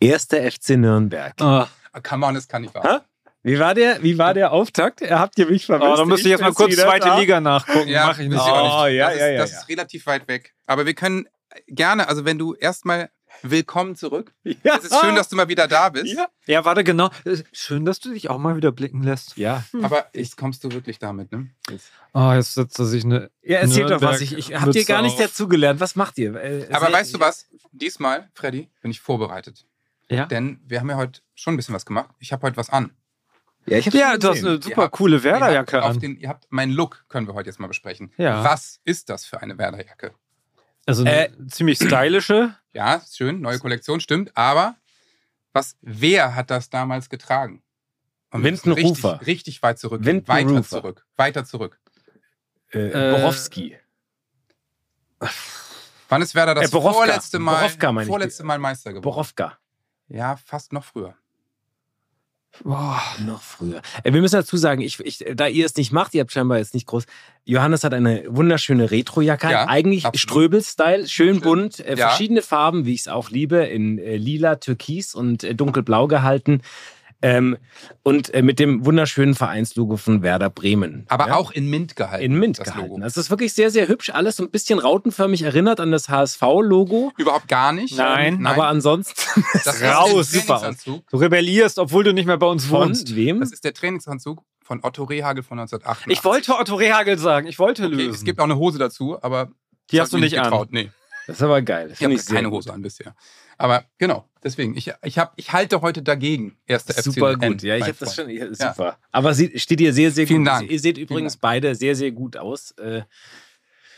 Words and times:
Erster 0.00 0.50
FC 0.50 0.70
Nürnberg. 0.70 1.34
Oh, 1.40 1.64
Come 2.02 2.26
on, 2.26 2.34
das 2.34 2.46
kann 2.48 2.62
nicht 2.62 2.74
wahr. 2.74 2.84
Hä? 2.84 3.04
Wie 3.42 3.58
war 3.58 3.74
der, 3.74 4.02
wie 4.02 4.18
war 4.18 4.34
der 4.34 4.52
Auftakt? 4.52 5.00
Habt 5.08 5.38
ihr 5.38 5.48
mich 5.48 5.66
vermisst? 5.66 5.90
oh, 5.92 5.96
da 5.96 6.04
müsste 6.04 6.28
ich 6.28 6.32
jetzt 6.32 6.40
mal 6.40 6.52
kurz 6.52 6.74
zweite 6.74 7.06
da. 7.08 7.18
Liga 7.18 7.40
nachgucken. 7.40 7.88
Ja, 7.88 8.06
Mach 8.06 8.18
ich 8.18 8.28
nicht. 8.28 8.36
das 8.38 8.46
ist 8.46 8.52
auch 8.52 8.82
Oh, 8.82 8.86
ja, 8.86 9.08
das 9.10 9.18
ja, 9.18 9.26
ist, 9.26 9.32
ja, 9.32 9.38
Das 9.38 9.52
ja. 9.52 9.58
ist 9.60 9.68
relativ 9.68 10.06
weit 10.06 10.28
weg. 10.28 10.54
Aber 10.66 10.84
wir 10.84 10.94
können 10.94 11.28
gerne, 11.68 12.08
also 12.08 12.24
wenn 12.24 12.38
du 12.38 12.54
erstmal 12.54 13.08
willkommen 13.42 13.94
zurück. 13.94 14.32
Ja. 14.64 14.76
Es 14.78 14.84
ist 14.86 15.00
schön, 15.00 15.14
dass 15.14 15.28
du 15.28 15.36
mal 15.36 15.48
wieder 15.48 15.68
da 15.68 15.90
bist. 15.90 16.12
Ja. 16.12 16.26
Ja, 16.46 16.64
warte, 16.64 16.82
genau. 16.82 17.10
Äh, 17.24 17.36
Schön, 17.52 17.84
dass 17.84 18.00
du 18.00 18.12
dich 18.12 18.30
auch 18.30 18.38
mal 18.38 18.56
wieder 18.56 18.72
blicken 18.72 19.02
lässt. 19.02 19.36
Ja. 19.36 19.62
Aber 19.82 20.06
jetzt 20.14 20.36
kommst 20.36 20.64
du 20.64 20.72
wirklich 20.72 20.98
damit, 20.98 21.30
ne? 21.30 21.50
Jetzt. 21.70 21.90
Oh, 22.14 22.32
jetzt 22.32 22.54
setzt 22.54 22.78
er 22.78 22.86
sich 22.86 23.04
eine. 23.04 23.30
Ja, 23.42 23.58
erzählt 23.58 23.90
doch 23.90 24.00
was. 24.00 24.20
Ich, 24.22 24.36
ich, 24.36 24.50
ihr 24.50 24.60
Mütze 24.60 24.84
gar 24.86 25.02
nicht 25.02 25.20
dazugelernt? 25.20 25.78
Was 25.80 25.94
macht 25.94 26.18
ihr? 26.18 26.34
Äh, 26.34 26.66
Aber 26.72 26.90
weißt 26.90 27.14
du 27.14 27.20
was? 27.20 27.46
Diesmal, 27.72 28.28
Freddy, 28.34 28.70
bin 28.80 28.90
ich 28.90 29.00
vorbereitet. 29.00 29.65
Ja. 30.08 30.26
Denn 30.26 30.60
wir 30.66 30.80
haben 30.80 30.88
ja 30.90 30.96
heute 30.96 31.20
schon 31.34 31.54
ein 31.54 31.56
bisschen 31.56 31.74
was 31.74 31.84
gemacht. 31.86 32.10
Ich 32.18 32.32
habe 32.32 32.42
heute 32.46 32.56
was 32.56 32.70
an. 32.70 32.92
Ja, 33.66 33.78
ich 33.78 33.86
Ja, 33.86 34.16
du 34.16 34.28
hast 34.28 34.44
eine 34.44 34.62
super 34.62 34.82
habt- 34.82 34.92
coole 34.94 35.16
Ihr 35.16 35.24
Werderjacke 35.24 35.76
habt, 35.78 35.84
auf 35.84 35.94
an. 35.94 36.00
den, 36.00 36.16
ihr 36.18 36.28
habt 36.28 36.46
meinen 36.50 36.70
Look, 36.72 37.04
können 37.08 37.26
wir 37.26 37.34
heute 37.34 37.48
jetzt 37.50 37.58
mal 37.58 37.66
besprechen. 37.66 38.12
Ja. 38.16 38.44
Was 38.44 38.78
ist 38.84 39.08
das 39.08 39.24
für 39.24 39.40
eine 39.42 39.58
Werderjacke? 39.58 40.14
Also 40.86 41.02
eine 41.04 41.30
ziemlich 41.48 41.78
stylische. 41.78 42.54
Ja, 42.72 43.00
schön, 43.10 43.40
neue 43.40 43.58
Kollektion, 43.58 44.00
stimmt. 44.00 44.36
Aber 44.36 44.76
was, 45.54 45.76
wer 45.80 46.34
hat 46.34 46.50
das 46.50 46.68
damals 46.68 47.08
getragen? 47.08 47.62
Und 48.30 48.44
wir 48.44 48.50
müssen 48.50 48.66
Winton-Rufer. 48.76 49.12
Richtig, 49.14 49.26
richtig 49.28 49.62
weit 49.62 49.78
zurück. 49.78 50.04
Winton 50.04 50.28
weiter 50.28 50.50
Rufer. 50.50 50.62
zurück. 50.82 51.06
Weiter 51.16 51.44
zurück. 51.46 51.80
Äh, 52.72 52.78
Äh, 52.90 53.12
Borowski. 53.18 53.78
Wann 56.08 56.22
ist 56.22 56.34
Werder 56.34 56.54
das 56.54 56.66
Äh, 56.68 56.72
Borowka. 56.72 56.92
vorletzte 56.92 57.38
Mal, 57.38 57.68
Borowka 57.68 58.04
vorletzte 58.04 58.44
Mal 58.44 58.58
Meister 58.58 58.90
geworden? 58.90 59.04
Borowka. 59.04 59.58
Ja, 60.08 60.36
fast 60.44 60.72
noch 60.72 60.84
früher. 60.84 61.14
Boah. 62.64 63.00
Noch 63.26 63.42
früher. 63.42 63.82
Äh, 64.02 64.12
wir 64.14 64.20
müssen 64.22 64.36
dazu 64.36 64.56
sagen, 64.56 64.80
ich, 64.80 64.98
ich, 65.00 65.24
da 65.34 65.46
ihr 65.46 65.66
es 65.66 65.76
nicht 65.76 65.92
macht, 65.92 66.14
ihr 66.14 66.22
habt 66.22 66.32
scheinbar 66.32 66.56
jetzt 66.58 66.72
nicht 66.74 66.86
groß. 66.86 67.04
Johannes 67.44 67.84
hat 67.84 67.92
eine 67.92 68.24
wunderschöne 68.28 68.90
Retrojacke. 68.90 69.50
Ja, 69.50 69.68
Eigentlich. 69.68 70.06
Ströbel-Style, 70.14 71.06
schön 71.06 71.34
Schön. 71.34 71.40
bunt, 71.42 71.80
äh, 71.80 71.96
Ja. 71.96 72.08
verschiedene 72.08 72.40
Farben, 72.42 72.86
wie 72.86 72.94
ich 72.94 73.00
es 73.00 73.08
auch 73.08 73.30
liebe, 73.30 73.58
in 73.58 73.98
äh, 73.98 74.16
lila, 74.16 74.56
türkis 74.56 75.14
und 75.14 75.44
äh, 75.44 75.54
dunkelblau 75.54 76.06
gehalten. 76.06 76.62
Ähm, 77.22 77.56
und 78.02 78.32
äh, 78.34 78.42
mit 78.42 78.58
dem 78.58 78.84
wunderschönen 78.84 79.34
Vereinslogo 79.34 79.96
von 79.96 80.22
Werder 80.22 80.50
Bremen. 80.50 81.06
Aber 81.08 81.28
Ja? 81.28 81.36
auch 81.36 81.50
in 81.50 81.68
Mint 81.70 81.96
gehalten. 81.96 82.24
in 82.24 82.38
Mint 82.38 82.58
das 82.58 82.66
gehalten. 82.68 82.88
Logo. 82.88 83.00
Das 83.00 83.16
ist 83.16 83.30
wirklich 83.30 83.54
sehr, 83.54 83.70
sehr 83.70 83.88
hübsch. 83.88 84.10
Alles 84.10 84.36
so 84.36 84.42
ein 84.44 84.50
bisschen 84.50 84.78
rautenförmig 84.78 85.42
erinnert 85.42 85.80
an 85.80 85.90
das 85.90 86.08
HSV-Logo. 86.10 87.12
Überhaupt 87.16 87.48
gar 87.48 87.72
nicht. 87.72 87.96
Nein, 87.96 88.34
Nein. 88.40 88.46
Aber 88.46 88.66
ansonsten 88.68 89.42
das 89.64 89.82
raus, 89.82 90.30
super. 90.30 90.74
Du 91.10 91.16
rebellierst, 91.16 91.78
obwohl 91.78 92.04
du 92.04 92.12
nicht 92.12 92.26
mehr 92.26 92.36
bei 92.36 92.46
uns 92.46 92.64
von 92.66 92.88
wohnst. 92.88 93.16
wem? 93.16 93.40
Das 93.40 93.50
ist 93.52 93.64
der 93.64 93.72
Trainingsanzug 93.72 94.42
von 94.62 94.80
Otto 94.82 95.04
Rehagel 95.04 95.42
von 95.42 95.58
1988. 95.58 96.12
Ich 96.18 96.24
wollte 96.24 96.54
Otto 96.58 96.74
Rehagel 96.74 97.18
sagen. 97.18 97.46
Ich 97.46 97.58
wollte 97.58 97.86
Okay, 97.86 97.94
lösen. 97.94 98.10
es 98.14 98.24
gibt 98.24 98.40
auch 98.40 98.44
eine 98.44 98.56
Hose 98.56 98.78
dazu, 98.78 99.16
aber 99.22 99.48
Die 99.90 100.00
hast 100.00 100.12
du 100.12 100.18
nicht 100.18 100.36
an. 100.38 100.44
getraut. 100.44 100.68
Nee, 100.72 100.90
Das 101.26 101.36
ist 101.36 101.42
aber 101.42 101.60
geil. 101.62 101.90
ich 101.92 102.02
habe 102.04 102.16
keine. 102.16 102.50
Hose 102.50 102.72
an 102.72 102.82
bisher. 102.82 103.14
Aber 103.58 103.84
genau, 103.98 104.28
deswegen, 104.44 104.76
ich, 104.76 104.92
ich, 105.02 105.18
hab, 105.18 105.32
ich 105.36 105.52
halte 105.52 105.80
heute 105.80 106.02
dagegen. 106.02 106.56
Erster 106.66 106.94
FC 106.94 107.04
Super 107.04 107.36
gut, 107.36 107.62
ja, 107.62 107.76
ich 107.76 107.84
habe 107.84 107.96
das 107.98 108.14
schon, 108.14 108.28
ja, 108.28 108.44
Ja. 108.46 108.54
super. 108.54 108.98
Aber 109.12 109.34
sie 109.34 109.58
steht 109.58 109.80
ihr 109.80 109.92
sehr, 109.92 110.10
sehr 110.10 110.26
Vielen 110.26 110.40
gut. 110.44 110.48
Dank. 110.48 110.70
Ihr 110.70 110.78
seht 110.78 110.98
übrigens 110.98 111.34
Dank. 111.34 111.40
beide 111.42 111.74
sehr, 111.74 111.96
sehr 111.96 112.12
gut 112.12 112.36
aus. 112.36 112.72
Äh, 112.72 113.02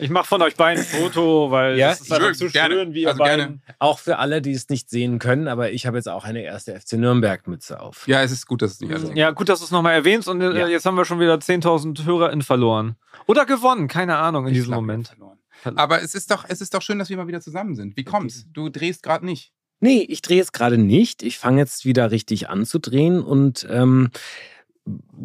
Ich 0.00 0.10
mache 0.10 0.28
von 0.28 0.40
euch 0.42 0.54
beiden 0.54 0.84
ein 0.84 0.88
Foto, 0.88 1.50
weil 1.50 1.76
Ja, 1.76 1.90
es 1.90 2.00
ist 2.02 2.12
einfach 2.12 2.32
so 2.34 2.46
gerne. 2.48 2.74
schön, 2.76 2.94
wie 2.94 3.02
ihr 3.02 3.08
Also 3.08 3.22
gerne. 3.24 3.42
beiden. 3.42 3.62
auch 3.80 3.98
für 3.98 4.18
alle, 4.18 4.40
die 4.40 4.52
es 4.52 4.68
nicht 4.68 4.88
sehen 4.88 5.18
können, 5.18 5.48
aber 5.48 5.72
ich 5.72 5.86
habe 5.86 5.96
jetzt 5.96 6.08
auch 6.08 6.22
eine 6.24 6.42
erste 6.42 6.78
FC 6.80 6.92
Nürnberg-Mütze 6.92 7.80
auf. 7.80 8.06
Ja, 8.06 8.22
es 8.22 8.30
ist 8.30 8.46
gut, 8.46 8.62
dass 8.62 8.70
es 8.74 8.80
nicht 8.80 8.94
alle 8.94 9.12
Ja, 9.16 9.32
gut, 9.32 9.48
dass 9.48 9.58
du 9.58 9.64
es 9.64 9.72
nochmal 9.72 9.94
erwähnst 9.94 10.28
und 10.28 10.40
äh, 10.40 10.56
Ja. 10.56 10.68
jetzt 10.68 10.86
haben 10.86 10.96
wir 10.96 11.04
schon 11.04 11.18
wieder 11.18 11.34
10.000 11.40 12.04
HörerInnen 12.04 12.42
verloren. 12.42 12.94
Oder 13.26 13.44
gewonnen, 13.44 13.88
keine 13.88 14.16
Ahnung 14.18 14.46
in 14.46 14.52
Ich 14.52 14.58
diesem 14.60 14.74
Moment. 14.74 15.08
verloren. 15.08 15.37
Aber 15.64 16.02
es 16.02 16.14
ist, 16.14 16.30
doch, 16.30 16.44
es 16.48 16.60
ist 16.60 16.74
doch 16.74 16.82
schön, 16.82 16.98
dass 16.98 17.08
wir 17.08 17.16
mal 17.16 17.26
wieder 17.26 17.40
zusammen 17.40 17.74
sind. 17.74 17.96
Wie 17.96 18.04
kommt's? 18.04 18.46
Du 18.52 18.68
drehst 18.68 19.02
gerade 19.02 19.24
nicht. 19.24 19.52
Nee, 19.80 20.00
ich 20.08 20.22
drehe 20.22 20.38
jetzt 20.38 20.52
gerade 20.52 20.78
nicht. 20.78 21.22
Ich 21.22 21.38
fange 21.38 21.58
jetzt 21.58 21.84
wieder 21.84 22.10
richtig 22.10 22.48
an 22.48 22.66
zu 22.66 22.78
drehen 22.78 23.22
und 23.22 23.66
ähm, 23.70 24.10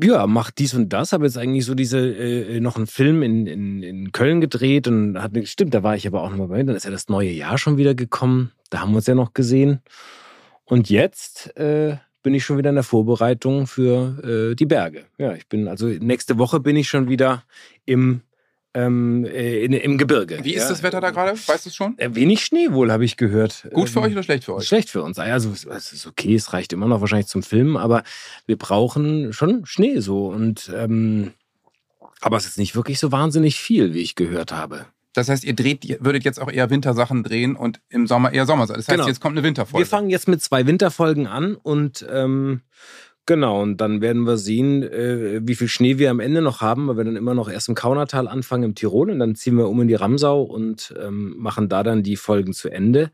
ja, 0.02 0.28
mach 0.28 0.52
dies 0.52 0.74
und 0.74 0.90
das. 0.90 1.14
Habe 1.14 1.26
jetzt 1.26 1.38
eigentlich 1.38 1.66
so 1.66 1.74
diese 1.74 2.00
äh, 2.00 2.60
noch 2.60 2.76
einen 2.76 2.88
Film 2.88 3.24
in, 3.24 3.48
in, 3.48 3.84
in 3.84 4.12
Köln 4.12 4.42
gedreht 4.42 4.88
und 4.88 5.22
hat 5.22 5.32
stimmt, 5.48 5.74
da 5.74 5.84
war 5.84 5.96
ich 5.96 6.06
aber 6.06 6.22
auch 6.22 6.30
nochmal 6.30 6.48
bei. 6.48 6.64
Dann 6.64 6.76
ist 6.76 6.86
ja 6.86 6.92
das 6.92 7.10
neue 7.10 7.32
Jahr 7.32 7.58
schon 7.58 7.78
wieder 7.78 7.96
gekommen. 7.96 8.52
Da 8.70 8.82
haben 8.82 8.92
wir 8.92 8.98
uns 8.98 9.08
ja 9.08 9.16
noch 9.16 9.34
gesehen. 9.34 9.82
Und 10.66 10.90
jetzt 10.90 11.56
äh, 11.58 11.98
bin 12.22 12.34
ich 12.34 12.46
schon 12.46 12.58
wieder 12.58 12.70
in 12.70 12.76
der 12.76 12.84
Vorbereitung 12.84 13.68
für 13.68 14.52
äh, 14.52 14.56
die 14.56 14.66
Berge. 14.66 15.06
Ja, 15.18 15.34
ich 15.34 15.48
bin 15.48 15.68
also 15.68 15.88
nächste 15.88 16.38
Woche 16.38 16.60
bin 16.60 16.76
ich 16.76 16.88
schon 16.88 17.10
wieder 17.10 17.44
im 17.86 18.22
ähm, 18.74 19.26
äh, 19.26 19.64
in, 19.64 19.74
im 19.74 19.98
Gebirge. 19.98 20.40
Wie 20.44 20.54
ja. 20.56 20.62
ist 20.62 20.70
das 20.70 20.84
Wetter 20.84 21.00
da 21.02 21.12
gerade? 21.12 21.32
Weißt 21.34 21.66
du 21.66 21.70
es 21.70 21.76
schon? 21.76 21.98
Äh, 21.98 22.16
Wenig 22.16 22.44
Schnee 22.44 22.72
wohl, 22.72 22.92
habe 22.92 23.06
ich 23.06 23.18
gehört. 23.18 23.68
Gut 23.74 23.90
für 23.90 24.00
Ähm, 24.00 24.06
euch 24.06 24.12
oder 24.14 24.24
schlecht 24.24 24.44
für 24.46 24.56
euch? 24.56 24.66
Schlecht 24.68 24.90
für 24.90 25.04
uns. 25.04 25.20
Also 25.20 25.52
es 25.52 25.94
ist 25.94 26.08
okay, 26.08 26.36
es 26.36 26.54
reicht 26.54 26.74
immer 26.74 26.88
noch 26.88 27.02
wahrscheinlich 27.02 27.28
zum 27.28 27.44
Filmen, 27.44 27.78
aber 27.78 28.04
wir 28.46 28.58
brauchen 28.58 29.34
schon 29.34 29.66
Schnee 29.66 30.00
so 30.00 30.28
und 30.28 30.72
ähm, 30.76 31.32
aber 32.22 32.38
es 32.38 32.46
ist 32.46 32.58
nicht 32.58 32.76
wirklich 32.76 33.00
so 33.00 33.12
wahnsinnig 33.12 33.58
viel, 33.60 33.94
wie 33.94 34.00
ich 34.02 34.16
gehört 34.16 34.52
habe. 34.52 34.86
Das 35.14 35.30
heißt, 35.30 35.44
ihr 35.44 35.54
dreht, 35.54 35.86
ihr 35.86 35.98
würdet 36.00 36.24
jetzt 36.24 36.42
auch 36.42 36.50
eher 36.52 36.70
Wintersachen 36.72 37.22
drehen 37.24 37.56
und 37.56 37.80
im 37.90 38.08
Sommer 38.08 38.34
eher 38.34 38.46
Sommer. 38.48 38.66
Das 38.66 38.78
heißt, 38.78 38.88
Genau. 38.90 39.08
jetzt 39.08 39.22
kommt 39.22 39.38
eine 39.38 39.46
Winterfolge. 39.46 39.86
Wir 39.86 39.90
fangen 39.90 40.10
jetzt 40.10 40.28
mit 40.28 40.42
zwei 40.42 40.66
Winterfolgen 40.66 41.28
an 41.28 41.56
und 41.56 42.04
ähm, 42.12 42.62
genau, 43.26 43.62
und 43.62 43.78
dann 43.78 44.02
werden 44.02 44.24
wir 44.24 44.38
sehen, 44.38 44.84
äh, 44.84 45.42
wie 45.44 45.56
viel 45.56 45.68
Schnee 45.68 45.98
wir 45.98 46.12
am 46.12 46.20
Ende 46.20 46.42
noch 46.42 46.62
haben, 46.62 46.88
weil 46.88 46.98
wir 46.98 47.04
dann 47.04 47.16
immer 47.16 47.34
noch 47.34 47.50
erst 47.50 47.70
im 47.70 47.76
Kaunertal 47.76 48.28
anfangen 48.28 48.64
im 48.64 48.76
Tirol 48.76 49.10
und 49.12 49.20
dann 49.20 49.36
ziehen 49.36 49.58
wir 49.58 49.70
um 49.70 49.82
in 49.82 49.88
die 49.88 49.96
Ramsau 49.96 50.42
und 50.42 50.94
ähm, 51.02 51.36
machen 51.38 51.70
da 51.70 51.84
dann 51.84 52.04
die 52.04 52.16
Folgen 52.16 52.54
zu 52.54 52.70
Ende. 52.70 53.12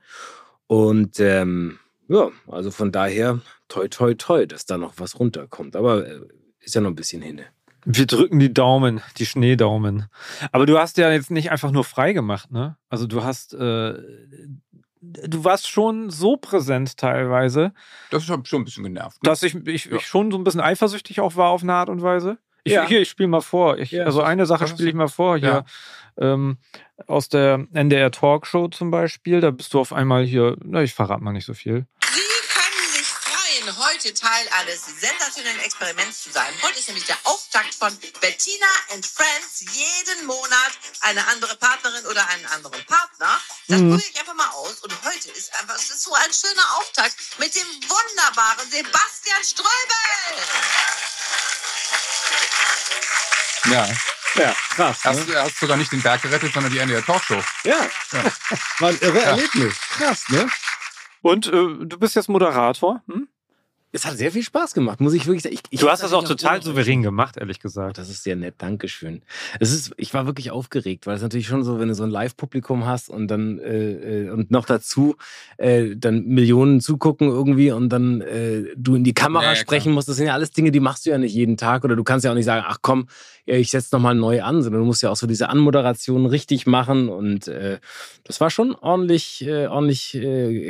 Und 0.68 1.20
ähm, 1.20 1.80
ja, 2.08 2.30
also 2.48 2.72
von 2.72 2.92
daher 2.92 3.40
toi 3.68 3.88
toi 3.88 4.14
toi, 4.14 4.46
dass 4.46 4.66
da 4.66 4.78
noch 4.78 4.94
was 4.98 5.20
runterkommt. 5.20 5.76
Aber 5.76 6.08
äh, 6.08 6.20
ist 6.60 6.76
ja 6.76 6.82
noch 6.82 6.90
ein 6.90 6.96
bisschen 6.96 7.22
hin. 7.22 7.42
Wir 7.86 8.06
drücken 8.06 8.40
die 8.40 8.54
Daumen, 8.54 9.02
die 9.18 9.26
Schneedaumen. 9.26 10.06
Aber 10.52 10.66
du 10.66 10.78
hast 10.78 10.98
ja 10.98 11.12
jetzt 11.12 11.32
nicht 11.32 11.50
einfach 11.50 11.72
nur 11.72 11.86
frei 11.86 12.14
gemacht, 12.14 12.52
ne? 12.52 12.78
Also 12.90 13.08
du 13.08 13.24
hast, 13.24 13.54
äh, 13.54 13.94
du 15.02 15.44
warst 15.44 15.70
schon 15.70 16.10
so 16.10 16.36
präsent 16.38 16.98
teilweise, 16.98 17.74
das 18.12 18.24
ist 18.24 18.48
schon 18.48 18.62
ein 18.62 18.66
bisschen 18.66 18.84
genervt. 18.84 19.22
Ne? 19.24 19.30
dass 19.30 19.44
ich, 19.44 19.56
ich, 19.68 19.86
Ja. 19.86 19.96
ich 19.98 20.06
schon 20.06 20.32
so 20.32 20.38
ein 20.38 20.44
bisschen 20.44 20.62
eifersüchtig 20.62 21.22
auch 21.22 21.36
war 21.36 21.50
auf 21.50 21.64
eine 21.64 21.74
Art 21.74 21.90
und 21.90 22.02
Weise. 22.02 22.38
Ich, 22.66 22.74
Ja. 22.74 22.86
Hier, 22.86 23.00
ich 23.02 23.10
spiele 23.10 23.30
mal 23.30 23.42
vor. 23.42 23.78
Ich, 23.78 23.92
Ja, 23.92 24.04
also 24.04 24.22
eine 24.22 24.46
Sache 24.46 24.68
spiele 24.68 24.90
ich 24.90 24.96
mal 24.96 25.08
vor. 25.08 25.38
Hier 25.38 25.64
Ja. 26.20 26.34
ähm, 26.34 26.58
aus 27.08 27.30
der 27.30 27.66
NDR 27.74 28.12
Talkshow 28.12 28.68
zum 28.68 28.92
Beispiel. 28.92 29.40
Da 29.40 29.52
bist 29.52 29.74
du 29.74 29.80
auf 29.80 29.94
einmal 29.94 30.26
hier, 30.26 30.58
na, 30.66 30.82
ich 30.84 30.94
verrate 30.94 31.24
mal 31.24 31.32
nicht 31.32 31.46
so 31.46 31.54
viel. 31.54 31.86
Sie 32.04 32.20
können 32.20 32.92
sich 32.92 33.08
freuen, 33.08 33.74
heute 34.00 34.14
Teil 34.14 34.48
eines 34.60 34.86
sensationellen 34.86 35.60
Experiments 35.60 36.24
zu 36.24 36.32
sein. 36.32 36.54
Heute 36.62 36.80
ist 36.80 36.88
nämlich 36.88 37.06
der 37.06 37.18
Auftakt 37.26 37.76
von 37.76 37.94
Bettina 38.22 38.66
and 38.94 39.06
Friends. 39.06 39.60
Jeden 39.74 40.26
Monat 40.26 40.72
eine 41.02 41.28
andere 41.28 41.58
Partnerin 41.58 42.06
oder 42.06 42.26
einen 42.30 42.46
anderen 42.46 42.82
Partner. 42.86 43.42
Das 43.68 43.80
Mhm. 43.82 43.90
probiere 43.92 44.10
ich 44.10 44.20
einfach 44.20 44.36
mal 44.36 44.50
aus. 44.52 44.80
Und 44.84 44.94
heute 45.04 45.30
ist 45.32 45.54
einfach, 45.60 45.76
es 45.76 45.90
ist 45.90 46.04
so 46.04 46.14
ein 46.14 46.32
schöner 46.34 46.78
Auftakt 46.78 47.14
mit 47.40 47.54
dem 47.54 47.68
wunderbaren 47.90 48.72
Sebastian 48.72 49.44
Ströbel. 49.44 50.44
Ja. 53.66 53.88
Ja, 54.36 54.56
krass. 54.76 55.00
Hast, 55.04 55.28
du 55.28 55.36
hast 55.42 55.60
sogar 55.60 55.76
nicht 55.76 55.92
den 55.92 56.02
Berg 56.02 56.22
gerettet, 56.22 56.54
sondern 56.54 56.72
die 56.72 56.78
NDR 56.80 57.04
Talkshow. 57.06 57.44
Ja. 57.64 57.90
Ja. 58.14 58.24
war 58.80 58.90
ein 58.90 59.00
irre 59.02 59.18
Ja. 59.20 59.26
Erlebnis. 59.32 59.76
Krass, 59.98 60.24
ne? 60.30 60.50
Und 61.22 61.48
äh, 61.48 61.52
du 61.52 61.98
bist 62.00 62.16
jetzt 62.16 62.30
Moderator. 62.30 63.02
Hm? 63.08 63.28
Es 63.92 64.06
hat 64.06 64.18
sehr 64.18 64.32
viel 64.32 64.44
Spaß 64.44 64.76
gemacht, 64.76 65.02
muss 65.02 65.16
ich 65.16 65.26
wirklich 65.26 65.42
sagen. 65.42 65.56
Ich, 65.56 65.62
ich 65.72 65.80
Du 65.80 65.90
hast 65.90 66.04
das 66.04 66.14
auch 66.14 66.24
total 66.24 66.62
souverän 66.62 67.02
gemacht, 67.02 67.38
ehrlich 67.38 67.60
gesagt. 67.60 67.98
Das 67.98 68.08
ist 68.08 68.24
sehr 68.24 68.36
nett, 68.36 68.54
Dankeschön. 68.60 69.24
Es 69.60 69.72
ist, 69.72 69.94
ich 69.98 70.14
war 70.14 70.28
wirklich 70.28 70.52
aufgeregt, 70.52 71.08
weil 71.08 71.16
es 71.16 71.24
natürlich 71.24 71.48
schon 71.48 71.64
so, 71.64 71.80
wenn 71.80 71.88
du 71.88 71.96
so 71.96 72.04
ein 72.04 72.12
Live-Publikum 72.12 72.86
hast 72.86 73.10
und 73.10 73.28
dann 73.30 73.58
äh, 73.58 74.26
äh, 74.26 74.30
und 74.30 74.52
noch 74.52 74.66
dazu 74.66 75.16
äh, 75.58 75.96
dann 75.96 76.26
Millionen 76.26 76.82
zugucken 76.82 77.30
irgendwie 77.30 77.72
und 77.72 77.90
dann 77.90 78.22
äh, 78.22 78.66
du 78.76 78.94
in 78.94 79.04
die 79.04 79.16
Kamera 79.16 79.44
Ja, 79.44 79.50
ja, 79.50 79.56
sprechen 79.56 79.92
musst, 79.94 80.08
das 80.08 80.18
sind 80.18 80.28
ja 80.28 80.34
alles 80.34 80.52
Dinge, 80.52 80.70
die 80.70 80.80
machst 80.80 81.08
du 81.08 81.10
ja 81.10 81.18
nicht 81.18 81.34
jeden 81.34 81.58
Tag 81.58 81.84
oder 81.84 81.96
du 81.96 82.04
kannst 82.04 82.24
ja 82.26 82.32
auch 82.32 82.36
nicht 82.36 82.46
sagen, 82.46 82.64
ach 82.68 82.78
komm, 82.84 83.08
ich 83.46 83.72
setze 83.72 83.96
nochmal 83.96 84.14
neu 84.14 84.44
an, 84.44 84.62
sondern 84.62 84.82
du 84.82 84.86
musst 84.86 85.02
ja 85.02 85.10
auch 85.10 85.16
so 85.16 85.26
diese 85.26 85.50
Anmoderation 85.50 86.28
richtig 86.28 86.68
machen 86.68 87.10
und 87.10 87.48
äh, 87.48 87.80
das 88.24 88.40
war 88.40 88.52
schon 88.52 88.76
ordentlich, 88.76 89.44
äh, 89.48 89.66
ordentlich 89.66 90.16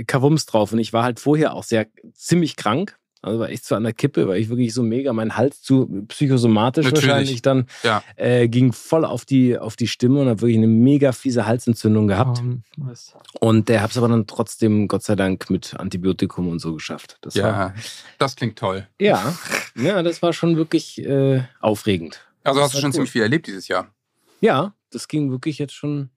Kavums 0.07 0.45
drauf 0.45 0.71
und 0.71 0.79
ich 0.79 0.93
war 0.93 1.03
halt 1.03 1.19
vorher 1.19 1.53
auch 1.53 1.63
sehr 1.63 1.87
ziemlich 2.13 2.55
krank 2.55 2.95
Also 3.21 3.39
war 3.39 3.49
echt 3.49 3.65
so 3.65 3.75
an 3.75 3.83
der 3.83 3.91
Kippe, 3.93 4.27
weil 4.29 4.39
ich 4.39 4.47
wirklich 4.49 4.73
so 4.73 4.81
mega, 4.81 5.11
mein 5.11 5.35
Hals 5.35 5.61
zu 5.61 6.05
psychosomatisch 6.07 6.85
Natürlich. 6.85 7.07
wahrscheinlich 7.07 7.41
dann 7.41 7.65
Ja. 7.83 8.01
äh, 8.15 8.47
ging 8.47 8.71
voll 8.71 9.03
auf 9.03 9.25
die, 9.25 9.57
auf 9.57 9.75
die 9.75 9.87
Stimme 9.87 10.21
und 10.21 10.29
habe 10.29 10.41
wirklich 10.41 10.57
eine 10.57 10.67
mega 10.67 11.11
fiese 11.11 11.45
Halsentzündung 11.45 12.07
gehabt. 12.07 12.39
Ähm, 12.39 12.63
Mist. 12.77 13.15
Und 13.41 13.67
der 13.67 13.81
habe 13.81 13.91
es 13.91 13.97
aber 13.97 14.07
dann 14.07 14.25
trotzdem, 14.25 14.87
Gott 14.87 15.03
sei 15.03 15.15
Dank, 15.15 15.49
mit 15.49 15.75
Antibiotikum 15.77 16.47
und 16.47 16.59
so 16.59 16.73
geschafft. 16.73 17.17
Das 17.21 17.35
war, 17.35 17.41
Ja, 17.43 17.73
das 18.17 18.35
klingt 18.37 18.57
toll. 18.57 18.87
ja, 18.99 19.35
ja, 19.75 20.01
das 20.01 20.21
war 20.21 20.31
schon 20.31 20.55
wirklich 20.55 21.03
äh, 21.05 21.43
aufregend. 21.59 22.21
Also 22.43 22.59
Das 22.61 22.67
hast 22.67 22.73
du 22.73 22.77
war 22.77 22.81
schon 22.81 22.87
cool. 22.89 22.93
ziemlich 22.93 23.11
viel 23.11 23.21
erlebt 23.23 23.47
dieses 23.47 23.67
Jahr. 23.67 23.93
Ja, 24.39 24.73
das 24.91 25.09
ging 25.09 25.29
wirklich 25.29 25.57
jetzt 25.59 25.73
schon 25.73 26.09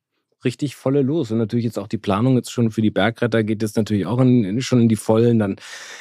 richtig 0.45 0.77
volle 0.77 1.03
los. 1.03 1.31
Und 1.31 1.39
natürlich 1.39 1.65
jetzt 1.65 1.79
auch 1.79 1.89
die 1.89 1.99
Planung 1.99 2.37
jetzt 2.37 2.51
schon 2.51 2.71
für 2.71 2.83
die 2.83 2.91
Bergretter 2.91 3.43
geht 3.45 3.63
jetzt 3.63 3.77
natürlich 3.77 4.07
auch 4.07 4.21
in, 4.21 4.45
in, 4.45 4.61
schon 4.61 4.81
in 4.81 4.89
die 4.89 4.97
Vollen. 4.97 5.39
Dann 5.39 5.57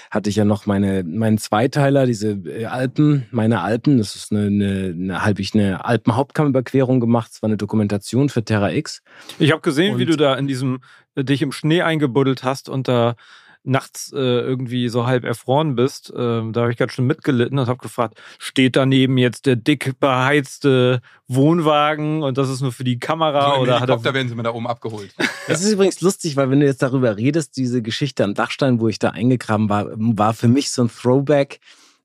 hatte 0.10 0.30
ich 0.30 0.36
ja 0.36 0.46
noch 0.46 0.66
meine, 0.66 1.04
meinen 1.04 1.38
Zweiteiler, 1.38 2.06
diese 2.06 2.32
äh, 2.32 2.66
Alpen, 2.66 3.26
meine 3.32 3.62
Alpen. 3.62 3.98
Das 3.98 4.16
ist 4.16 4.32
eine, 4.32 4.48
eine, 4.48 4.94
eine 4.98 5.26
habe 5.26 5.42
ich 5.42 5.54
eine 5.54 5.86
Alpenhauptkammüberquerung 5.86 7.00
gemacht. 7.00 7.32
Das 7.34 7.42
war 7.42 7.48
eine 7.50 7.58
Dokumentation 7.58 8.30
für 8.30 8.44
Terra 8.44 8.72
X. 8.72 9.02
Ich 9.40 9.52
habe 9.52 9.62
gesehen, 9.62 9.98
wie 9.98 10.04
Und- 10.04 10.12
du 10.12 10.18
da 10.18 10.36
in 10.36 10.48
diesem 10.48 10.80
äh, 11.16 11.24
dich 11.24 11.42
im 11.42 11.52
Schnee 11.52 11.82
eingebuddelt 11.82 12.44
hast 12.44 12.70
und 12.70 12.88
da 12.88 13.16
nachts 13.64 14.12
äh, 14.14 14.18
irgendwie 14.18 14.90
so 14.90 15.06
halb 15.06 15.24
erfroren 15.24 15.76
bist. 15.76 16.12
Ähm, 16.16 16.54
da 16.54 16.62
habe 16.62 16.72
ich 16.72 16.78
ganz 16.78 16.94
schön 16.94 17.06
mitgelitten 17.06 17.60
und 17.60 17.68
habe 17.68 17.80
gefragt, 17.80 18.20
steht 18.40 18.76
daneben 18.76 19.18
jetzt 19.18 19.46
der 19.46 19.56
dick 19.56 20.00
beheizte 20.00 21.02
Wohnwagen 21.28 22.24
und 22.24 22.38
das 22.38 22.50
ist 22.50 22.62
nur 22.62 22.72
für 22.72 22.84
die 22.84 23.00
Kamera 23.00 23.56
so 23.56 23.62
oder 23.62 23.80
hat 23.80 23.90
er 23.90 24.14
werden 24.14 24.30
sie 24.30 24.36
mir 24.36 24.44
da 24.44 24.54
oben 24.54 24.68
abgeholt. 24.68 25.14
Das 25.48 25.62
ist 25.62 25.72
übrigens 25.72 26.02
lustig, 26.02 26.36
weil 26.38 26.50
wenn 26.50 26.60
du 26.60 26.66
jetzt 26.66 26.82
darüber 26.82 27.18
redest, 27.18 27.58
diese 27.58 27.82
Geschichte 27.82 28.24
am 28.24 28.36
Dachstein, 28.36 28.80
wo 28.80 28.88
ich 28.88 29.00
da 29.00 29.10
eingegraben 29.10 29.70
war, 29.70 29.88
war 29.96 30.34
für 30.34 30.48
mich 30.48 30.70
so 30.70 30.84
ein 30.84 30.90
Throwback. 30.90 31.60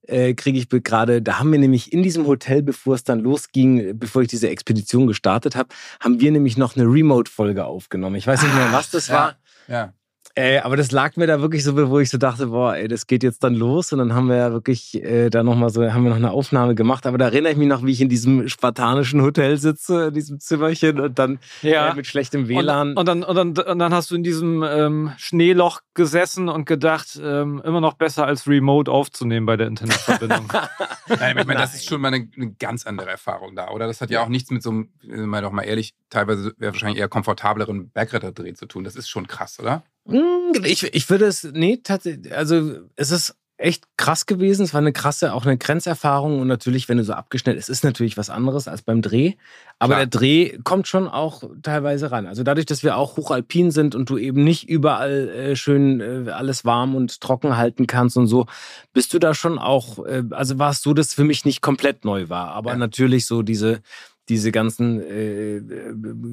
Äh, 0.09 0.35
kriege 0.35 0.59
ich 0.59 0.69
gerade, 0.69 1.21
da 1.21 1.39
haben 1.39 1.53
wir 1.53 1.59
nämlich 1.59 1.93
in 1.93 2.03
diesem 2.03 2.27
Hotel, 2.27 2.63
bevor 2.63 2.95
es 2.95 3.05
dann 3.05 3.21
losging, 3.21 3.99
bevor 3.99 4.23
ich 4.23 4.29
diese 4.29 4.49
Expedition 4.49 5.07
gestartet 5.07 5.57
habe, 5.57 5.69
haben 6.01 6.21
wir 6.21 6.31
nämlich 6.31 6.57
noch 6.57 6.77
eine 6.77 6.87
Remote-Folge 6.87 7.65
aufgenommen. 7.65 8.17
Ich 8.17 8.27
weiß 8.27 8.43
nicht 8.43 8.55
mehr, 8.55 8.73
was 8.73 8.91
das 8.91 9.09
ja. 9.09 9.15
war. 9.15 9.37
Ja. 9.69 9.93
Äh, 10.39 10.59
aber 10.59 10.77
das 10.77 10.93
lag 10.93 11.17
mir 11.17 11.27
da 11.27 11.41
wirklich 11.41 11.65
so, 11.65 11.75
wo 11.89 11.99
ich 11.99 12.11
so 12.11 12.19
dachte, 12.19 12.49
boah, 12.49 12.77
ey, 12.77 12.89
das 12.89 13.07
geht 13.07 13.23
jetzt 13.23 13.43
dann 13.43 13.55
los. 13.55 13.95
Und 13.95 14.01
dann 14.01 14.13
haben 14.13 14.29
wir 14.29 14.37
ja 14.37 14.53
wirklich 14.53 15.03
äh, 15.03 15.31
da 15.31 15.43
nochmal 15.43 15.71
so, 15.71 15.83
haben 15.91 16.03
wir 16.05 16.11
noch 16.11 16.17
eine 16.17 16.31
Aufnahme 16.31 16.75
gemacht. 16.75 17.07
Aber 17.07 17.17
da 17.17 17.25
erinnere 17.25 17.53
ich 17.53 17.59
mich 17.59 17.69
noch, 17.69 17.83
wie 17.87 17.93
ich 17.93 18.03
in 18.03 18.11
diesem 18.11 18.47
spartanischen 18.47 19.23
Hotel 19.23 19.57
sitze, 19.57 20.09
in 20.09 20.15
diesem 20.15 20.39
Zimmerchen 20.39 21.01
und 21.01 21.19
dann 21.19 21.39
ja. 21.63 21.89
äh, 21.89 21.95
mit 21.95 22.07
schlechtem 22.07 22.49
WLAN. 22.49 22.91
Und, 22.91 22.99
und, 22.99 23.09
dann, 23.09 23.23
und, 23.25 23.35
dann, 23.35 23.67
und 23.67 23.79
dann 23.79 23.95
hast 23.95 24.11
du 24.11 24.15
in 24.15 24.23
diesem 24.23 24.63
ähm, 24.63 25.13
Schneeloch 25.17 25.81
gesessen 25.95 26.51
und 26.51 26.67
gedacht, 26.67 27.19
ähm, 27.23 27.63
immer 27.65 27.81
noch 27.81 27.95
besser 27.95 28.27
als 28.27 28.47
remote 28.47 28.91
aufzunehmen 28.91 29.47
bei 29.47 29.57
der 29.57 29.69
Internetverbindung. 29.69 30.53
Nein, 31.19 31.39
ich 31.39 31.47
meine, 31.47 31.61
das 31.61 31.75
ist 31.75 31.87
schon 31.87 32.03
mal 32.03 32.13
eine, 32.13 32.29
eine 32.37 32.53
ganz 32.53 32.85
andere 32.87 33.09
Erfahrung 33.09 33.57
da, 33.57 33.71
oder? 33.71 33.87
Das 33.87 34.03
hat 34.03 34.11
ja 34.11 34.23
auch 34.23 34.29
nichts 34.29 34.51
mit 34.51 34.63
so 34.63 34.69
einem, 34.69 34.91
äh, 35.03 35.17
mal 35.17 35.41
doch 35.41 35.51
mal 35.53 35.63
ehrlich, 35.63 35.95
teilweise 36.11 36.53
wäre 36.59 36.75
wahrscheinlich 36.75 36.99
eher 36.99 37.09
komfortableren 37.09 37.89
Bergretterdreh 37.89 38.53
zu 38.53 38.67
tun. 38.67 38.85
Das 38.85 38.97
ist 38.97 39.09
schon 39.09 39.27
krass, 39.27 39.59
oder? 39.59 39.83
Mm, 40.07 40.65
Ich, 40.65 40.83
ich 40.95 41.11
würde 41.11 41.27
es, 41.27 41.45
nee, 41.45 41.79
tatsächlich, 41.83 42.35
also 42.37 42.75
es 42.97 43.11
ist 43.11 43.35
echt 43.59 43.85
krass 43.97 44.27
gewesen. 44.27 44.65
Es 44.65 44.75
war 44.75 44.81
eine 44.83 44.93
krasse, 44.93 45.33
auch 45.33 45.47
eine 45.47 45.57
Grenzerfahrung 45.57 46.41
und 46.41 46.47
natürlich, 46.47 46.89
wenn 46.91 46.99
du 46.99 47.05
so 47.05 47.15
abgeschnitten, 47.15 47.59
es 47.59 47.71
ist 47.71 47.85
natürlich 47.85 48.19
was 48.19 48.29
anderes 48.29 48.69
als 48.69 48.83
beim 48.83 49.01
Dreh, 49.01 49.33
aber 49.79 49.95
Klar. 49.95 50.07
der 50.07 50.21
Dreh 50.21 50.59
kommt 50.63 50.89
schon 50.89 51.09
auch 51.09 51.43
teilweise 51.63 52.11
ran. 52.11 52.27
Also 52.27 52.43
dadurch, 52.43 52.67
dass 52.67 52.83
wir 52.83 52.99
auch 52.99 53.17
hochalpin 53.17 53.71
sind 53.71 53.95
und 53.95 54.11
du 54.11 54.19
eben 54.19 54.45
nicht 54.45 54.69
überall 54.69 55.29
äh, 55.31 55.57
schön 55.57 56.01
äh, 56.03 56.31
alles 56.31 56.67
warm 56.67 56.95
und 56.95 57.19
trocken 57.23 57.57
halten 57.57 57.87
kannst 57.87 58.19
und 58.19 58.27
so, 58.27 58.45
bist 58.93 59.15
du 59.15 59.19
da 59.19 59.33
schon 59.33 59.59
auch, 59.59 60.05
äh, 60.05 60.23
also 60.33 60.59
war 60.59 60.71
es 60.73 60.83
so, 60.83 60.93
dass 60.93 61.09
es 61.09 61.15
für 61.15 61.25
mich 61.25 61.47
nicht 61.47 61.63
komplett 61.63 62.05
neu 62.05 62.29
war, 62.29 62.49
aber 62.51 62.73
Ja. 62.73 62.77
natürlich 62.77 63.25
so 63.27 63.41
diese 63.41 63.81
diese 64.29 64.51
ganzen 64.53 65.01
äh, 65.01 65.61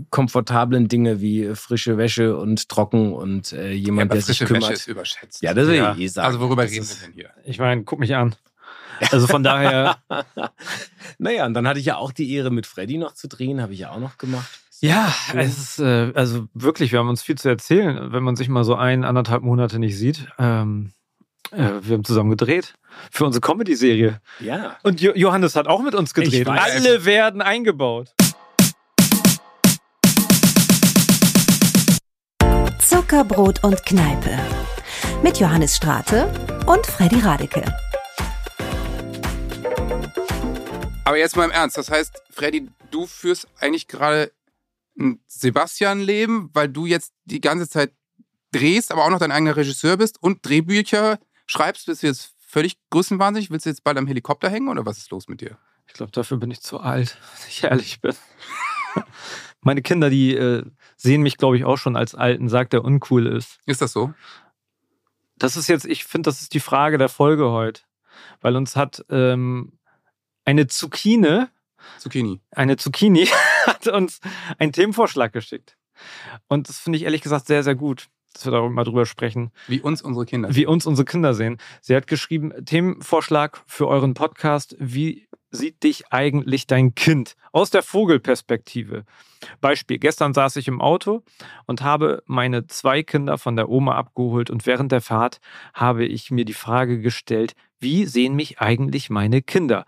komfortablen 0.09 0.87
Dinge 0.87 1.21
wie 1.21 1.53
frische 1.55 1.97
Wäsche 1.97 2.37
und 2.37 2.67
trocken 2.69 3.13
und 3.13 3.53
äh, 3.53 3.71
jemand, 3.71 4.09
aber 4.11 4.15
der 4.15 4.21
sich 4.23 4.37
frische 4.39 4.45
kümmert. 4.53 4.63
Wäsche 4.71 4.73
ist 4.73 4.87
überschätzt. 4.87 5.41
Ja, 5.43 5.53
das 5.53 5.67
will 5.67 5.75
Ja. 5.75 5.93
ich 5.93 5.99
eh 6.01 6.07
sagen. 6.07 6.25
also 6.27 6.39
worüber 6.39 6.63
Das 6.63 6.71
reden 6.71 6.87
wir 6.87 6.95
denn 7.05 7.13
hier? 7.13 7.29
ich 7.45 7.59
meine, 7.59 7.83
guck 7.83 7.99
mich 7.99 8.15
an. 8.15 8.35
Also 9.11 9.27
von 9.27 9.43
daher, 9.43 9.97
naja, 11.17 11.45
und 11.45 11.53
dann 11.55 11.67
hatte 11.67 11.79
ich 11.79 11.85
ja 11.85 11.97
auch 11.97 12.11
die 12.11 12.31
Ehre, 12.33 12.51
mit 12.51 12.65
Freddy 12.67 12.97
noch 12.97 13.13
zu 13.13 13.27
drehen, 13.27 13.61
habe 13.61 13.73
ich 13.73 13.79
ja 13.79 13.91
auch 13.91 13.99
noch 13.99 14.17
gemacht. 14.17 14.47
ja, 14.81 15.13
es 15.35 15.57
ist 15.57 15.79
äh, 15.79 16.11
also 16.13 16.47
wirklich, 16.53 16.91
wir 16.91 16.99
haben 16.99 17.09
uns 17.09 17.21
viel 17.23 17.37
zu 17.37 17.49
erzählen, 17.49 18.11
wenn 18.11 18.23
man 18.23 18.35
sich 18.35 18.49
mal 18.49 18.63
so 18.63 18.75
ein, 18.75 19.03
anderthalb 19.03 19.43
Monate 19.43 19.79
nicht 19.79 19.97
sieht. 19.97 20.27
Ähm, 20.37 20.91
äh, 20.91 21.02
wir 21.55 21.93
haben 21.93 22.03
zusammen 22.03 22.31
gedreht 22.31 22.73
für 23.11 23.25
unsere 23.25 23.41
Comedy-Serie. 23.41 24.19
Ja. 24.39 24.77
Und 24.83 25.01
jo 25.01 25.13
Johannes 25.13 25.55
hat 25.55 25.67
auch 25.67 25.81
mit 25.81 25.93
uns 25.93 26.13
gedreht. 26.13 26.47
Alle 26.47 27.05
werden 27.05 27.41
eingebaut. 27.41 28.13
Zuckerbrot 32.79 33.63
und 33.63 33.85
Kneipe. 33.85 34.37
Mit 35.21 35.39
Johannes 35.39 35.75
Strate 35.75 36.27
und 36.65 36.85
Freddy 36.85 37.19
Radeke. 37.19 37.63
Aber 41.05 41.17
jetzt 41.17 41.35
mal 41.35 41.45
im 41.45 41.51
Ernst, 41.51 41.77
das 41.77 41.91
heißt, 41.91 42.21
Freddy, 42.31 42.69
du 42.89 43.05
führst 43.05 43.47
eigentlich 43.59 43.87
gerade 43.87 44.31
ein 44.97 45.19
Sebastian-Leben, 45.27 46.49
weil 46.53 46.69
du 46.69 46.85
jetzt 46.85 47.13
die 47.25 47.41
ganze 47.41 47.67
Zeit 47.69 47.91
drehst, 48.51 48.91
aber 48.91 49.05
auch 49.05 49.09
noch 49.09 49.19
dein 49.19 49.31
eigener 49.31 49.55
Regisseur 49.55 49.97
bist 49.97 50.21
und 50.21 50.45
Drehbücher 50.45 51.19
schreibst, 51.45 51.85
bist 51.85 52.03
du 52.03 52.07
jetzt 52.07 52.33
völlig 52.39 52.77
größenwahnsinnig? 52.89 53.49
Willst 53.51 53.65
du 53.65 53.69
jetzt 53.69 53.83
bald 53.83 53.97
am 53.97 54.07
Helikopter 54.07 54.49
hängen 54.49 54.69
oder 54.69 54.85
was 54.85 54.97
ist 54.97 55.11
los 55.11 55.27
mit 55.27 55.41
dir? 55.41 55.57
Ich 55.87 55.93
glaube, 55.93 56.11
dafür 56.11 56.37
bin 56.37 56.51
ich 56.51 56.61
zu 56.61 56.79
alt, 56.79 57.17
wenn 57.39 57.49
ich 57.49 57.63
ehrlich 57.63 58.01
bin. 58.01 58.15
Meine 59.61 59.81
Kinder, 59.81 60.09
die 60.09 60.35
äh, 60.35 60.63
sehen 60.97 61.21
mich, 61.21 61.37
glaube 61.37 61.57
ich, 61.57 61.65
auch 61.65 61.77
schon 61.77 61.95
als 61.95 62.15
alten 62.15 62.49
Sack, 62.49 62.69
der 62.69 62.83
uncool 62.83 63.27
ist. 63.27 63.59
Ist 63.65 63.81
das 63.81 63.93
so? 63.93 64.13
Das 65.37 65.57
ist 65.57 65.67
jetzt, 65.67 65.85
ich 65.85 66.05
finde, 66.05 66.27
das 66.27 66.41
ist 66.41 66.53
die 66.53 66.59
Frage 66.59 66.97
der 66.97 67.09
Folge 67.09 67.49
heute. 67.49 67.81
Weil 68.41 68.55
uns 68.55 68.75
hat 68.75 69.03
ähm, 69.09 69.79
eine 70.45 70.67
Zucchine, 70.67 71.49
Zucchini. 71.97 72.41
eine 72.51 72.77
Zucchini 72.77 73.25
hat 73.65 73.87
uns 73.87 74.19
einen 74.59 74.71
Themenvorschlag 74.71 75.33
geschickt. 75.33 75.77
Und 76.47 76.69
das 76.69 76.79
finde 76.79 76.97
ich 76.97 77.03
ehrlich 77.03 77.21
gesagt 77.21 77.47
sehr, 77.47 77.63
sehr 77.63 77.75
gut, 77.75 78.07
dass 78.33 78.45
wir 78.45 78.51
darüber 78.51 78.69
mal 78.69 78.83
drüber 78.83 79.05
sprechen. 79.05 79.51
Wie 79.67 79.79
uns 79.81 80.01
unsere 80.01 80.25
Kinder. 80.25 80.55
wie 80.55 80.65
uns 80.65 80.85
unsere 80.85 81.05
Kinder 81.05 81.33
sehen. 81.33 81.57
Sie 81.81 81.95
hat 81.95 82.07
geschrieben, 82.07 82.51
Themenvorschlag 82.65 83.61
für 83.65 83.87
euren 83.87 84.13
Podcast, 84.13 84.75
wie 84.79 85.27
sieht 85.51 85.83
dich 85.83 86.11
eigentlich 86.11 86.67
dein 86.67 86.95
Kind 86.95 87.35
aus 87.51 87.69
der 87.69 87.83
Vogelperspektive? 87.83 89.05
Beispiel, 89.61 89.99
gestern 89.99 90.33
saß 90.33 90.55
ich 90.55 90.67
im 90.67 90.81
Auto 90.81 91.23
und 91.65 91.81
habe 91.81 92.23
meine 92.25 92.65
zwei 92.67 93.03
Kinder 93.03 93.37
von 93.37 93.55
der 93.55 93.69
Oma 93.69 93.95
abgeholt 93.95 94.49
und 94.49 94.65
während 94.65 94.91
der 94.91 95.01
Fahrt 95.01 95.39
habe 95.73 96.05
ich 96.05 96.31
mir 96.31 96.45
die 96.45 96.53
Frage 96.53 96.99
gestellt, 96.99 97.53
wie 97.79 98.05
sehen 98.05 98.35
mich 98.35 98.59
eigentlich 98.59 99.09
meine 99.09 99.41
Kinder? 99.41 99.85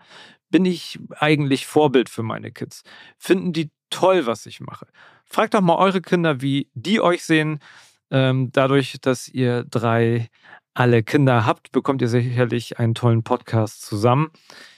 Bin 0.50 0.64
ich 0.64 1.00
eigentlich 1.18 1.66
Vorbild 1.66 2.08
für 2.08 2.22
meine 2.22 2.52
Kids? 2.52 2.82
Finden 3.18 3.52
die 3.52 3.70
toll, 3.90 4.26
was 4.26 4.46
ich 4.46 4.60
mache? 4.60 4.86
Fragt 5.24 5.54
doch 5.54 5.60
mal 5.60 5.76
eure 5.76 6.00
Kinder, 6.00 6.40
wie 6.40 6.70
die 6.74 7.00
euch 7.00 7.24
sehen. 7.24 7.58
Ähm, 8.10 8.50
dadurch, 8.52 8.96
dass 9.00 9.28
ihr 9.28 9.64
drei 9.64 10.28
alle 10.74 11.02
Kinder 11.02 11.46
habt, 11.46 11.72
bekommt 11.72 12.02
ihr 12.02 12.08
sicherlich 12.08 12.78
einen 12.78 12.94
tollen 12.94 13.22
Podcast 13.22 13.82
zusammen. 13.82 14.30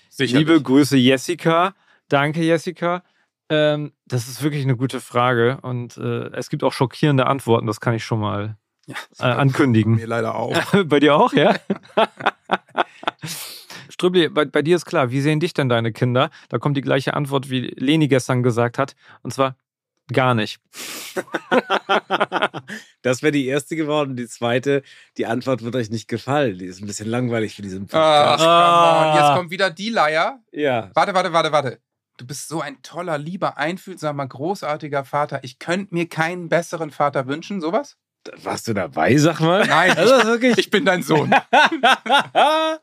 Sicherlich. 0.09 0.47
Liebe 0.47 0.63
Grüße, 0.63 0.97
Jessica. 0.97 1.75
Danke, 2.09 2.43
Jessica. 2.43 3.03
Ähm, 3.51 3.93
das 4.07 4.29
ist 4.29 4.43
wirklich 4.43 4.65
eine 4.65 4.77
gute 4.77 5.01
Frage 5.01 5.59
und 5.63 5.97
äh, 5.97 6.29
es 6.33 6.51
gibt 6.51 6.63
auch 6.65 6.73
schockierende 6.73 7.27
Antworten, 7.27 7.67
das 7.67 7.81
kann 7.81 7.95
ich 7.95 8.05
schon 8.05 8.21
mal 8.21 8.57
Ja, 8.87 8.97
äh, 9.21 9.23
ankündigen. 9.25 9.97
Mir 9.97 10.07
leider 10.07 10.35
auch. 10.35 10.55
bei 10.85 11.01
dir 11.01 11.17
auch, 11.17 11.33
ja? 11.33 11.55
Strübli, 13.89 14.29
bei, 14.29 14.45
bei 14.45 14.63
dir 14.63 14.77
ist 14.77 14.85
klar, 14.85 15.11
wie 15.11 15.21
sehen 15.23 15.41
dich 15.41 15.55
denn 15.55 15.69
deine 15.69 15.93
Kinder? 15.93 16.31
Da 16.51 16.59
kommt 16.59 16.77
die 16.77 16.83
gleiche 16.83 17.15
Antwort, 17.15 17.49
wie 17.49 17.73
Leni 17.77 18.09
gestern 18.09 18.43
gesagt 18.43 18.79
hat, 18.79 18.95
und 19.23 19.33
zwar 19.33 19.57
gar 20.13 20.35
nicht. 20.35 20.59
Das 23.03 23.23
wäre 23.23 23.33
die 23.33 23.47
erste 23.47 23.77
geworden. 23.77 24.17
Die 24.17 24.27
zweite, 24.29 24.83
die 25.17 25.27
Antwort 25.27 25.63
wird 25.63 25.77
euch 25.77 25.89
nicht 25.91 26.09
gefallen. 26.09 26.59
Die 26.59 26.67
ist 26.67 26.81
ein 26.83 26.87
bisschen 26.87 27.09
langweilig 27.09 27.55
für 27.55 27.63
diesen 27.63 27.85
Ach, 27.93 27.93
Podcast. 27.93 28.45
come 28.45 28.51
on. 28.51 28.57
Ah. 28.57 29.17
Jetzt 29.17 29.37
kommt 29.39 29.51
wieder 29.51 29.71
die 29.71 29.91
Leier. 29.91 30.41
ja. 30.53 30.91
Warte, 30.95 31.15
warte, 31.15 31.33
warte, 31.33 31.53
warte. 31.53 31.79
Du 32.19 32.27
bist 32.27 32.49
so 32.49 32.61
ein 32.61 32.83
toller, 32.83 33.17
lieber, 33.17 33.57
einfühlsamer, 33.59 34.27
großartiger 34.27 35.05
Vater. 35.05 35.39
Ich 35.45 35.61
könnte 35.61 35.95
mir 35.95 36.09
keinen 36.09 36.49
besseren 36.49 36.91
Vater 36.91 37.29
wünschen. 37.29 37.61
Sowas? 37.61 37.97
Warst 38.43 38.69
du 38.69 38.75
dabei, 38.75 39.17
sag 39.17 39.41
mal? 39.41 39.67
Nein, 39.67 39.93
Das 39.97 40.11
ist 40.11 40.25
wirklich. 40.27 40.59
ich 40.59 40.71
bin 40.71 40.85
dein 40.85 41.03
Sohn. 41.03 41.31
ja, 42.35 42.79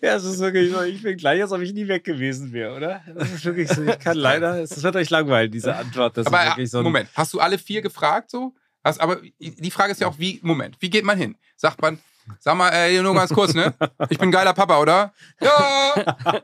es 0.00 0.24
ist 0.24 0.38
wirklich 0.40 0.72
so. 0.72 0.82
Ich 0.82 1.02
bin 1.02 1.16
gleich, 1.16 1.42
als 1.42 1.52
ob 1.52 1.60
ich 1.60 1.72
nie 1.72 1.88
weg 1.88 2.04
gewesen 2.04 2.52
wäre, 2.52 2.74
oder? 2.74 3.02
Das 3.14 3.30
ist 3.32 3.44
wirklich 3.44 3.68
so. 3.68 3.82
Ich 3.82 3.98
kann 3.98 4.16
leider. 4.16 4.54
Es 4.62 4.82
wird 4.82 4.96
euch 4.96 5.10
langweilen, 5.10 5.50
diese 5.50 5.74
Antwort. 5.74 6.16
Das 6.16 6.26
Aber 6.26 6.40
ist 6.42 6.46
wirklich 6.50 6.70
so. 6.70 6.82
Moment, 6.82 7.08
hast 7.14 7.32
du 7.34 7.40
alle 7.40 7.58
vier 7.58 7.82
gefragt 7.82 8.30
so? 8.30 8.54
Hast, 8.82 9.00
aber 9.00 9.18
die 9.38 9.70
Frage 9.70 9.92
ist 9.92 10.00
ja 10.00 10.08
auch, 10.08 10.18
wie, 10.18 10.40
Moment, 10.42 10.76
wie 10.80 10.90
geht 10.90 11.04
man 11.04 11.16
hin? 11.18 11.36
Sagt 11.56 11.80
man, 11.80 11.98
Sag 12.40 12.56
mal, 12.56 12.70
äh, 12.70 13.02
nur 13.02 13.14
ganz 13.14 13.30
kurz, 13.34 13.52
ne? 13.52 13.74
Ich 14.08 14.18
bin 14.18 14.30
geiler 14.30 14.54
Papa, 14.54 14.78
oder? 14.80 15.12
Ja! 15.40 15.94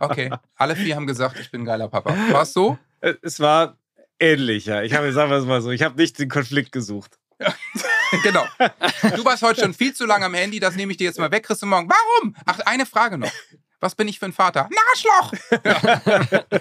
Okay, 0.00 0.30
alle 0.56 0.74
vier 0.74 0.96
haben 0.96 1.06
gesagt, 1.06 1.38
ich 1.38 1.48
bin 1.50 1.64
geiler 1.64 1.86
Papa. 1.88 2.12
War 2.32 2.42
es 2.42 2.52
so? 2.52 2.76
Äh, 3.00 3.14
Es 3.22 3.38
war 3.38 3.78
ähnlich, 4.18 4.66
ja. 4.66 4.82
Ich 4.82 4.94
habe, 4.94 5.12
sagen 5.12 5.30
wir 5.30 5.36
es 5.38 5.44
mal 5.44 5.62
so, 5.62 5.70
ich 5.70 5.82
habe 5.84 5.96
nicht 5.96 6.18
den 6.18 6.28
Konflikt 6.28 6.72
gesucht. 6.72 7.18
genau. 8.22 8.44
Du 9.16 9.24
warst 9.24 9.42
heute 9.42 9.60
schon 9.62 9.74
viel 9.74 9.94
zu 9.94 10.06
lange 10.06 10.26
am 10.26 10.34
Handy, 10.34 10.60
das 10.60 10.76
nehme 10.76 10.92
ich 10.92 10.98
dir 10.98 11.04
jetzt 11.04 11.18
mal 11.18 11.30
weg, 11.30 11.44
kriegst 11.44 11.62
du 11.62 11.66
morgen. 11.66 11.88
Warum? 11.88 12.36
Ach, 12.46 12.60
eine 12.60 12.86
Frage 12.86 13.18
noch. 13.18 13.32
Was 13.80 13.94
bin 13.96 14.06
ich 14.06 14.18
für 14.20 14.26
ein 14.26 14.32
Vater? 14.32 14.66
Ein 14.66 14.76
Arschloch! 14.92 15.32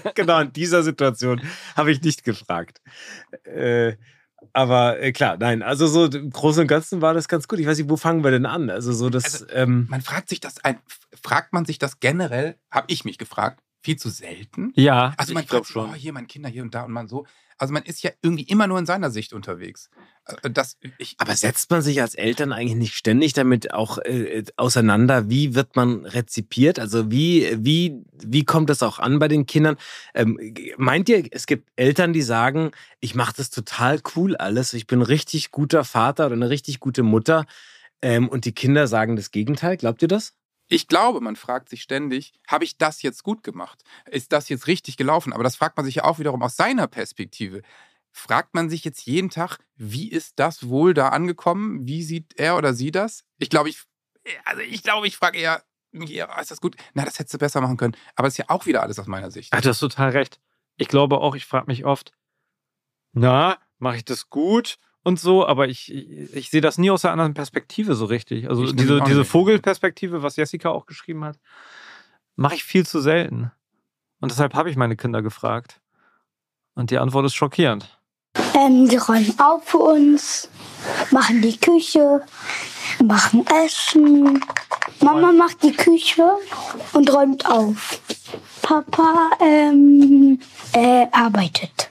genau, 0.16 0.40
in 0.42 0.54
dieser 0.54 0.82
Situation 0.84 1.42
habe 1.76 1.92
ich 1.92 2.02
nicht 2.02 2.24
gefragt. 2.24 2.82
Äh, 3.44 3.96
aber 4.54 5.00
äh, 5.00 5.12
klar, 5.12 5.38
nein, 5.40 5.62
also 5.62 5.86
so 5.86 6.06
im 6.06 6.32
Großen 6.32 6.62
und 6.64 6.68
Ganzen 6.68 7.02
war 7.02 7.14
das 7.14 7.28
ganz 7.28 7.48
gut. 7.48 7.60
Ich 7.60 7.68
weiß 7.68 7.78
nicht, 7.78 7.90
wo 7.90 7.98
fangen 7.98 8.24
wir 8.24 8.32
denn 8.32 8.48
an? 8.48 8.72
Also 8.72 8.92
so 8.92 9.10
das, 9.12 9.44
Also, 9.44 9.46
ähm, 9.54 9.86
Man 9.90 10.02
fragt 10.02 10.30
sich 10.30 10.40
das, 10.40 10.64
ein, 10.66 10.80
fragt 11.24 11.54
man 11.54 11.66
sich 11.66 11.78
das 11.78 12.00
generell, 12.00 12.58
habe 12.72 12.88
ich 12.90 13.06
mich 13.06 13.20
gefragt, 13.20 13.62
viel 13.84 13.98
zu 13.98 14.10
selten? 14.10 14.72
Ja, 14.76 15.14
Also 15.18 15.34
man 15.36 15.44
ich 15.44 15.50
glaube 15.50 15.66
fragt 15.66 15.68
sich, 15.68 15.74
schon. 15.74 15.90
oh, 15.92 15.94
hier 15.94 16.14
meine 16.14 16.28
Kinder 16.28 16.50
hier 16.50 16.64
und 16.64 16.74
da 16.74 16.84
und 16.84 16.92
man 16.92 17.08
so. 17.08 17.28
Also 17.62 17.76
man 17.76 17.84
ist 17.84 18.02
ja 18.02 18.10
irgendwie 18.24 18.42
immer 18.42 18.66
nur 18.66 18.80
in 18.80 18.88
seiner 18.88 19.12
Sicht 19.12 19.34
unterwegs. 19.34 19.92
Äh, 20.26 20.50
Das, 20.50 20.78
aber 21.20 21.36
setzt 21.36 21.70
man 21.70 21.84
sich 21.84 22.02
als 22.02 22.16
Eltern 22.16 22.54
eigentlich 22.54 22.76
nicht 22.76 22.96
ständig 22.96 23.34
damit 23.34 23.72
auch 23.72 24.00
äh, 24.00 24.44
auseinander? 24.58 25.30
Wie 25.30 25.54
wird 25.54 25.76
man 25.76 26.08
rezipiert? 26.08 26.80
Also 26.80 27.12
wie, 27.12 27.56
wie, 27.60 28.02
wie 28.14 28.46
kommt 28.46 28.72
das 28.72 28.82
auch 28.82 28.98
an 28.98 29.20
bei 29.20 29.28
den 29.28 29.46
Kindern? 29.46 29.78
Ähm, 30.16 30.40
meint 30.78 31.08
ihr, 31.08 31.24
es 31.30 31.46
gibt 31.46 31.70
Eltern, 31.76 32.14
die 32.14 32.24
sagen, 32.24 32.72
ich 33.00 33.14
mache 33.14 33.36
das 33.38 33.52
total 33.52 34.02
cool 34.16 34.36
alles, 34.36 34.74
ich 34.74 34.88
bin 34.88 34.98
ein 34.98 35.04
richtig 35.04 35.52
guter 35.52 35.84
Vater 35.84 36.26
oder 36.26 36.36
eine 36.36 36.50
richtig 36.50 36.80
gute 36.80 37.04
Mutter 37.04 37.46
ähm, 38.02 38.28
und 38.28 38.46
die 38.46 38.54
Kinder 38.54 38.88
sagen 38.88 39.16
das 39.16 39.30
Gegenteil? 39.30 39.78
Glaubt 39.78 40.02
ihr 40.02 40.08
das? 40.08 40.34
Ich 40.72 40.88
glaube, 40.88 41.20
man 41.20 41.36
fragt 41.36 41.68
sich 41.68 41.82
ständig, 41.82 42.32
habe 42.48 42.64
ich 42.64 42.78
das 42.78 43.02
jetzt 43.02 43.24
gut 43.24 43.44
gemacht? 43.44 43.84
Ist 44.10 44.32
das 44.32 44.48
jetzt 44.48 44.68
richtig 44.68 44.96
gelaufen? 44.96 45.34
Aber 45.34 45.44
das 45.44 45.58
fragt 45.58 45.76
man 45.76 45.86
sich 45.86 45.96
ja 45.96 46.06
auch 46.06 46.18
wiederum 46.18 46.42
aus 46.42 46.56
seiner 46.56 46.88
Perspektive. 46.88 47.62
Fragt 48.14 48.54
man 48.54 48.70
sich 48.70 48.86
jetzt 48.86 49.06
jeden 49.06 49.30
Tag, 49.30 49.58
wie 49.76 50.10
ist 50.10 50.40
das 50.40 50.70
wohl 50.70 50.94
da 50.94 51.10
angekommen? 51.10 51.86
Wie 51.88 52.04
sieht 52.04 52.40
er 52.40 52.56
oder 52.56 52.74
sie 52.74 52.92
das? 52.92 53.26
Ich 53.38 53.50
glaube, 53.50 53.68
ich, 53.68 53.84
also 54.46 54.62
ich 54.62 54.82
glaube, 54.82 55.08
ich 55.08 55.18
frage 55.18 55.40
eher, 55.40 55.62
mich 55.92 56.14
eher, 56.14 56.30
ist 56.40 56.52
das 56.52 56.62
gut? 56.62 56.78
Na, 56.94 57.04
das 57.04 57.20
hättest 57.20 57.34
du 57.34 57.38
besser 57.38 57.60
machen 57.60 57.76
können. 57.76 57.98
Aber 58.16 58.30
es 58.30 58.36
ist 58.36 58.38
ja 58.38 58.46
auch 58.48 58.66
wieder 58.66 58.82
alles 58.82 58.98
aus 58.98 59.08
meiner 59.08 59.30
Sicht. 59.30 59.52
Ah, 59.52 59.60
du 59.60 59.68
hast 59.68 59.80
total 59.80 60.12
recht. 60.12 60.40
Ich 60.78 60.88
glaube 60.88 61.18
auch, 61.18 61.36
ich 61.36 61.46
frage 61.46 61.68
mich 61.68 61.84
oft, 61.84 62.14
na, 63.12 63.58
mache 63.78 63.98
ich 63.98 64.06
das 64.06 64.30
gut 64.30 64.78
und 65.04 65.20
so, 65.20 65.48
aber 65.48 65.68
ich, 65.68 65.92
ich, 65.94 66.50
sehe 66.52 66.62
das 66.62 66.78
nie 66.78 66.92
aus 66.92 67.02
der 67.02 67.12
anderen 67.12 67.34
Perspektive 67.34 67.96
so 67.96 68.06
richtig. 68.06 68.50
Also 68.50 68.64
Ich 68.64 68.76
diese, 68.76 69.02
diese. 69.02 69.26
Vogelperspektive, 69.26 70.22
was 70.22 70.36
Jessica 70.36 70.70
auch 70.70 70.86
geschrieben 70.86 71.24
hat, 71.24 71.38
mache 72.36 72.56
ich 72.56 72.64
viel 72.64 72.86
zu 72.86 73.00
selten. 73.00 73.52
Und 74.20 74.32
deshalb 74.32 74.54
habe 74.54 74.70
ich 74.70 74.76
meine 74.76 74.96
Kinder 74.96 75.22
gefragt. 75.22 75.82
Und 76.76 76.92
die 76.92 77.00
Antwort 77.00 77.26
ist 77.26 77.34
schockierend. 77.34 77.98
Ähm, 78.54 78.88
die 78.88 78.98
räumen 78.98 79.34
auf 79.40 79.66
für 79.66 79.80
uns, 79.80 80.50
machen 81.10 81.42
die 81.42 81.58
Küche, 81.58 82.22
machen 83.04 83.46
Essen. 83.66 84.44
Mama 85.02 85.32
macht 85.32 85.64
die 85.64 85.74
Küche 85.74 86.38
und 86.94 87.12
räumt 87.12 87.46
auf. 87.46 88.00
Papa 88.62 89.32
ähm, 89.42 90.40
äh, 90.74 91.08
arbeitet. 91.12 91.90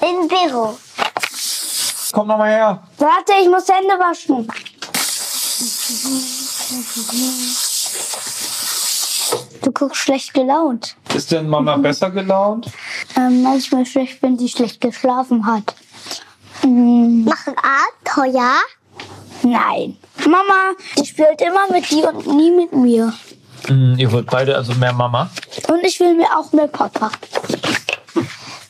Im 0.00 0.26
Büro. 0.26 0.76
Komm 2.12 2.28
noch 2.28 2.36
mal 2.38 2.50
her. 2.50 2.82
Warte, 2.98 3.32
ich 3.42 3.48
muss 3.48 3.66
Hände 3.68 3.94
waschen. 3.98 4.46
Du 9.62 9.72
guckst 9.72 10.02
schlecht 10.02 10.34
gelaunt. 10.34 10.96
Ist 11.14 11.32
denn 11.32 11.48
Mama 11.48 11.76
besser 11.76 12.10
gelaunt? 12.10 12.66
Ähm, 13.16 13.42
manchmal 13.42 13.86
schlecht, 13.86 14.22
wenn 14.22 14.38
sie 14.38 14.48
schlecht 14.48 14.80
geschlafen 14.80 15.46
hat. 15.46 15.74
Mm, 16.64 17.24
Machen 17.24 17.54
Abenteuer? 17.56 18.56
nein. 19.42 19.96
Mama, 20.24 20.72
die 20.98 21.06
spielt 21.06 21.40
immer 21.40 21.70
mit 21.70 21.90
dir 21.90 22.08
und 22.14 22.26
nie 22.26 22.50
mit 22.50 22.72
mir. 22.72 23.12
Hm, 23.66 23.96
ihr 23.98 24.10
wollt 24.12 24.26
beide 24.30 24.56
also 24.56 24.72
mehr 24.74 24.92
Mama? 24.92 25.30
Und 25.68 25.84
ich 25.84 25.98
will 26.00 26.14
mir 26.14 26.28
auch 26.36 26.52
mehr 26.52 26.68
Papa. 26.68 27.10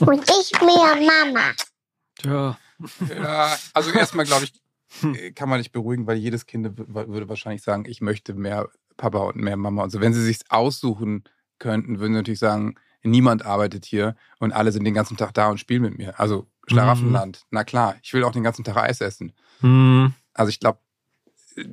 Und 0.00 0.30
ich 0.30 0.52
mehr 0.60 0.96
Mama. 0.96 1.50
Ja. 2.24 2.56
Ja, 3.08 3.56
also 3.74 3.90
erstmal 3.90 4.26
glaube 4.26 4.44
ich, 4.44 4.52
äh, 5.14 5.32
kann 5.32 5.48
man 5.48 5.58
nicht 5.58 5.72
beruhigen, 5.72 6.06
weil 6.06 6.16
jedes 6.16 6.46
Kind 6.46 6.76
würde 6.76 7.28
wahrscheinlich 7.28 7.62
sagen, 7.62 7.84
ich 7.86 8.00
möchte 8.00 8.34
mehr 8.34 8.68
Papa 8.96 9.18
und 9.18 9.36
mehr 9.36 9.56
Mama 9.56 9.84
und 9.84 9.90
so. 9.90 10.00
Wenn 10.00 10.14
sie 10.14 10.22
sich 10.22 10.40
aussuchen 10.48 11.24
könnten, 11.58 11.98
würden 11.98 12.12
sie 12.12 12.18
natürlich 12.18 12.40
sagen, 12.40 12.74
niemand 13.02 13.44
arbeitet 13.44 13.84
hier 13.84 14.16
und 14.38 14.52
alle 14.52 14.72
sind 14.72 14.84
den 14.84 14.94
ganzen 14.94 15.16
Tag 15.16 15.34
da 15.34 15.48
und 15.48 15.58
spielen 15.58 15.82
mit 15.82 15.98
mir. 15.98 16.18
Also 16.20 16.46
Schlaraffenland, 16.68 17.42
na 17.50 17.64
klar, 17.64 17.96
ich 18.02 18.12
will 18.12 18.24
auch 18.24 18.32
den 18.32 18.44
ganzen 18.44 18.64
Tag 18.64 18.76
Eis 18.76 19.00
essen. 19.00 19.32
Hm. 19.60 20.14
Also 20.34 20.50
ich 20.50 20.60
glaube, 20.60 20.78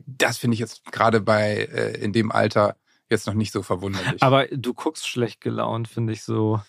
das 0.05 0.37
finde 0.37 0.55
ich 0.55 0.59
jetzt 0.59 0.85
gerade 0.91 1.21
bei 1.21 1.69
äh, 1.71 1.97
in 2.01 2.11
dem 2.13 2.31
Alter 2.31 2.75
jetzt 3.09 3.27
noch 3.27 3.33
nicht 3.33 3.51
so 3.51 3.63
verwunderlich. 3.63 4.21
Aber 4.21 4.47
du 4.47 4.73
guckst 4.73 5.07
schlecht 5.07 5.41
gelaunt, 5.41 5.87
finde 5.87 6.13
ich 6.13 6.23
so. 6.23 6.61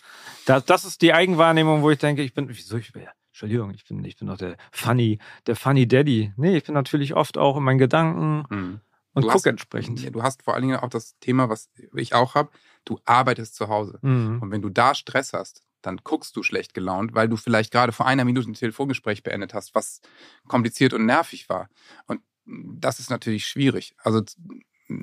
Das, 0.46 0.64
das 0.64 0.84
ist 0.84 1.02
die 1.02 1.12
Eigenwahrnehmung, 1.12 1.82
wo 1.82 1.90
ich 1.90 1.98
denke, 1.98 2.22
ich 2.22 2.34
bin, 2.34 2.48
wieso, 2.48 2.76
ich 2.76 2.92
bin, 2.92 3.06
Entschuldigung, 3.42 3.70
ich 3.74 3.84
bin, 3.86 4.04
ich 4.04 4.16
bin 4.16 4.28
doch 4.28 4.36
der 4.36 4.56
funny, 4.72 5.18
der 5.46 5.56
funny 5.56 5.86
Daddy. 5.88 6.32
Nee, 6.36 6.56
ich 6.58 6.64
bin 6.64 6.74
natürlich 6.74 7.14
oft 7.14 7.38
auch 7.38 7.56
in 7.56 7.62
meinen 7.62 7.78
Gedanken 7.78 8.44
Hm. 8.50 8.80
und 9.14 9.26
gucke 9.26 9.48
entsprechend. 9.48 10.02
Ja, 10.02 10.10
du 10.10 10.22
hast 10.22 10.42
vor 10.42 10.54
allen 10.54 10.62
Dingen 10.62 10.76
auch 10.76 10.90
das 10.90 11.18
Thema, 11.20 11.48
was 11.48 11.70
ich 11.94 12.14
auch 12.14 12.34
habe, 12.34 12.50
du 12.84 12.98
arbeitest 13.04 13.54
zu 13.54 13.68
Hause. 13.68 13.98
Mhm. 14.02 14.40
Und 14.42 14.50
wenn 14.50 14.62
du 14.62 14.68
da 14.68 14.94
Stress 14.94 15.32
hast, 15.32 15.62
dann 15.82 15.98
guckst 16.04 16.36
du 16.36 16.42
schlecht 16.42 16.74
gelaunt, 16.74 17.14
weil 17.14 17.28
du 17.28 17.36
vielleicht 17.36 17.72
gerade 17.72 17.92
vor 17.92 18.06
einer 18.06 18.24
Minute 18.24 18.50
ein 18.50 18.54
Telefongespräch 18.54 19.22
beendet 19.22 19.54
hast, 19.54 19.74
was 19.74 20.00
kompliziert 20.46 20.92
und 20.92 21.06
nervig 21.06 21.48
war. 21.48 21.68
Und 22.06 22.20
das 22.44 23.00
ist 23.00 23.10
natürlich 23.10 23.46
schwierig. 23.46 23.94
Also 23.98 24.22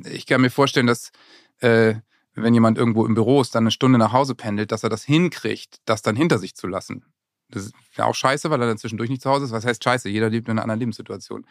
ich 0.06 0.26
kann 0.28 0.42
mir 0.42 0.52
vorstellen, 0.52 0.88
dass 0.88 1.12
äh, 1.60 1.96
wenn 2.36 2.54
jemand 2.54 2.78
irgendwo 2.78 3.06
im 3.06 3.16
Büro 3.16 3.42
ist, 3.42 3.56
dann 3.56 3.64
eine 3.64 3.72
Stunde 3.72 3.98
nach 3.98 4.14
Hause 4.14 4.36
pendelt, 4.36 4.72
dass 4.72 4.84
er 4.84 4.90
das 4.90 5.04
hinkriegt, 5.04 5.78
das 5.86 6.04
dann 6.04 6.16
hinter 6.16 6.38
sich 6.38 6.56
zu 6.56 6.68
lassen. 6.68 7.04
Das 7.50 7.64
ist 7.64 7.76
ja 7.96 8.06
auch 8.06 8.16
scheiße, 8.16 8.50
weil 8.50 8.62
er 8.62 8.68
dann 8.68 8.78
zwischendurch 8.78 9.10
nicht 9.10 9.22
zu 9.22 9.30
Hause 9.30 9.46
ist. 9.46 9.52
Was 9.52 9.66
heißt 9.66 9.84
scheiße? 9.84 10.10
Jeder 10.10 10.30
lebt 10.30 10.48
in 10.48 10.54
einer 10.54 10.64
anderen 10.64 10.80
Lebenssituation. 10.80 11.46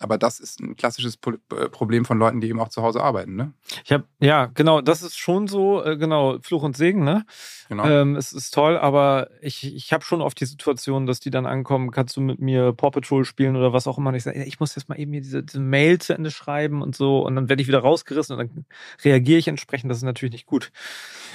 Aber 0.00 0.16
das 0.16 0.40
ist 0.40 0.60
ein 0.60 0.76
klassisches 0.76 1.18
äh, 1.26 1.68
Problem 1.68 2.06
von 2.06 2.18
Leuten, 2.18 2.40
die 2.40 2.48
eben 2.48 2.58
auch 2.58 2.70
zu 2.70 2.82
Hause 2.82 3.02
arbeiten. 3.02 3.36
Ne? 3.36 3.52
Ich 3.84 3.92
habe, 3.92 4.04
ja, 4.18 4.46
genau, 4.46 4.80
das 4.80 5.02
ist 5.02 5.18
schon 5.18 5.46
so, 5.46 5.84
äh, 5.84 5.98
genau, 5.98 6.38
Fluch 6.40 6.62
und 6.62 6.74
Segen, 6.74 7.04
ne? 7.04 7.26
Genau. 7.68 7.84
Ähm, 7.86 8.16
es 8.16 8.32
ist 8.32 8.52
toll, 8.52 8.78
aber 8.78 9.28
ich, 9.42 9.76
ich 9.76 9.92
habe 9.92 10.02
schon 10.02 10.22
oft 10.22 10.40
die 10.40 10.46
Situation, 10.46 11.06
dass 11.06 11.20
die 11.20 11.30
dann 11.30 11.44
ankommen, 11.44 11.90
kannst 11.90 12.16
du 12.16 12.22
mit 12.22 12.40
mir 12.40 12.72
Paw 12.72 12.90
Patrol 12.90 13.26
spielen 13.26 13.56
oder 13.56 13.74
was 13.74 13.86
auch 13.86 13.98
immer. 13.98 14.08
Und 14.08 14.16
ich 14.16 14.22
sage, 14.22 14.42
ich 14.42 14.58
muss 14.58 14.74
jetzt 14.74 14.88
mal 14.88 14.98
eben 14.98 15.12
hier 15.12 15.20
diese, 15.20 15.42
diese 15.42 15.60
Mail 15.60 15.98
zu 15.98 16.14
Ende 16.14 16.30
schreiben 16.30 16.80
und 16.80 16.96
so. 16.96 17.20
Und 17.20 17.36
dann 17.36 17.50
werde 17.50 17.60
ich 17.60 17.68
wieder 17.68 17.80
rausgerissen 17.80 18.36
und 18.36 18.48
dann 18.48 18.64
reagiere 19.04 19.38
ich 19.38 19.48
entsprechend. 19.48 19.90
Das 19.90 19.98
ist 19.98 20.04
natürlich 20.04 20.32
nicht 20.32 20.46
gut. 20.46 20.72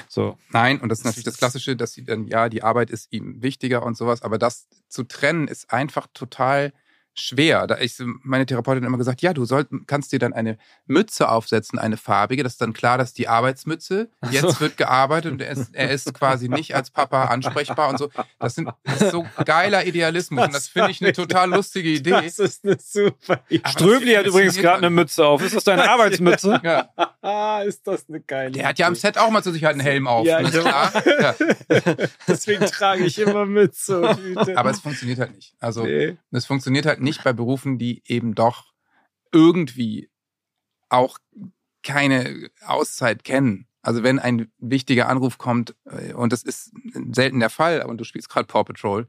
So. 0.10 0.38
Nein, 0.51 0.81
und 0.81 0.89
das 0.89 1.00
ist 1.00 1.05
natürlich 1.05 1.25
das 1.25 1.38
Klassische, 1.38 1.75
dass 1.75 1.93
sie 1.93 2.03
dann, 2.03 2.25
ja, 2.25 2.50
die 2.50 2.63
Arbeit 2.63 2.89
ist 2.89 3.13
ihm 3.13 3.43
wichtiger 3.43 3.84
und 3.84 3.95
sowas, 3.95 4.24
aber 4.24 4.39
das 4.39 4.67
zu 4.89 5.03
trennen 5.03 5.48
ist 5.48 5.72
einfach 5.72 6.07
total 6.13 6.74
schwer. 7.15 7.65
Da 7.65 7.79
ich, 7.79 7.95
meine 8.24 8.45
Therapeutin 8.45 8.84
hat 8.84 8.88
immer 8.88 8.98
gesagt, 8.98 9.22
ja, 9.22 9.34
du 9.34 9.45
sollst, 9.45 9.72
kannst 9.88 10.12
dir 10.12 10.19
dann 10.19 10.34
eine 10.34 10.57
Mütze 10.86 11.29
aufsetzen, 11.29 11.79
eine 11.79 11.98
farbige, 11.98 12.43
das 12.43 12.53
ist 12.53 12.62
dann 12.62 12.74
klar, 12.74 12.98
dass 12.98 13.13
die 13.13 13.27
Arbeitsmütze, 13.27 14.10
jetzt 14.29 14.55
so. 14.55 14.60
wird 14.60 14.77
gearbeitet 14.77 15.31
und 15.31 15.41
er 15.41 15.51
ist, 15.51 15.74
er 15.74 15.89
ist 15.89 16.13
quasi 16.13 16.50
nicht 16.50 16.75
als 16.75 16.91
Papa 16.91 17.25
ansprechbar 17.25 17.89
und 17.89 17.98
so. 17.98 18.10
Das, 18.39 18.55
sind, 18.55 18.69
das 18.84 19.01
ist 19.01 19.12
so 19.12 19.25
geiler 19.45 19.86
Idealismus 19.86 20.45
und 20.45 20.53
das 20.53 20.67
finde 20.67 20.91
ich 20.91 21.01
eine 21.01 21.13
total 21.13 21.50
lustige 21.50 21.89
Idee. 21.89 22.12
Das 22.12 22.39
ist 22.39 22.65
eine 22.65 22.77
super 22.79 23.41
Idee. 23.50 23.67
Ströbli 23.67 24.12
das 24.12 24.19
hat 24.19 24.25
übrigens 24.27 24.57
gerade 24.57 24.77
eine 24.77 24.89
Mütze 24.89 25.25
auf. 25.25 25.41
Ist 25.41 25.55
das 25.55 25.63
deine 25.63 25.89
Arbeitsmütze? 25.89 26.60
Ja, 26.63 26.89
Ah, 27.25 27.62
ist 27.65 27.88
das 27.88 28.05
eine 28.07 28.22
geile 28.22 28.51
der 28.51 28.67
hat 28.67 28.77
ja 28.77 28.86
am 28.86 28.93
Idee. 28.93 29.00
Set 29.01 29.17
auch 29.17 29.31
mal 29.31 29.41
zur 29.41 29.53
Sicherheit 29.53 29.74
einen 29.74 29.81
Helm 29.81 30.07
auf. 30.07 30.25
Ja, 30.27 30.41
ne, 30.41 30.50
klar. 30.51 30.91
Ja. 31.19 31.36
Deswegen 32.27 32.65
trage 32.65 33.03
ich 33.03 33.17
immer 33.17 33.45
Mütze 33.45 34.15
Hüte. 34.17 34.55
Aber 34.57 34.69
es 34.69 34.79
funktioniert 34.79 35.19
halt 35.19 35.36
nicht. 35.36 35.55
Also 35.60 35.84
nee. 35.84 36.17
Es 36.31 36.45
funktioniert 36.45 36.86
halt 36.86 37.01
nicht 37.05 37.24
bei 37.24 37.31
Berufen, 37.31 37.77
die 37.77 38.03
eben 38.05 38.35
doch 38.35 38.74
irgendwie 39.31 40.09
auch 40.89 41.17
keine 41.83 42.50
Auszeit 42.65 43.24
kennen. 43.24 43.67
Also 43.81 44.03
wenn 44.03 44.19
ein 44.19 44.51
wichtiger 44.57 45.07
Anruf 45.07 45.38
kommt, 45.38 45.75
äh, 45.85 46.13
und 46.13 46.33
das 46.33 46.43
ist 46.43 46.71
selten 47.12 47.39
der 47.39 47.50
Fall, 47.50 47.81
aber 47.81 47.93
du 47.95 48.03
spielst 48.03 48.29
gerade 48.29 48.47
Paw 48.47 48.63
Patrol, 48.63 49.07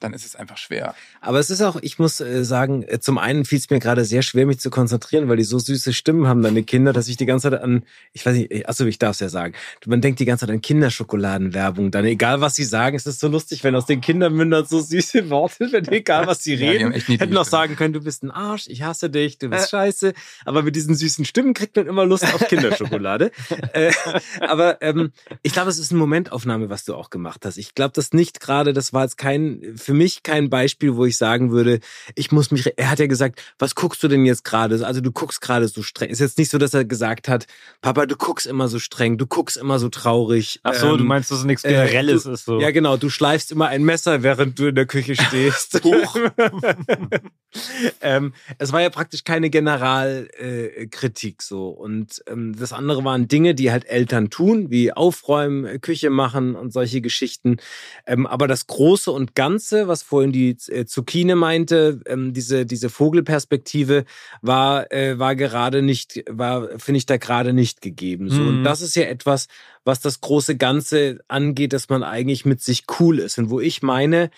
dann 0.00 0.12
ist 0.12 0.26
es 0.26 0.36
einfach 0.36 0.58
schwer. 0.58 0.94
Aber 1.20 1.38
es 1.38 1.48
ist 1.50 1.62
auch, 1.62 1.76
ich 1.80 1.98
muss 1.98 2.20
äh, 2.20 2.44
sagen, 2.44 2.82
äh, 2.82 3.00
zum 3.00 3.18
einen 3.18 3.44
fiel 3.44 3.58
es 3.58 3.70
mir 3.70 3.78
gerade 3.78 4.04
sehr 4.04 4.22
schwer, 4.22 4.46
mich 4.46 4.60
zu 4.60 4.70
konzentrieren, 4.70 5.28
weil 5.28 5.36
die 5.38 5.44
so 5.44 5.58
süße 5.58 5.92
Stimmen 5.92 6.26
haben, 6.26 6.42
deine 6.42 6.62
Kinder, 6.62 6.92
dass 6.92 7.08
ich 7.08 7.16
die 7.16 7.26
ganze 7.26 7.50
Zeit 7.50 7.60
an, 7.60 7.84
ich 8.12 8.24
weiß 8.26 8.36
nicht, 8.36 8.68
achso, 8.68 8.84
ich 8.84 8.98
darf 8.98 9.12
es 9.12 9.20
ja 9.20 9.28
sagen, 9.28 9.54
man 9.86 10.00
denkt 10.00 10.20
die 10.20 10.24
ganze 10.24 10.46
Zeit 10.46 10.54
an 10.54 10.60
Kinderschokoladenwerbung. 10.60 11.90
Dann 11.90 12.04
egal, 12.04 12.40
was 12.40 12.54
sie 12.56 12.64
sagen, 12.64 12.96
es 12.96 13.06
ist 13.06 13.20
so 13.20 13.28
lustig, 13.28 13.64
wenn 13.64 13.74
aus 13.74 13.86
den 13.86 14.00
Kindermündern 14.00 14.66
so 14.66 14.80
süße 14.80 15.30
Worte 15.30 15.72
werden, 15.72 15.92
egal 15.92 16.26
was 16.26 16.42
sie 16.42 16.54
Ja, 16.54 16.70
reden. 16.70 16.90
niedliche 16.90 17.18
Hätten 17.18 17.36
auch 17.36 17.44
sagen 17.44 17.76
können, 17.76 17.92
du 17.94 18.00
bist 18.00 18.22
ein 18.22 18.30
Arsch, 18.30 18.66
ich 18.68 18.82
hasse 18.82 19.10
dich, 19.10 19.38
du 19.38 19.48
bist 19.48 19.70
scheiße. 19.70 20.12
Aber 20.44 20.62
mit 20.62 20.76
diesen 20.76 20.94
süßen 20.94 21.24
Stimmen 21.24 21.54
kriegt 21.54 21.76
man 21.76 21.86
immer 21.86 22.04
Lust 22.04 22.24
auf 22.34 22.46
Kinderschokolade. 22.48 23.30
äh, 23.72 23.92
aber 24.40 24.82
ähm, 24.82 25.12
ich 25.42 25.52
glaube, 25.52 25.70
es 25.70 25.78
ist 25.78 25.90
eine 25.90 25.98
Momentaufnahme, 26.00 26.68
was 26.70 26.84
du 26.84 26.94
auch 26.94 27.10
gemacht 27.10 27.44
hast. 27.46 27.56
Ich 27.56 27.74
glaube, 27.74 27.92
das 27.94 28.12
nicht 28.12 28.40
gerade, 28.40 28.72
das 28.72 28.92
war 28.92 29.02
jetzt 29.04 29.16
kein, 29.16 29.60
für 29.86 29.94
mich 29.94 30.24
kein 30.24 30.50
Beispiel, 30.50 30.96
wo 30.96 31.04
ich 31.04 31.16
sagen 31.16 31.52
würde, 31.52 31.78
ich 32.16 32.32
muss 32.32 32.50
mich, 32.50 32.76
er 32.76 32.90
hat 32.90 32.98
ja 32.98 33.06
gesagt, 33.06 33.40
was 33.56 33.76
guckst 33.76 34.02
du 34.02 34.08
denn 34.08 34.26
jetzt 34.26 34.42
gerade? 34.42 34.84
Also 34.84 35.00
du 35.00 35.12
guckst 35.12 35.40
gerade 35.40 35.68
so 35.68 35.80
streng. 35.84 36.10
Ist 36.10 36.18
jetzt 36.18 36.38
nicht 36.38 36.50
so, 36.50 36.58
dass 36.58 36.74
er 36.74 36.84
gesagt 36.84 37.28
hat, 37.28 37.46
Papa, 37.82 38.06
du 38.06 38.16
guckst 38.16 38.46
immer 38.46 38.66
so 38.66 38.80
streng, 38.80 39.16
du 39.16 39.28
guckst 39.28 39.56
immer 39.56 39.78
so 39.78 39.88
traurig. 39.88 40.58
Ach 40.64 40.74
so, 40.74 40.90
Ähm, 40.90 40.98
du 40.98 41.04
meinst, 41.04 41.30
dass 41.30 41.38
es 41.38 41.44
nichts 41.44 41.62
äh, 41.62 41.68
Generelles 41.68 42.24
du, 42.24 42.32
ist 42.32 42.46
so. 42.46 42.60
Ja, 42.60 42.72
genau. 42.72 42.96
Du 42.96 43.08
schleifst 43.08 43.52
immer 43.52 43.68
ein 43.68 43.84
Messer, 43.84 44.24
während 44.24 44.58
du 44.58 44.66
in 44.66 44.74
der 44.74 44.86
Küche 44.86 45.14
stehst. 45.14 45.80
Huch. 45.84 46.16
ähm, 48.00 48.34
es 48.58 48.72
war 48.72 48.82
ja 48.82 48.90
praktisch 48.90 49.22
keine 49.22 49.50
Generalkritik 49.50 51.34
äh, 51.38 51.44
so. 51.44 51.68
Und 51.68 52.24
ähm, 52.26 52.56
das 52.58 52.72
andere 52.72 53.04
waren 53.04 53.28
Dinge, 53.28 53.54
die 53.54 53.70
halt 53.70 53.84
Eltern 53.86 54.30
tun, 54.30 54.68
wie 54.68 54.92
aufräumen, 54.92 55.64
äh, 55.64 55.78
Küche 55.78 56.10
machen 56.10 56.56
und 56.56 56.72
solche 56.72 57.00
Geschichten. 57.00 57.58
Ähm, 58.04 58.26
aber 58.26 58.48
das 58.48 58.66
Große 58.66 59.12
und 59.12 59.36
Ganze, 59.36 59.75
was 59.88 60.02
vorhin 60.02 60.32
die 60.32 60.56
äh, 60.68 60.86
Zucchini 60.86 61.34
meinte, 61.34 62.00
ähm, 62.06 62.32
diese, 62.32 62.66
diese 62.66 62.88
Vogelperspektive, 62.88 64.04
war, 64.42 64.90
äh, 64.92 65.18
war 65.18 65.36
gerade 65.36 65.82
nicht, 65.82 66.24
war, 66.28 66.78
finde 66.78 66.98
ich, 66.98 67.06
da 67.06 67.16
gerade 67.16 67.52
nicht 67.52 67.80
gegeben. 67.80 68.30
So. 68.30 68.40
Mhm. 68.40 68.48
Und 68.48 68.64
das 68.64 68.80
ist 68.80 68.96
ja 68.96 69.04
etwas, 69.04 69.48
was 69.84 70.00
das 70.00 70.20
große 70.20 70.56
Ganze 70.56 71.20
angeht, 71.28 71.72
dass 71.72 71.88
man 71.88 72.02
eigentlich 72.02 72.44
mit 72.44 72.60
sich 72.62 72.84
cool 72.98 73.18
ist. 73.18 73.38
Und 73.38 73.50
wo 73.50 73.60
ich 73.60 73.82
meine, 73.82 74.30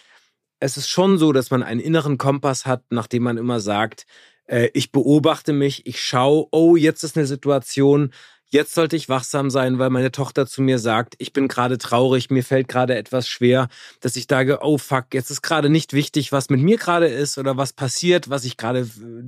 es 0.60 0.76
ist 0.76 0.88
schon 0.88 1.18
so, 1.18 1.32
dass 1.32 1.50
man 1.50 1.62
einen 1.62 1.80
inneren 1.80 2.18
Kompass 2.18 2.66
hat, 2.66 2.82
nachdem 2.90 3.22
man 3.22 3.38
immer 3.38 3.60
sagt, 3.60 4.06
äh, 4.46 4.70
ich 4.74 4.92
beobachte 4.92 5.52
mich, 5.52 5.86
ich 5.86 6.00
schaue, 6.02 6.48
oh, 6.50 6.76
jetzt 6.76 7.04
ist 7.04 7.16
eine 7.16 7.26
Situation, 7.26 8.12
jetzt 8.50 8.74
sollte 8.74 8.96
ich 8.96 9.08
wachsam 9.08 9.50
sein, 9.50 9.78
weil 9.78 9.90
meine 9.90 10.10
Tochter 10.10 10.46
zu 10.46 10.62
mir 10.62 10.78
sagt, 10.78 11.14
ich 11.18 11.32
bin 11.32 11.48
gerade 11.48 11.78
traurig, 11.78 12.30
mir 12.30 12.42
fällt 12.42 12.68
gerade 12.68 12.96
etwas 12.96 13.28
schwer, 13.28 13.68
dass 14.00 14.16
ich 14.16 14.26
sage, 14.28 14.58
oh 14.62 14.78
fuck, 14.78 15.06
jetzt 15.12 15.30
ist 15.30 15.42
gerade 15.42 15.68
nicht 15.68 15.92
wichtig, 15.92 16.32
was 16.32 16.48
mit 16.48 16.60
mir 16.60 16.78
gerade 16.78 17.06
ist 17.06 17.38
oder 17.38 17.56
was 17.56 17.72
passiert, 17.72 18.30
was 18.30 18.44
ich 18.44 18.56
gerade 18.56 18.80
äh, 18.80 18.86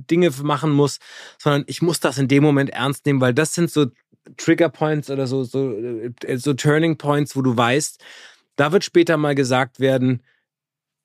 Dinge 0.09 0.31
machen 0.41 0.71
muss, 0.71 0.99
sondern 1.37 1.63
ich 1.67 1.81
muss 1.81 1.99
das 1.99 2.17
in 2.17 2.27
dem 2.27 2.43
Moment 2.43 2.71
ernst 2.71 3.05
nehmen, 3.05 3.21
weil 3.21 3.33
das 3.33 3.53
sind 3.53 3.71
so 3.71 3.87
Trigger 4.37 4.69
Points 4.69 5.09
oder 5.09 5.27
so, 5.27 5.43
so, 5.43 5.71
äh, 5.71 6.37
so 6.37 6.53
Turning 6.53 6.97
Points, 6.97 7.35
wo 7.35 7.41
du 7.41 7.55
weißt, 7.55 8.03
da 8.55 8.71
wird 8.71 8.83
später 8.83 9.17
mal 9.17 9.35
gesagt 9.35 9.79
werden, 9.79 10.23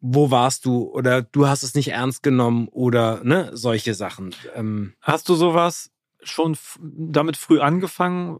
wo 0.00 0.30
warst 0.30 0.64
du 0.64 0.84
oder 0.90 1.22
du 1.22 1.46
hast 1.48 1.62
es 1.62 1.74
nicht 1.74 1.88
ernst 1.88 2.22
genommen 2.22 2.68
oder 2.68 3.22
ne, 3.24 3.50
solche 3.54 3.94
Sachen. 3.94 4.34
Ähm, 4.54 4.94
Hast 5.00 5.28
du 5.28 5.34
sowas 5.34 5.90
schon 6.22 6.56
damit 6.82 7.36
früh 7.36 7.60
angefangen, 7.60 8.38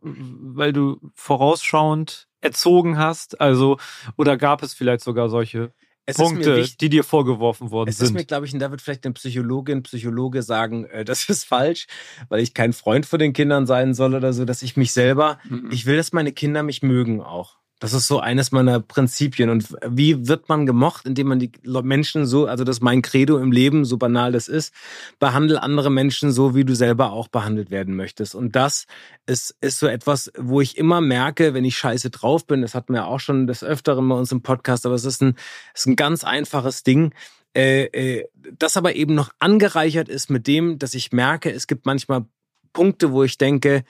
weil 0.56 0.72
du 0.72 0.98
vorausschauend 1.14 2.28
erzogen 2.40 2.98
hast? 2.98 3.40
Also, 3.40 3.78
oder 4.16 4.36
gab 4.36 4.62
es 4.62 4.74
vielleicht 4.74 5.02
sogar 5.02 5.28
solche 5.28 5.72
es 6.08 6.16
ist 6.16 6.22
Punkte, 6.22 6.56
wichtig, 6.56 6.76
die 6.78 6.88
dir 6.88 7.02
vorgeworfen 7.02 7.70
worden 7.72 7.88
es 7.88 8.00
ist 8.00 8.08
sind? 8.08 8.14
mir, 8.16 8.24
glaube 8.24 8.46
ich, 8.46 8.52
und 8.54 8.60
da 8.60 8.70
wird 8.70 8.80
vielleicht 8.80 9.04
eine 9.04 9.14
Psychologin, 9.14 9.82
Psychologe 9.82 10.42
sagen, 10.42 10.84
äh, 10.84 11.04
das 11.04 11.28
ist 11.28 11.44
falsch, 11.44 11.86
weil 12.28 12.40
ich 12.40 12.54
kein 12.54 12.72
Freund 12.72 13.06
von 13.06 13.18
den 13.18 13.32
Kindern 13.32 13.66
sein 13.66 13.92
soll 13.92 14.14
oder 14.14 14.32
so, 14.32 14.44
dass 14.44 14.62
ich 14.62 14.76
mich 14.76 14.92
selber, 14.92 15.38
Mhm. 15.48 15.70
ich 15.72 15.84
will, 15.86 15.96
dass 15.96 16.12
meine 16.12 16.32
Kinder 16.32 16.62
mich 16.62 16.82
mögen 16.82 17.20
auch. 17.22 17.58
Das 17.78 17.92
ist 17.92 18.08
so 18.08 18.20
eines 18.20 18.52
meiner 18.52 18.80
Prinzipien. 18.80 19.50
Und 19.50 19.76
wie 19.86 20.28
wird 20.28 20.48
man 20.48 20.64
gemocht, 20.64 21.04
indem 21.04 21.28
man 21.28 21.38
die 21.38 21.52
Menschen 21.82 22.24
so, 22.24 22.46
also 22.46 22.64
das 22.64 22.76
ist 22.76 22.82
mein 22.82 23.02
Credo 23.02 23.38
im 23.38 23.52
Leben, 23.52 23.84
so 23.84 23.98
banal 23.98 24.32
das 24.32 24.48
ist, 24.48 24.72
behandle 25.18 25.62
andere 25.62 25.90
Menschen 25.90 26.32
so, 26.32 26.54
wie 26.54 26.64
du 26.64 26.74
selber 26.74 27.12
auch 27.12 27.28
behandelt 27.28 27.70
werden 27.70 27.94
möchtest. 27.94 28.34
Und 28.34 28.56
das 28.56 28.86
ist, 29.26 29.54
ist 29.60 29.78
so 29.78 29.86
etwas, 29.88 30.32
wo 30.38 30.62
ich 30.62 30.78
immer 30.78 31.02
merke, 31.02 31.52
wenn 31.52 31.64
ich 31.64 31.76
scheiße 31.76 32.08
drauf 32.10 32.46
bin, 32.46 32.62
das 32.62 32.74
hatten 32.74 32.94
wir 32.94 33.06
auch 33.06 33.20
schon 33.20 33.46
des 33.46 33.62
Öfteren 33.62 34.08
bei 34.08 34.14
uns 34.14 34.32
im 34.32 34.42
Podcast, 34.42 34.86
aber 34.86 34.94
es 34.94 35.04
ist 35.04 35.22
ein, 35.22 35.34
es 35.74 35.82
ist 35.82 35.86
ein 35.86 35.96
ganz 35.96 36.24
einfaches 36.24 36.82
Ding, 36.82 37.12
äh, 37.54 37.84
äh, 37.84 38.28
das 38.58 38.76
aber 38.76 38.94
eben 38.96 39.14
noch 39.14 39.30
angereichert 39.38 40.08
ist 40.08 40.30
mit 40.30 40.46
dem, 40.46 40.78
dass 40.78 40.94
ich 40.94 41.12
merke, 41.12 41.50
es 41.50 41.66
gibt 41.66 41.86
manchmal 41.86 42.26
Punkte, 42.72 43.12
wo 43.12 43.22
ich 43.22 43.38
denke, 43.38 43.84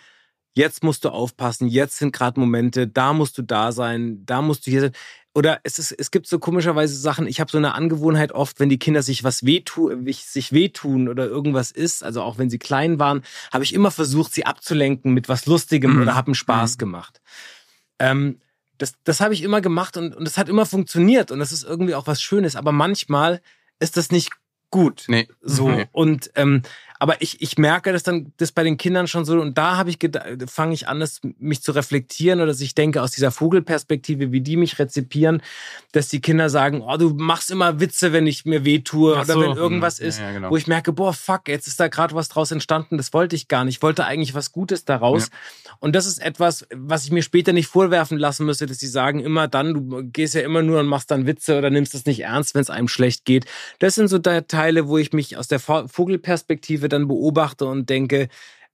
jetzt 0.57 0.83
musst 0.83 1.05
du 1.05 1.11
aufpassen, 1.11 1.69
jetzt 1.69 1.99
sind 1.99 2.13
gerade 2.13 2.41
Momente, 2.41 2.89
da 2.89 3.13
musst 3.13 3.37
du 3.39 3.43
da 3.43 3.71
sein, 3.73 4.25
da 4.25 4.43
musst 4.43 4.67
du 4.67 4.71
hier 4.71 4.81
sein. 4.81 4.93
Oder 5.35 5.61
es, 5.65 5.79
ist, 5.79 5.93
es 5.93 6.11
gibt 6.11 6.27
so 6.27 6.39
komischerweise 6.39 6.97
Sachen, 6.97 7.27
ich 7.27 7.41
habe 7.41 7.51
so 7.51 7.59
eine 7.59 7.75
Angewohnheit 7.75 8.33
oft, 8.33 8.59
wenn 8.59 8.71
die 8.71 8.79
Kinder 8.79 9.03
sich 9.03 9.23
was 9.23 9.45
wehtun, 9.45 10.07
sich 10.11 10.53
wehtun 10.53 11.09
oder 11.09 11.27
irgendwas 11.27 11.71
ist, 11.71 12.03
also 12.03 12.23
auch 12.23 12.39
wenn 12.39 12.49
sie 12.49 12.59
klein 12.59 12.99
waren, 12.99 13.21
habe 13.53 13.63
ich 13.63 13.75
immer 13.75 13.91
versucht, 13.91 14.33
sie 14.33 14.47
abzulenken 14.47 15.13
mit 15.13 15.29
was 15.29 15.45
Lustigem 15.45 15.97
Mhm. 15.97 16.03
oder 16.03 16.15
habe 16.15 16.29
einen 16.29 16.35
Spaß 16.35 16.77
Mhm. 16.77 16.79
gemacht. 16.79 17.21
Ähm, 17.99 18.41
das 18.79 18.95
das 19.05 19.21
habe 19.21 19.35
ich 19.35 19.43
immer 19.43 19.61
gemacht 19.61 19.97
und, 19.99 20.15
und 20.17 20.25
das 20.25 20.39
hat 20.39 20.49
immer 20.49 20.65
funktioniert 20.67 21.31
und 21.31 21.39
das 21.39 21.53
ist 21.53 21.65
irgendwie 21.65 21.95
auch 21.95 22.07
was 22.07 22.21
Schönes, 22.23 22.57
aber 22.57 22.73
manchmal 22.73 23.41
ist 23.79 23.97
das 23.99 24.11
nicht 24.11 24.31
gut. 24.71 25.05
Nee. 25.09 25.29
So 25.43 25.69
Nee. 25.71 25.87
und 25.93 26.31
ähm, 26.35 26.63
aber 26.99 27.21
ich, 27.21 27.41
ich 27.43 27.59
merke 27.59 27.93
das 27.93 28.03
dann 28.03 28.33
das 28.37 28.53
bei 28.53 28.63
den 28.63 28.77
Kindern 28.77 29.07
schon 29.07 29.25
so 29.25 29.41
und 29.41 29.57
da 29.59 29.77
habe 29.77 29.91
ich 29.91 29.99
fange 30.47 30.75
ich 30.75 30.89
an, 30.89 31.01
das, 31.01 31.21
mich 31.39 31.63
zu 31.63 31.73
reflektieren 31.73 32.41
oder 32.41 32.49
dass 32.49 32.61
ich 32.61 32.75
denke 32.75 33.03
aus 33.03 33.11
dieser 33.13 33.31
Vogelperspektive, 33.31 34.33
wie 34.33 34.41
die 34.41 34.57
mich 34.57 34.79
rezipieren, 34.79 35.43
dass 35.93 36.09
die 36.09 36.21
Kinder 36.21 36.51
sagen, 36.51 36.83
oh, 36.83 36.97
du 36.97 37.11
machst 37.11 37.51
immer 37.51 37.81
Witze, 37.81 38.13
wenn 38.13 38.27
ich 38.27 38.45
mir 38.45 38.65
weh 38.65 38.81
tue 38.81 39.13
oder 39.13 39.25
so. 39.25 39.41
wenn 39.41 39.57
irgendwas 39.57 40.01
Mhm. 40.01 40.07
ist, 40.07 40.19
Ja, 40.19 40.27
ja, 40.27 40.33
genau. 40.33 40.51
wo 40.51 40.57
ich 40.57 40.67
merke, 40.67 40.93
boah, 40.93 41.13
fuck, 41.13 41.49
jetzt 41.49 41.67
ist 41.67 41.81
da 41.81 41.89
gerade 41.89 42.15
was 42.15 42.29
draus 42.29 42.51
entstanden, 42.51 42.97
das 42.97 43.13
wollte 43.13 43.37
ich 43.37 43.49
gar 43.49 43.65
nicht. 43.65 43.77
Ich 43.77 43.83
wollte 43.83 44.05
eigentlich 44.05 44.35
was 44.35 44.53
Gutes 44.53 44.85
daraus. 44.85 45.31
Und 45.81 45.95
das 45.95 46.07
ist 46.07 46.19
etwas, 46.19 46.67
was 46.75 47.05
ich 47.05 47.11
mir 47.13 47.23
später 47.23 47.53
nicht 47.53 47.67
vorwerfen 47.67 48.19
lassen 48.19 48.47
müsste, 48.47 48.67
dass 48.67 48.79
sie 48.79 48.87
sagen, 48.87 49.21
immer 49.21 49.49
dann, 49.49 49.75
du 49.75 50.03
gehst 50.11 50.35
ja 50.35 50.41
immer 50.43 50.63
nur 50.63 50.81
und 50.81 50.87
machst 50.87 51.11
dann 51.11 51.27
Witze 51.27 51.59
oder 51.59 51.71
nimmst 51.71 51.95
es 51.95 52.07
nicht 52.07 52.21
ernst, 52.21 52.55
wenn 52.55 52.63
es 52.63 52.71
einem 52.71 52.89
schlecht 52.89 53.25
geht. 53.25 53.45
Das 53.79 53.95
sind 53.95 54.09
so 54.09 54.19
Teile, 54.19 54.89
wo 54.89 54.99
ich 54.99 55.13
mich 55.13 55.37
aus 55.37 55.49
der 55.49 55.61
Vo- 55.61 55.87
Vogelperspektive 55.89 56.86
dann 56.89 57.09
beobachte 57.09 57.67
und 57.67 57.89
denke, 57.91 58.29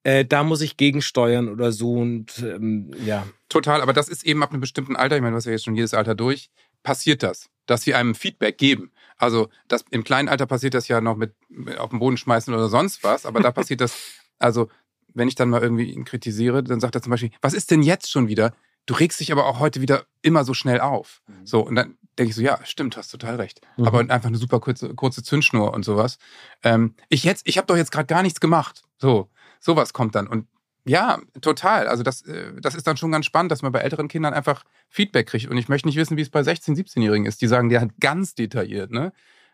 äh, 0.05 0.25
da 0.25 0.43
muss 0.43 0.61
ich 0.61 0.77
gegensteuern 0.77 1.49
oder 1.49 1.73
so 1.73 1.95
und 1.95 2.39
ähm, 2.41 2.91
ja. 3.05 3.27
Total, 3.49 3.81
aber 3.81 3.93
das 3.93 4.09
ist 4.09 4.25
eben 4.25 4.43
ab 4.43 4.51
einem 4.51 4.61
bestimmten 4.61 4.97
Alter, 4.97 5.17
ich 5.17 5.23
meine, 5.23 5.33
du 5.33 5.37
hast 5.37 5.45
ja 5.45 5.53
jetzt 5.53 5.65
schon 5.65 5.77
jedes 5.77 5.95
Alter 5.95 6.15
durch, 6.15 6.51
passiert 6.83 7.23
das, 7.23 7.51
dass 7.67 7.87
wir 7.87 7.99
einem 7.99 8.15
Feedback 8.15 8.59
geben. 8.59 8.91
Also 9.17 9.49
das, 9.69 9.85
im 9.91 10.03
kleinen 10.03 10.29
Alter 10.29 10.47
passiert 10.47 10.75
das 10.75 10.89
ja 10.89 11.01
noch 11.01 11.17
mit, 11.17 11.35
mit 11.49 11.79
auf 11.79 11.91
den 11.91 12.01
Boden 12.01 12.17
schmeißen 12.17 12.53
oder 12.53 12.69
sonst 12.69 13.05
was, 13.05 13.27
aber 13.27 13.41
da 13.41 13.53
passiert 13.53 13.81
das, 13.81 13.95
also 14.39 14.69
wenn 15.15 15.29
ich 15.29 15.35
dann 15.35 15.51
mal 15.51 15.63
irgendwie 15.63 15.93
ihn 15.93 16.05
kritisiere, 16.05 16.65
dann 16.65 16.81
sagt 16.81 16.95
er 16.95 17.03
zum 17.03 17.11
Beispiel, 17.11 17.31
was 17.41 17.55
ist 17.55 17.71
denn 17.71 17.83
jetzt 17.83 18.11
schon 18.11 18.29
wieder? 18.29 18.55
Du 18.87 18.95
regst 18.95 19.21
dich 19.21 19.31
aber 19.31 19.47
auch 19.47 19.61
heute 19.61 19.81
wieder 19.81 20.07
immer 20.23 20.45
so 20.45 20.55
schnell 20.55 20.81
auf. 20.81 21.23
So, 21.45 21.61
und 21.61 21.77
dann 21.77 21.99
denke 22.19 22.31
ich 22.31 22.37
so, 22.37 22.43
ja, 22.43 22.59
stimmt, 22.65 22.97
hast 22.97 23.09
total 23.11 23.37
recht. 23.37 23.61
Mhm. 23.77 23.87
Aber 23.87 23.99
einfach 24.01 24.27
eine 24.27 24.37
super 24.39 24.61
kurze, 24.61 24.95
kurze 24.95 25.23
Zündschnur 25.23 25.73
und 25.73 25.85
sowas. 25.85 26.19
Ähm, 26.63 26.95
ich 27.09 27.25
jetzt, 27.25 27.47
ich 27.47 27.57
habe 27.59 27.67
doch 27.67 27.77
jetzt 27.77 27.93
gerade 27.93 28.07
gar 28.07 28.23
nichts 28.23 28.41
gemacht. 28.41 28.83
So, 28.99 29.31
sowas 29.61 29.93
kommt 29.93 30.15
dann. 30.15 30.27
Und 30.27 30.47
ja, 30.85 31.21
total. 31.41 31.87
Also 31.87 32.03
das, 32.03 32.23
äh, 32.23 32.53
das 32.61 32.75
ist 32.75 32.87
dann 32.87 32.97
schon 32.97 33.13
ganz 33.13 33.25
spannend, 33.27 33.53
dass 33.53 33.63
man 33.63 33.71
bei 33.73 33.79
älteren 33.81 34.09
Kindern 34.09 34.35
einfach 34.35 34.65
Feedback 34.89 35.29
kriegt. 35.29 35.49
Und 35.49 35.57
ich 35.57 35.69
möchte 35.69 35.87
nicht 35.89 35.97
wissen, 35.97 36.17
wie 36.17 36.23
es 36.23 36.31
bei 36.31 36.41
16-, 36.41 36.77
17-Jährigen 36.77 37.25
ist. 37.27 37.41
Die 37.41 37.47
sagen 37.47 37.69
dir 37.69 37.81
halt 37.81 37.93
ganz 38.01 38.35
detailliert, 38.35 38.91
ne? 38.91 39.13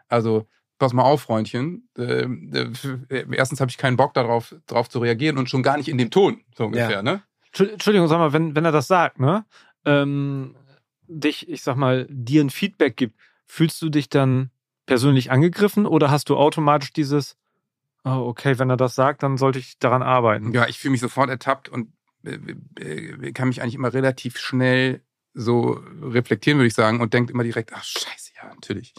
Also, 0.08 0.46
pass 0.78 0.92
mal 0.94 1.02
auf, 1.02 1.20
Freundchen. 1.22 1.88
Äh, 1.98 2.22
äh, 2.22 3.26
erstens 3.32 3.60
habe 3.60 3.70
ich 3.70 3.76
keinen 3.76 3.96
Bock 3.96 4.14
darauf, 4.14 4.54
darauf 4.66 4.88
zu 4.88 5.00
reagieren 5.00 5.36
und 5.38 5.50
schon 5.50 5.62
gar 5.62 5.76
nicht 5.76 5.88
in 5.88 5.98
dem 5.98 6.10
Ton, 6.10 6.40
so 6.56 6.64
ungefähr, 6.64 6.90
Ja. 6.90 7.02
ne? 7.02 7.22
Entschu- 7.52 7.70
Entschuldigung, 7.70 8.08
sag 8.08 8.18
mal, 8.18 8.32
wenn, 8.32 8.56
wenn 8.56 8.64
er 8.64 8.72
das 8.72 8.86
sagt, 8.88 9.20
ne? 9.20 9.44
Ähm, 9.84 10.54
dich, 11.08 11.48
ich 11.48 11.62
sag 11.62 11.76
mal, 11.76 12.06
dir 12.10 12.42
ein 12.44 12.50
Feedback 12.50 12.96
gibt, 12.96 13.18
fühlst 13.46 13.80
du 13.82 13.88
dich 13.88 14.08
dann 14.08 14.50
persönlich 14.86 15.30
angegriffen 15.30 15.86
oder 15.86 16.10
hast 16.10 16.28
du 16.28 16.36
automatisch 16.36 16.92
dieses, 16.92 17.36
oh, 18.04 18.10
okay, 18.28 18.58
wenn 18.58 18.70
er 18.70 18.76
das 18.76 18.94
sagt, 18.94 19.22
dann 19.22 19.36
sollte 19.36 19.58
ich 19.58 19.78
daran 19.78 20.02
arbeiten? 20.02 20.52
Ja, 20.52 20.66
ich 20.68 20.78
fühle 20.78 20.92
mich 20.92 21.00
sofort 21.00 21.28
ertappt 21.30 21.68
und 21.68 21.92
äh, 22.24 22.38
äh, 22.80 23.32
kann 23.32 23.48
mich 23.48 23.60
eigentlich 23.62 23.74
immer 23.74 23.92
relativ 23.92 24.38
schnell 24.38 25.02
so 25.34 25.80
reflektieren, 26.02 26.58
würde 26.58 26.68
ich 26.68 26.74
sagen, 26.74 27.00
und 27.00 27.12
denkt 27.14 27.30
immer 27.30 27.44
direkt, 27.44 27.72
ach 27.74 27.84
scheiße, 27.84 28.32
ja, 28.36 28.48
natürlich. 28.48 28.92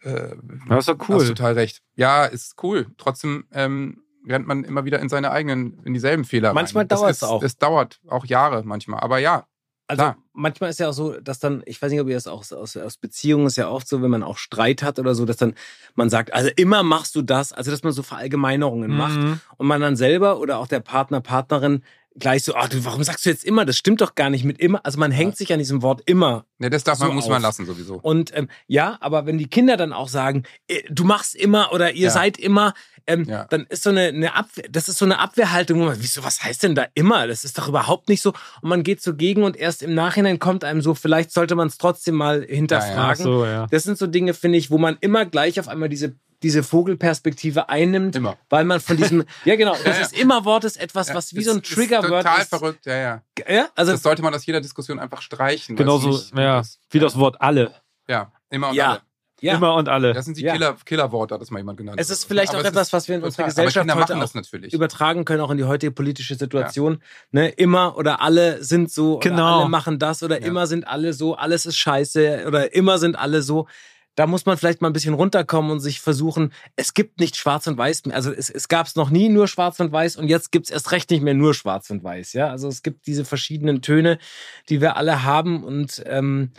Äh, 0.00 0.36
Das 0.68 0.80
ist 0.80 0.88
doch 0.88 0.98
Hast 0.98 1.08
cool. 1.08 1.26
total 1.28 1.52
recht. 1.54 1.82
Ja, 1.96 2.24
ist 2.24 2.62
cool. 2.62 2.86
Trotzdem 2.96 3.46
ähm, 3.52 4.02
rennt 4.28 4.46
man 4.46 4.64
immer 4.64 4.84
wieder 4.84 5.00
in 5.00 5.08
seine 5.08 5.30
eigenen, 5.32 5.82
in 5.84 5.92
dieselben 5.94 6.24
Fehler 6.24 6.52
Manchmal 6.54 6.82
rein. 6.82 6.88
Dauert's 6.88 7.18
ist- 7.22 7.28
auch. 7.28 7.42
Es 7.42 7.56
dauert 7.58 8.00
auch 8.08 8.24
Jahre 8.26 8.62
manchmal. 8.64 9.00
Aber 9.00 9.18
ja, 9.18 9.46
Also 9.88 10.02
Klar. 10.02 10.16
manchmal 10.32 10.70
ist 10.70 10.80
ja 10.80 10.88
auch 10.88 10.92
so, 10.92 11.12
dass 11.20 11.38
dann, 11.38 11.62
ich 11.64 11.80
weiß 11.80 11.90
nicht, 11.92 12.00
ob 12.00 12.08
ihr 12.08 12.14
das 12.16 12.26
auch 12.26 12.40
aus, 12.52 12.76
aus 12.76 12.96
Beziehungen 12.96 13.46
ist 13.46 13.56
ja 13.56 13.68
oft 13.70 13.86
so, 13.86 14.02
wenn 14.02 14.10
man 14.10 14.22
auch 14.24 14.36
Streit 14.36 14.82
hat 14.82 14.98
oder 14.98 15.14
so, 15.14 15.24
dass 15.24 15.36
dann 15.36 15.54
man 15.94 16.10
sagt, 16.10 16.32
also 16.32 16.50
immer 16.56 16.82
machst 16.82 17.14
du 17.14 17.22
das, 17.22 17.52
also 17.52 17.70
dass 17.70 17.82
man 17.84 17.92
so 17.92 18.02
Verallgemeinerungen 18.02 18.90
macht 18.96 19.18
Mhm. 19.20 19.40
und 19.58 19.66
man 19.66 19.80
dann 19.80 19.94
selber 19.96 20.40
oder 20.40 20.58
auch 20.58 20.66
der 20.66 20.80
Partner, 20.80 21.20
Partnerin 21.20 21.82
gleich 22.18 22.44
so, 22.44 22.54
ah, 22.54 22.66
du, 22.66 22.82
warum 22.84 23.04
sagst 23.04 23.26
du 23.26 23.30
jetzt 23.30 23.44
immer? 23.44 23.64
Das 23.66 23.76
stimmt 23.76 24.00
doch 24.00 24.14
gar 24.14 24.30
nicht 24.30 24.42
mit 24.42 24.58
immer. 24.58 24.80
Also 24.84 24.98
man 24.98 25.10
hängt 25.12 25.36
sich 25.36 25.52
an 25.52 25.58
diesem 25.58 25.82
Wort 25.82 26.00
immer 26.06 26.46
Ne, 26.58 26.70
das 26.70 26.82
darf 26.82 26.98
man, 26.98 27.08
So 27.08 27.14
muss 27.14 27.28
man 27.28 27.36
auf. 27.36 27.42
lassen 27.42 27.66
sowieso. 27.66 28.00
und 28.02 28.34
ähm, 28.34 28.48
ja, 28.66 28.96
aber 29.00 29.26
wenn 29.26 29.36
die 29.36 29.48
Kinder 29.48 29.76
dann 29.76 29.92
auch 29.92 30.08
sagen, 30.08 30.44
äh, 30.68 30.82
du 30.90 31.04
machst 31.04 31.36
immer 31.36 31.72
oder 31.72 31.92
ihr 31.92 32.06
Ja. 32.06 32.10
seid 32.10 32.38
immer, 32.38 32.72
ähm, 33.06 33.24
Ja. 33.24 33.44
dann 33.50 33.66
ist 33.68 33.82
so 33.82 33.90
eine, 33.90 34.08
eine 34.08 34.34
Abwehr, 34.34 34.64
das 34.70 34.88
ist 34.88 34.98
so 34.98 35.04
eine 35.04 35.18
Abwehrhaltung, 35.18 35.80
wo 35.80 35.84
man, 35.84 35.96
wieso, 36.00 36.22
was 36.24 36.42
heißt 36.42 36.62
denn 36.62 36.74
da 36.74 36.86
immer? 36.94 37.26
Das 37.26 37.44
ist 37.44 37.58
doch 37.58 37.68
überhaupt 37.68 38.08
nicht 38.08 38.22
so. 38.22 38.32
Und 38.62 38.68
man 38.68 38.82
geht 38.82 39.02
so 39.02 39.14
gegen 39.14 39.42
und 39.44 39.56
erst 39.56 39.82
im 39.82 39.94
Nachhinein 39.94 40.38
kommt 40.38 40.64
einem 40.64 40.82
so, 40.82 40.94
vielleicht 40.94 41.30
sollte 41.32 41.54
man 41.54 41.68
es 41.68 41.78
trotzdem 41.78 42.14
mal 42.16 42.44
hinterfragen. 42.44 43.22
so, 43.24 43.44
ja. 43.44 43.66
Das 43.70 43.84
sind 43.84 43.98
so 43.98 44.06
Dinge, 44.06 44.34
finde 44.34 44.58
ich, 44.58 44.70
wo 44.70 44.78
man 44.78 44.96
immer 45.00 45.24
gleich 45.26 45.58
auf 45.60 45.68
einmal 45.68 45.88
diese 45.88 46.14
diese 46.42 46.62
Vogelperspektive 46.62 47.70
einnimmt, 47.70 48.14
Immer. 48.16 48.36
weil 48.50 48.64
man 48.64 48.78
von 48.80 48.96
diesem, 48.98 49.24
ja 49.46 49.56
genau, 49.56 49.72
das 49.72 49.84
Ja, 49.84 49.92
ja. 49.94 50.00
ist 50.00 50.18
immer 50.18 50.44
Wort 50.44 50.64
ist 50.64 50.76
etwas, 50.78 51.08
Ja, 51.08 51.14
was 51.14 51.34
wie 51.34 51.38
ist- 51.40 51.46
so 51.46 51.52
ein 51.52 51.58
ist 51.60 51.72
Triggerwort 51.72 52.24
Total 52.24 52.40
ist. 52.42 52.48
verrückt, 52.50 52.84
ja, 52.86 52.96
ja. 52.96 53.22
Ja, 53.48 53.68
also 53.74 53.92
Das 53.92 54.02
sollte 54.02 54.20
man 54.22 54.34
aus 54.34 54.44
jeder 54.44 54.60
Diskussion 54.60 54.98
einfach 54.98 55.22
streichen. 55.22 55.76
Genauso, 55.76 56.20
ja, 56.36 56.60
ist. 56.60 56.78
wie 56.90 56.98
das 56.98 57.16
Wort 57.18 57.40
alle. 57.40 57.74
Ja, 58.06 58.32
immer 58.50 58.68
und 58.68 58.74
Ja. 58.74 58.90
alle. 58.90 59.00
Ja. 59.40 59.56
Immer 59.56 59.74
und 59.74 59.88
alle. 59.88 60.12
Das 60.12 60.24
sind 60.24 60.36
die 60.36 60.42
Ja. 60.42 60.52
Killer, 60.54 60.76
Killerworte, 60.84 61.34
hat 61.34 61.40
das 61.42 61.50
mal 61.50 61.58
jemand 61.58 61.78
genannt. 61.78 61.98
Es 62.00 62.10
ist 62.10 62.24
vielleicht 62.24 62.52
Aber 62.54 62.62
auch 62.62 62.64
etwas, 62.64 62.92
was 62.92 63.06
wir 63.08 63.16
in 63.16 63.22
unserer 63.22 63.46
Gesellschaft 63.46 63.88
heute 63.90 63.98
machen 64.00 64.16
auch 64.16 64.20
das 64.20 64.34
natürlich. 64.34 64.72
übertragen 64.72 65.24
können, 65.24 65.40
auch 65.42 65.50
in 65.50 65.58
die 65.58 65.64
heutige 65.64 65.92
politische 65.92 66.34
Situation. 66.36 66.98
Ne, 67.32 67.48
immer 67.48 67.96
oder 67.96 68.22
alle 68.22 68.62
sind 68.64 68.90
so, 68.90 69.16
oder 69.16 69.28
Genau. 69.30 69.60
alle 69.60 69.68
machen 69.68 69.98
das 69.98 70.22
oder 70.22 70.40
Ja. 70.40 70.46
immer 70.46 70.66
sind 70.66 70.86
alle 70.88 71.12
so, 71.12 71.34
alles 71.36 71.66
ist 71.66 71.76
scheiße 71.76 72.44
oder 72.46 72.74
immer 72.74 72.98
sind 72.98 73.16
alle 73.18 73.42
so. 73.42 73.66
Da 74.14 74.26
muss 74.26 74.46
man 74.46 74.56
vielleicht 74.56 74.80
mal 74.80 74.88
ein 74.88 74.94
bisschen 74.94 75.12
runterkommen 75.12 75.70
und 75.70 75.80
sich 75.80 76.00
versuchen, 76.00 76.54
es 76.74 76.94
gibt 76.94 77.20
nicht 77.20 77.36
schwarz 77.36 77.66
und 77.66 77.76
weiß 77.76 78.06
mehr. 78.06 78.16
Also 78.16 78.32
es, 78.32 78.48
es 78.48 78.68
gab 78.68 78.86
es 78.86 78.96
noch 78.96 79.10
nie 79.10 79.28
nur 79.28 79.46
schwarz 79.46 79.78
und 79.78 79.92
weiß 79.92 80.16
und 80.16 80.28
jetzt 80.28 80.50
gibt 80.52 80.64
es 80.64 80.70
erst 80.70 80.90
recht 80.92 81.10
nicht 81.10 81.22
mehr 81.22 81.34
nur 81.34 81.52
schwarz 81.52 81.90
und 81.90 82.02
weiß. 82.02 82.32
Ja, 82.32 82.48
also 82.48 82.66
es 82.68 82.82
gibt 82.82 83.06
diese 83.06 83.26
verschiedenen 83.26 83.82
Töne, 83.82 84.16
die 84.70 84.80
wir 84.80 84.96
alle 84.96 85.24
haben 85.24 85.62
und 85.62 86.02
ähm, 86.06 86.52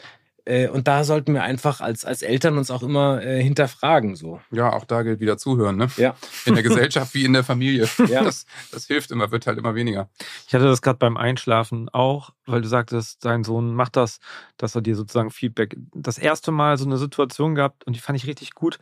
äh, 0.48 0.70
und 0.70 0.88
da 0.88 1.04
sollten 1.04 1.34
wir 1.34 1.44
einfach 1.44 1.82
als, 1.82 2.06
als 2.06 2.22
Eltern 2.22 2.58
uns 2.58 2.72
auch 2.72 2.82
immer 2.82 3.22
äh, 3.22 3.44
hinterfragen. 3.44 4.16
So. 4.16 4.40
Ja, 4.52 4.72
auch 4.72 4.86
da 4.86 5.04
gilt 5.04 5.20
wieder 5.20 5.38
zuhören, 5.38 5.76
ne? 5.76 5.90
Ja. 5.98 6.16
In 6.46 6.54
der 6.54 6.64
Gesellschaft 6.64 7.14
wie 7.14 7.26
in 7.26 7.34
der 7.34 7.44
Familie. 7.44 7.88
Ja. 8.08 8.24
Das, 8.24 8.46
das 8.72 8.86
hilft 8.86 9.12
immer, 9.12 9.32
wird 9.32 9.48
halt 9.48 9.58
immer 9.58 9.76
weniger. 9.76 10.10
Ich 10.48 10.54
hatte 10.54 10.64
das 10.64 10.82
gerade 10.82 10.98
beim 10.98 11.18
Einschlafen 11.18 11.90
auch, 11.90 12.30
weil 12.46 12.62
du 12.62 12.68
sagtest, 12.68 13.26
dein 13.26 13.44
Sohn 13.44 13.74
macht 13.74 13.98
das, 13.98 14.20
dass 14.56 14.76
er 14.76 14.82
dir 14.82 14.96
sozusagen 14.96 15.30
Feedback. 15.30 15.76
Das 15.94 16.18
erste 16.18 16.52
Mal 16.52 16.78
so 16.78 16.86
eine 16.86 16.98
Situation 16.98 17.54
gehabt 17.54 17.86
und 17.86 17.96
die 17.96 18.00
fand 18.00 18.18
ich 18.18 18.28
richtig 18.28 18.54
gut. 18.54 18.80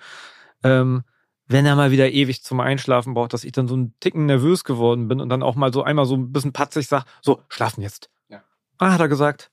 Ähm, 0.63 1.03
wenn 1.47 1.65
er 1.65 1.75
mal 1.75 1.89
wieder 1.91 2.11
ewig 2.11 2.43
zum 2.43 2.59
Einschlafen 2.59 3.15
braucht, 3.15 3.33
dass 3.33 3.43
ich 3.43 3.51
dann 3.51 3.67
so 3.67 3.73
einen 3.73 3.95
Ticken 3.99 4.27
nervös 4.27 4.63
geworden 4.63 5.07
bin 5.07 5.19
und 5.19 5.29
dann 5.29 5.41
auch 5.41 5.55
mal 5.55 5.73
so 5.73 5.81
einmal 5.81 6.05
so 6.05 6.15
ein 6.15 6.31
bisschen 6.31 6.53
patzig 6.53 6.87
sag, 6.87 7.05
so, 7.21 7.41
schlafen 7.49 7.81
jetzt. 7.81 8.11
Ja. 8.29 8.43
Dann 8.77 8.91
hat 8.91 8.99
er 8.99 9.07
gesagt, 9.07 9.49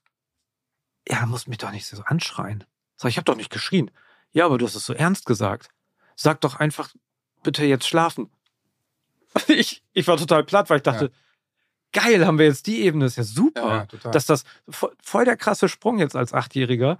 ja, 1.08 1.26
musst 1.26 1.48
mich 1.48 1.58
doch 1.58 1.70
nicht 1.70 1.86
so 1.86 2.02
anschreien. 2.04 2.64
Sag, 2.96 3.10
ich 3.10 3.16
habe 3.16 3.24
doch 3.24 3.36
nicht 3.36 3.50
geschrien. 3.50 3.90
Ja, 4.32 4.46
aber 4.46 4.58
du 4.58 4.66
hast 4.66 4.74
es 4.74 4.86
so 4.86 4.92
ernst 4.92 5.26
gesagt. 5.26 5.68
Sag 6.16 6.40
doch 6.40 6.56
einfach, 6.56 6.90
bitte 7.42 7.64
jetzt 7.64 7.86
schlafen. 7.86 8.30
Ich, 9.48 9.82
ich 9.94 10.06
war 10.08 10.18
total 10.18 10.44
platt, 10.44 10.68
weil 10.68 10.76
ich 10.76 10.82
dachte, 10.82 11.10
geil, 11.92 12.26
haben 12.26 12.38
wir 12.38 12.44
jetzt 12.44 12.66
die 12.66 12.82
Ebene, 12.82 13.06
ist 13.06 13.16
ja 13.16 13.22
super. 13.22 13.86
Ja, 13.90 13.98
ja. 14.04 14.10
Dass 14.10 14.26
das 14.26 14.44
voll, 14.68 15.24
der 15.24 15.38
krasse 15.38 15.70
Sprung 15.70 15.98
jetzt 15.98 16.16
als 16.16 16.34
Achtjähriger, 16.34 16.98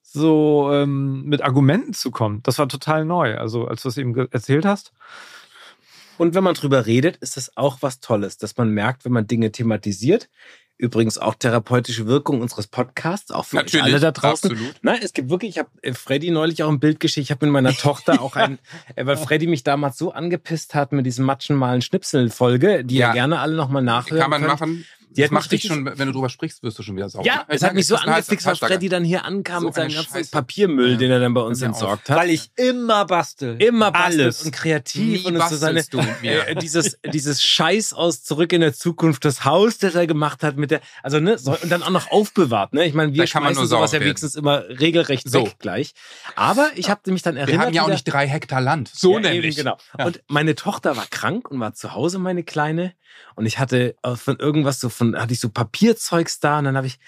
so 0.00 0.70
ähm, 0.72 1.24
mit 1.24 1.42
Argumenten 1.42 1.92
zu 1.92 2.10
kommen. 2.10 2.42
Das 2.42 2.58
war 2.58 2.68
total 2.68 3.04
neu. 3.04 3.36
Also, 3.36 3.66
als 3.66 3.82
du 3.82 3.88
es 3.88 3.98
eben 3.98 4.16
erzählt 4.30 4.64
hast. 4.64 4.92
Und 6.16 6.34
wenn 6.34 6.44
man 6.44 6.54
drüber 6.54 6.86
redet, 6.86 7.16
ist 7.16 7.36
das 7.36 7.56
auch 7.56 7.78
was 7.80 8.00
Tolles, 8.00 8.38
dass 8.38 8.56
man 8.56 8.70
merkt, 8.70 9.04
wenn 9.04 9.12
man 9.12 9.26
Dinge 9.26 9.50
thematisiert. 9.50 10.28
Übrigens 10.76 11.18
auch 11.18 11.34
therapeutische 11.36 12.06
Wirkung 12.06 12.40
unseres 12.40 12.66
Podcasts, 12.66 13.30
auch 13.30 13.44
für 13.44 13.56
Natürlich, 13.56 13.84
alle 13.84 14.00
da 14.00 14.10
draußen. 14.10 14.50
absolut. 14.50 14.74
Nein, 14.82 14.98
es 15.02 15.12
gibt 15.12 15.30
wirklich, 15.30 15.50
ich 15.52 15.58
habe 15.58 15.70
äh, 15.82 15.92
Freddy 15.94 16.30
neulich 16.32 16.62
auch 16.64 16.68
ein 16.68 16.80
Bild 16.80 16.98
geschickt, 16.98 17.24
ich 17.26 17.30
habe 17.30 17.46
mit 17.46 17.52
meiner 17.52 17.72
Tochter 17.72 18.20
auch 18.20 18.34
ein, 18.34 18.58
äh, 18.96 19.06
weil 19.06 19.16
Freddy 19.16 19.46
mich 19.46 19.62
damals 19.62 19.96
so 19.98 20.12
angepisst 20.12 20.74
hat 20.74 20.90
mit 20.92 21.06
diesem 21.06 21.24
Matschenmalen 21.26 21.80
Schnipsel-Folge, 21.80 22.84
die 22.84 22.96
Ja. 22.96 23.08
ihr 23.10 23.12
gerne 23.14 23.38
alle 23.38 23.54
nochmal 23.54 23.82
nachhören 23.82 24.20
Kann 24.20 24.30
man 24.30 24.42
könnt. 24.42 24.60
machen. 24.60 24.84
Die 25.16 25.22
das 25.22 25.30
macht 25.30 25.50
dich 25.52 25.62
schon, 25.64 25.84
wenn 25.86 26.06
du 26.06 26.12
drüber 26.12 26.28
sprichst, 26.28 26.62
wirst 26.62 26.78
du 26.78 26.82
schon 26.82 26.96
wieder 26.96 27.08
sauer. 27.08 27.24
Ja, 27.24 27.44
es 27.48 27.62
hat 27.62 27.74
mich 27.74 27.86
so 27.86 27.96
angefixt, 27.96 28.46
weil 28.46 28.56
Freddy 28.56 28.88
dann 28.88 29.04
hier 29.04 29.24
ankam 29.24 29.60
So 29.62 29.66
mit 29.66 29.74
seinem 29.76 29.84
eine 29.86 29.94
ganzen 29.94 30.12
Scheiße. 30.14 30.30
Papiermüll, 30.30 30.92
Ja. 30.92 30.96
den 30.96 31.10
er 31.10 31.20
dann 31.20 31.34
bei 31.34 31.40
uns 31.40 31.62
entsorgt 31.62 32.10
hat. 32.10 32.18
Weil 32.18 32.30
ich 32.30 32.50
immer 32.56 33.04
bastel. 33.04 33.60
immer 33.62 33.90
bastelt 33.92 34.20
Alles. 34.20 34.42
und 34.42 34.50
kreativ 34.52 35.22
Nie 35.22 35.26
und 35.26 35.36
es 35.36 35.48
so 35.50 35.56
seine 35.56 35.82
du 35.84 35.98
mit 35.98 36.22
mir. 36.22 36.48
äh, 36.48 36.54
dieses 36.56 36.98
dieses 37.12 37.42
Scheiß 37.42 37.92
aus 37.92 38.22
zurück 38.24 38.52
in 38.52 38.60
der 38.60 38.74
Zukunft 38.74 39.24
das 39.24 39.44
Haus 39.44 39.78
das 39.78 39.94
er 39.94 40.06
gemacht 40.06 40.42
hat 40.42 40.56
mit 40.56 40.70
der 40.70 40.80
also 41.02 41.20
ne 41.20 41.38
so, 41.38 41.52
und 41.52 41.70
dann 41.70 41.82
auch 41.82 41.90
noch 41.90 42.10
aufbewahrt 42.10 42.72
ne 42.74 42.84
ich 42.86 42.94
meine 42.94 43.12
wir 43.12 43.22
Da 43.22 43.26
schmeißen 43.26 43.66
sowas 43.66 43.92
ja 43.92 44.00
wenigstens 44.00 44.34
immer 44.34 44.64
regelrecht 44.68 45.28
So. 45.30 45.44
weg 45.46 45.56
gleich 45.58 45.92
aber 46.36 46.70
ich 46.74 46.90
habe 46.90 47.10
mich 47.10 47.22
dann 47.22 47.34
Wir 47.34 47.42
erinnert 47.42 47.66
haben 47.66 47.74
ja 47.74 47.82
auch 47.84 47.88
nicht 47.88 48.04
drei 48.04 48.26
Hektar 48.26 48.60
Land. 48.60 48.90
So 48.94 49.14
ja, 49.14 49.20
nämlich. 49.20 49.56
Eben, 49.58 49.64
genau. 49.64 49.76
Ja. 49.98 50.06
Und 50.06 50.22
meine 50.28 50.54
Tochter 50.54 50.96
war 50.96 51.06
krank 51.10 51.50
und 51.50 51.60
war 51.60 51.74
zu 51.74 51.92
Hause, 51.94 52.18
meine 52.18 52.42
Kleine. 52.42 52.94
Und 53.36 53.46
ich 53.46 53.58
hatte 53.58 53.94
äh, 54.02 54.16
von 54.16 54.38
irgendwas 54.38 54.80
so 54.80 54.88
von, 54.88 55.03
hatte 55.16 55.32
ich 55.32 55.40
so 55.40 55.48
Papierzeugs 55.48 56.40
da 56.40 56.58
und 56.58 56.64
dann 56.64 56.76
habe 56.76 56.86
ich, 56.86 56.98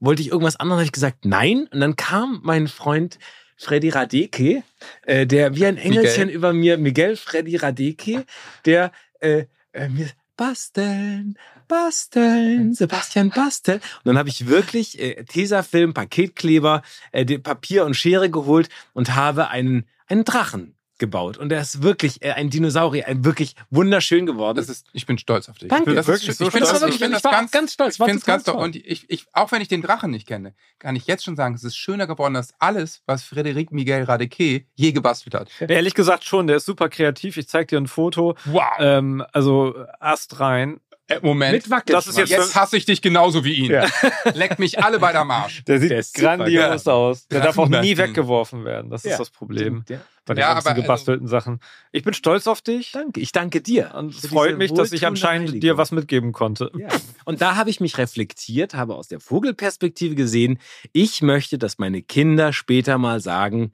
wollte 0.00 0.22
ich 0.22 0.28
irgendwas 0.28 0.56
anderes, 0.56 0.78
habe 0.80 0.86
ich 0.86 0.92
gesagt, 0.92 1.24
nein. 1.24 1.68
Und 1.70 1.80
dann 1.80 1.96
kam 1.96 2.40
mein 2.42 2.68
Freund 2.68 3.18
Freddy 3.56 3.90
Radeke, 3.90 4.62
äh, 5.02 5.26
der 5.26 5.54
wie 5.56 5.66
ein 5.66 5.76
Engelchen 5.76 6.28
über 6.28 6.52
mir, 6.52 6.76
Miguel 6.76 7.16
Freddy 7.16 7.56
Radeke, 7.56 8.24
der 8.64 8.92
äh, 9.20 9.46
äh, 9.72 9.88
mir 9.88 10.10
basteln, 10.36 11.38
basteln, 11.68 12.74
Sebastian 12.74 13.30
basteln. 13.30 13.78
Und 13.78 14.06
dann 14.06 14.18
habe 14.18 14.28
ich 14.28 14.46
wirklich 14.46 14.98
äh, 14.98 15.24
Tesafilm, 15.24 15.94
Paketkleber, 15.94 16.82
äh, 17.12 17.24
Papier 17.38 17.84
und 17.84 17.94
Schere 17.94 18.30
geholt 18.30 18.68
und 18.92 19.14
habe 19.14 19.48
einen, 19.48 19.86
einen 20.06 20.24
Drachen 20.24 20.73
gebaut. 20.98 21.36
Und 21.38 21.48
der 21.48 21.60
ist 21.60 21.82
wirklich 21.82 22.22
äh, 22.22 22.32
ein 22.32 22.50
Dinosaurier, 22.50 23.06
ein 23.06 23.24
wirklich 23.24 23.54
wunderschön 23.70 24.26
geworden. 24.26 24.56
Das 24.56 24.68
ist, 24.68 24.86
ich 24.92 25.06
bin 25.06 25.18
stolz 25.18 25.48
auf 25.48 25.58
dich. 25.58 25.68
Danke. 25.68 25.94
Das 25.94 26.06
Wirklich 26.06 26.28
ist, 26.28 26.38
so 26.38 26.46
ich 26.46 26.50
finde 26.52 26.66
stolz 26.66 26.80
das, 26.80 26.82
auf 26.82 26.88
ich 26.88 26.94
dich. 26.96 27.04
find 27.04 27.16
Ich 27.16 27.22
das 27.22 27.32
ganz, 27.32 27.50
ganz 27.50 27.72
stolz, 27.72 27.94
Ich 27.94 27.98
total 27.98 28.18
ganz 28.20 28.44
toll. 28.44 28.54
toll. 28.54 28.62
Und 28.64 28.76
ich, 28.76 29.08
ich, 29.08 29.26
auch 29.32 29.50
wenn 29.52 29.60
ich 29.60 29.68
den 29.68 29.82
Drachen 29.82 30.10
nicht 30.10 30.26
kenne, 30.26 30.54
kann 30.78 30.96
ich 30.96 31.06
jetzt 31.06 31.24
schon 31.24 31.36
sagen, 31.36 31.54
es 31.54 31.64
ist 31.64 31.76
schöner 31.76 32.06
geworden 32.06 32.36
als 32.36 32.54
alles, 32.58 33.02
was 33.06 33.24
Frédéric 33.24 33.68
Miguel 33.70 34.04
Radeke 34.04 34.66
je 34.74 34.92
gebastelt 34.92 35.34
hat. 35.34 35.48
Ehrlich 35.60 35.94
gesagt 35.94 36.24
schon, 36.24 36.46
der 36.46 36.56
ist 36.56 36.66
super 36.66 36.88
kreativ. 36.88 37.36
Ich 37.36 37.48
zeig 37.48 37.68
dir 37.68 37.78
ein 37.78 37.88
Foto. 37.88 38.36
Wow. 38.44 38.62
Ähm, 38.78 39.24
also 39.32 39.74
Ast 40.00 40.38
rein. 40.40 40.80
Äh, 41.06 41.18
Moment. 41.22 41.64
Das 41.86 42.06
ist 42.06 42.16
jetzt- 42.16 42.30
Jetzt 42.30 42.54
hasse 42.56 42.76
ich 42.78 42.86
dich 42.86 43.02
genauso 43.02 43.44
wie 43.44 43.52
ihn. 43.54 43.70
Ja. 43.70 43.86
Leckt 44.34 44.58
mich 44.58 44.82
alle 44.82 44.98
bei 44.98 45.12
der 45.12 45.24
Marsch. 45.24 45.62
Der 45.64 45.78
sieht 45.78 45.90
Der 45.90 45.98
ist 45.98 46.16
super 46.16 46.38
grandios 46.38 46.86
aus. 46.88 47.28
Der 47.28 47.40
darf 47.42 47.58
auch 47.58 47.68
nie 47.68 47.96
weggeworfen 47.98 48.64
werden. 48.64 48.90
Das 48.90 49.04
ist 49.04 49.10
Ja. 49.12 49.18
das 49.18 49.28
Problem 49.28 49.84
Ja. 49.88 49.98
bei 50.24 50.32
den 50.34 50.40
Ja, 50.40 50.54
ganzen 50.54 50.66
aber 50.68 50.70
also- 50.76 50.82
gebastelten 50.82 51.28
Sachen. 51.28 51.60
Ich 51.92 52.04
bin 52.04 52.14
stolz 52.14 52.46
auf 52.46 52.62
dich. 52.62 52.92
Danke, 52.92 53.20
ich 53.20 53.32
danke 53.32 53.60
dir. 53.60 53.92
Und 53.94 54.14
es 54.14 54.26
freut 54.26 54.56
mich, 54.56 54.72
dass 54.72 54.92
ich 54.92 55.06
anscheinend 55.06 55.48
Heiligung. 55.48 55.60
dir 55.60 55.76
was 55.76 55.92
mitgeben 55.92 56.32
konnte. 56.32 56.70
Ja. 56.78 56.88
Und 57.26 57.42
da 57.42 57.56
habe 57.56 57.68
ich 57.68 57.80
mich 57.80 57.98
reflektiert, 57.98 58.74
habe 58.74 58.94
aus 58.94 59.08
der 59.08 59.20
Vogelperspektive 59.20 60.14
gesehen, 60.14 60.58
ich 60.92 61.20
möchte, 61.20 61.58
dass 61.58 61.78
meine 61.78 62.00
Kinder 62.00 62.54
später 62.54 62.96
mal 62.96 63.20
sagen, 63.20 63.72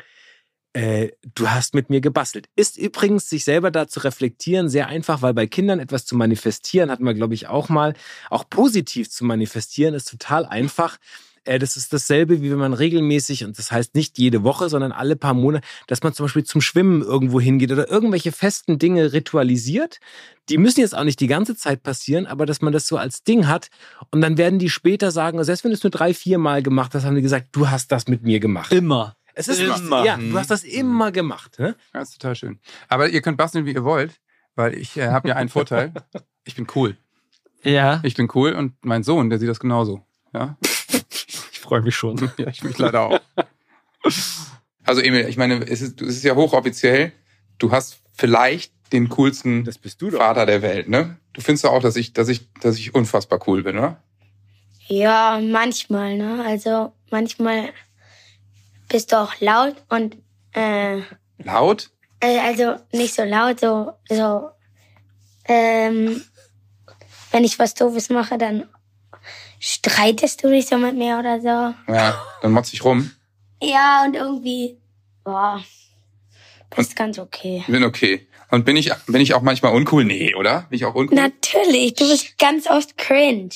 äh, 0.72 1.09
du 1.35 1.48
hast 1.50 1.74
mit 1.74 1.90
mir 1.90 2.00
gebastelt. 2.00 2.48
Ist 2.56 2.78
übrigens, 2.78 3.28
sich 3.28 3.44
selber 3.44 3.70
da 3.70 3.88
zu 3.88 4.00
reflektieren, 4.00 4.68
sehr 4.68 4.87
einfach, 4.87 5.22
weil 5.22 5.35
bei 5.35 5.46
Kindern 5.46 5.80
etwas 5.80 6.06
zu 6.06 6.16
manifestieren, 6.16 6.90
hatten 6.90 7.04
wir, 7.04 7.14
glaube 7.14 7.35
ich, 7.35 7.48
auch 7.48 7.68
mal, 7.68 7.94
auch 8.30 8.48
positiv 8.48 9.11
zu 9.11 9.24
manifestieren, 9.24 9.94
ist 9.94 10.09
total 10.09 10.46
einfach. 10.46 10.98
Äh, 11.44 11.59
Das 11.59 11.76
ist 11.76 11.92
dasselbe, 11.92 12.42
wie 12.42 12.50
wenn 12.50 12.59
man 12.59 12.72
regelmäßig, 12.74 13.44
und 13.44 13.59
das 13.59 13.72
heißt 13.72 13.94
nicht 13.94 14.18
jede 14.18 14.44
Woche, 14.44 14.68
sondern 14.68 14.92
alle 14.92 15.16
paar 15.16 15.35
Monate, 15.35 15.66
dass 15.88 16.02
man 16.02 16.12
zum 16.12 16.26
Beispiel 16.26 16.44
zum 16.44 16.61
Schwimmen 16.61 17.02
irgendwo 17.02 17.40
hingeht 17.40 17.72
oder 17.72 17.90
irgendwelche 17.90 18.30
festen 18.30 18.78
Dinge 18.78 19.12
ritualisiert. 19.12 19.98
Die 20.48 20.59
müssen 20.59 20.80
jetzt 20.80 20.96
auch 20.96 21.04
nicht 21.04 21.20
die 21.20 21.28
ganze 21.28 21.56
Zeit 21.56 21.83
passieren, 21.83 22.26
aber 22.26 22.44
dass 22.46 22.61
man 22.61 22.72
das 22.72 22.87
so 22.87 22.96
als 22.96 23.22
Ding 23.22 23.46
hat 23.46 23.70
und 24.11 24.20
dann 24.20 24.37
werden 24.37 24.59
die 24.59 24.68
später 24.68 25.11
sagen, 25.11 25.42
selbst 25.42 25.64
wenn 25.64 25.70
du 25.70 25.76
es 25.76 25.83
nur 25.83 25.90
drei, 25.90 26.12
vier 26.14 26.38
Mal 26.38 26.62
gemacht 26.62 26.94
hast, 26.94 27.04
haben 27.04 27.16
die 27.16 27.22
gesagt, 27.22 27.48
du 27.52 27.70
hast 27.70 27.90
das 27.90 28.06
mit 28.06 28.22
mir 28.22 28.38
gemacht. 28.40 28.72
Immer. 28.72 29.16
Es 29.35 29.49
ist 29.49 29.61
Immer. 29.61 30.05
ja, 30.05 30.16
du 30.16 30.37
hast 30.38 30.51
das 30.51 30.64
immer 30.64 31.12
gemacht. 31.12 31.59
Ne? 31.59 31.77
Das 31.93 32.11
ist 32.11 32.21
total 32.21 32.35
schön. 32.35 32.61
Aber 32.88 33.09
ihr 33.09 33.23
könnt 33.23 33.37
basteln, 33.37 33.64
wie 33.66 33.73
ihr 33.73 33.85
wollt, 33.85 34.21
weil 34.55 34.75
ich 34.75 34.97
äh, 34.97 35.09
habe 35.09 35.29
ja 35.29 35.37
einen 35.37 35.49
Vorteil. 35.49 35.93
Ich 36.45 36.55
bin 36.57 36.66
cool. 36.75 36.97
Ja. 37.62 38.01
Ich 38.03 38.14
bin 38.14 38.27
cool 38.35 38.53
und 38.55 38.73
mein 38.83 39.03
Sohn, 39.03 39.29
der 39.29 39.38
sieht 39.38 39.49
das 39.49 39.61
genauso. 39.61 40.05
Ja, 40.33 40.57
Ich 41.51 41.61
freue 41.61 41.83
mich 41.83 41.95
schon. 41.95 42.16
ja 42.38 42.49
ich 42.49 42.64
mich 42.64 42.79
leider 42.79 43.03
auch. 43.03 43.21
Also 44.85 45.03
Emil, 45.03 45.29
ich 45.29 45.37
meine, 45.37 45.62
es 45.69 45.83
ist, 45.83 46.01
es 46.01 46.16
ist 46.16 46.25
ja 46.25 46.35
hochoffiziell. 46.35 47.12
Du 47.59 47.71
hast 47.73 48.01
vielleicht 48.14 48.73
den 48.93 49.11
coolsten 49.11 49.64
Das 49.64 49.77
bist 49.79 50.01
du 50.03 50.11
doch. 50.11 50.19
Vater 50.19 50.47
der 50.47 50.62
Welt, 50.62 50.88
ne? 50.88 51.19
Du 51.35 51.43
findest 51.43 51.64
doch 51.64 51.73
auch, 51.73 51.83
dass 51.83 51.97
ich, 51.97 52.14
dass 52.14 52.29
ich, 52.29 52.51
dass 52.55 52.77
ich 52.79 52.95
unfassbar 52.95 53.38
cool 53.47 53.62
bin, 53.62 53.79
oder? 53.79 54.03
Ja, 54.88 55.40
manchmal, 55.43 56.16
ne? 56.16 56.43
Also 56.45 56.93
manchmal 57.11 57.71
bist 58.90 59.12
du 59.12 59.16
auch 59.16 59.33
laut 59.40 59.76
und 59.88 60.18
äh, 60.53 61.00
Laut? 61.38 61.90
äh, 62.20 62.38
also 62.40 62.76
nicht 62.92 63.14
so 63.14 63.22
laut, 63.24 63.61
so 63.61 63.92
so 64.09 64.50
ähm, 65.46 66.22
wenn 67.31 67.44
ich 67.44 67.59
was 67.59 67.74
Doofes 67.74 68.11
mache, 68.11 68.37
dann 68.37 68.68
streitest 69.59 70.42
du 70.44 70.48
dich 70.48 70.66
so 70.66 70.76
mit 70.76 70.96
mir 70.96 71.18
oder 71.18 71.40
so. 71.40 71.92
Ja, 71.92 72.22
dann 72.42 72.53
motz 72.53 72.72
ich 72.72 72.85
rum. 72.85 73.11
Ja, 73.62 74.05
und 74.05 74.14
irgendwie, 74.14 74.79
boah, 75.24 75.62
ist 76.76 76.96
ganz 76.96 77.18
okay. 77.18 77.64
Bin 77.66 77.85
okay. 77.85 78.26
Und 78.50 78.64
bin 78.64 78.76
ich, 78.76 78.90
bin 79.07 79.20
ich 79.20 79.35
auch 79.35 79.42
manchmal 79.42 79.72
uncool? 79.74 80.05
Nee, 80.05 80.35
oder? 80.35 80.62
Bin 80.70 80.76
ich 80.76 80.85
auch 80.85 80.94
uncool? 80.94 81.14
Natürlich, 81.16 81.94
du 81.94 82.09
bist 82.09 82.37
ganz 82.38 82.66
oft 82.68 82.96
cringe. 82.98 83.50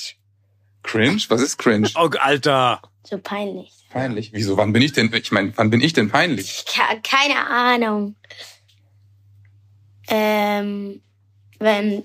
Cringe? 0.83 1.21
Was 1.29 1.41
ist 1.41 1.57
cringe? 1.57 1.89
Oh, 1.95 2.09
Alter. 2.19 2.81
So 3.07 3.17
peinlich. 3.19 3.71
Peinlich. 3.91 4.33
Wieso? 4.33 4.57
Wann 4.57 4.73
bin 4.73 4.81
ich 4.81 4.91
denn? 4.93 5.13
Ich 5.13 5.31
meine, 5.31 5.55
wann 5.57 5.69
bin 5.69 5.79
ich 5.81 5.93
denn 5.93 6.09
peinlich? 6.09 6.65
Ke- 6.65 6.99
Keine 7.03 7.47
Ahnung. 7.47 8.15
Ähm, 10.07 11.01
wenn 11.59 12.03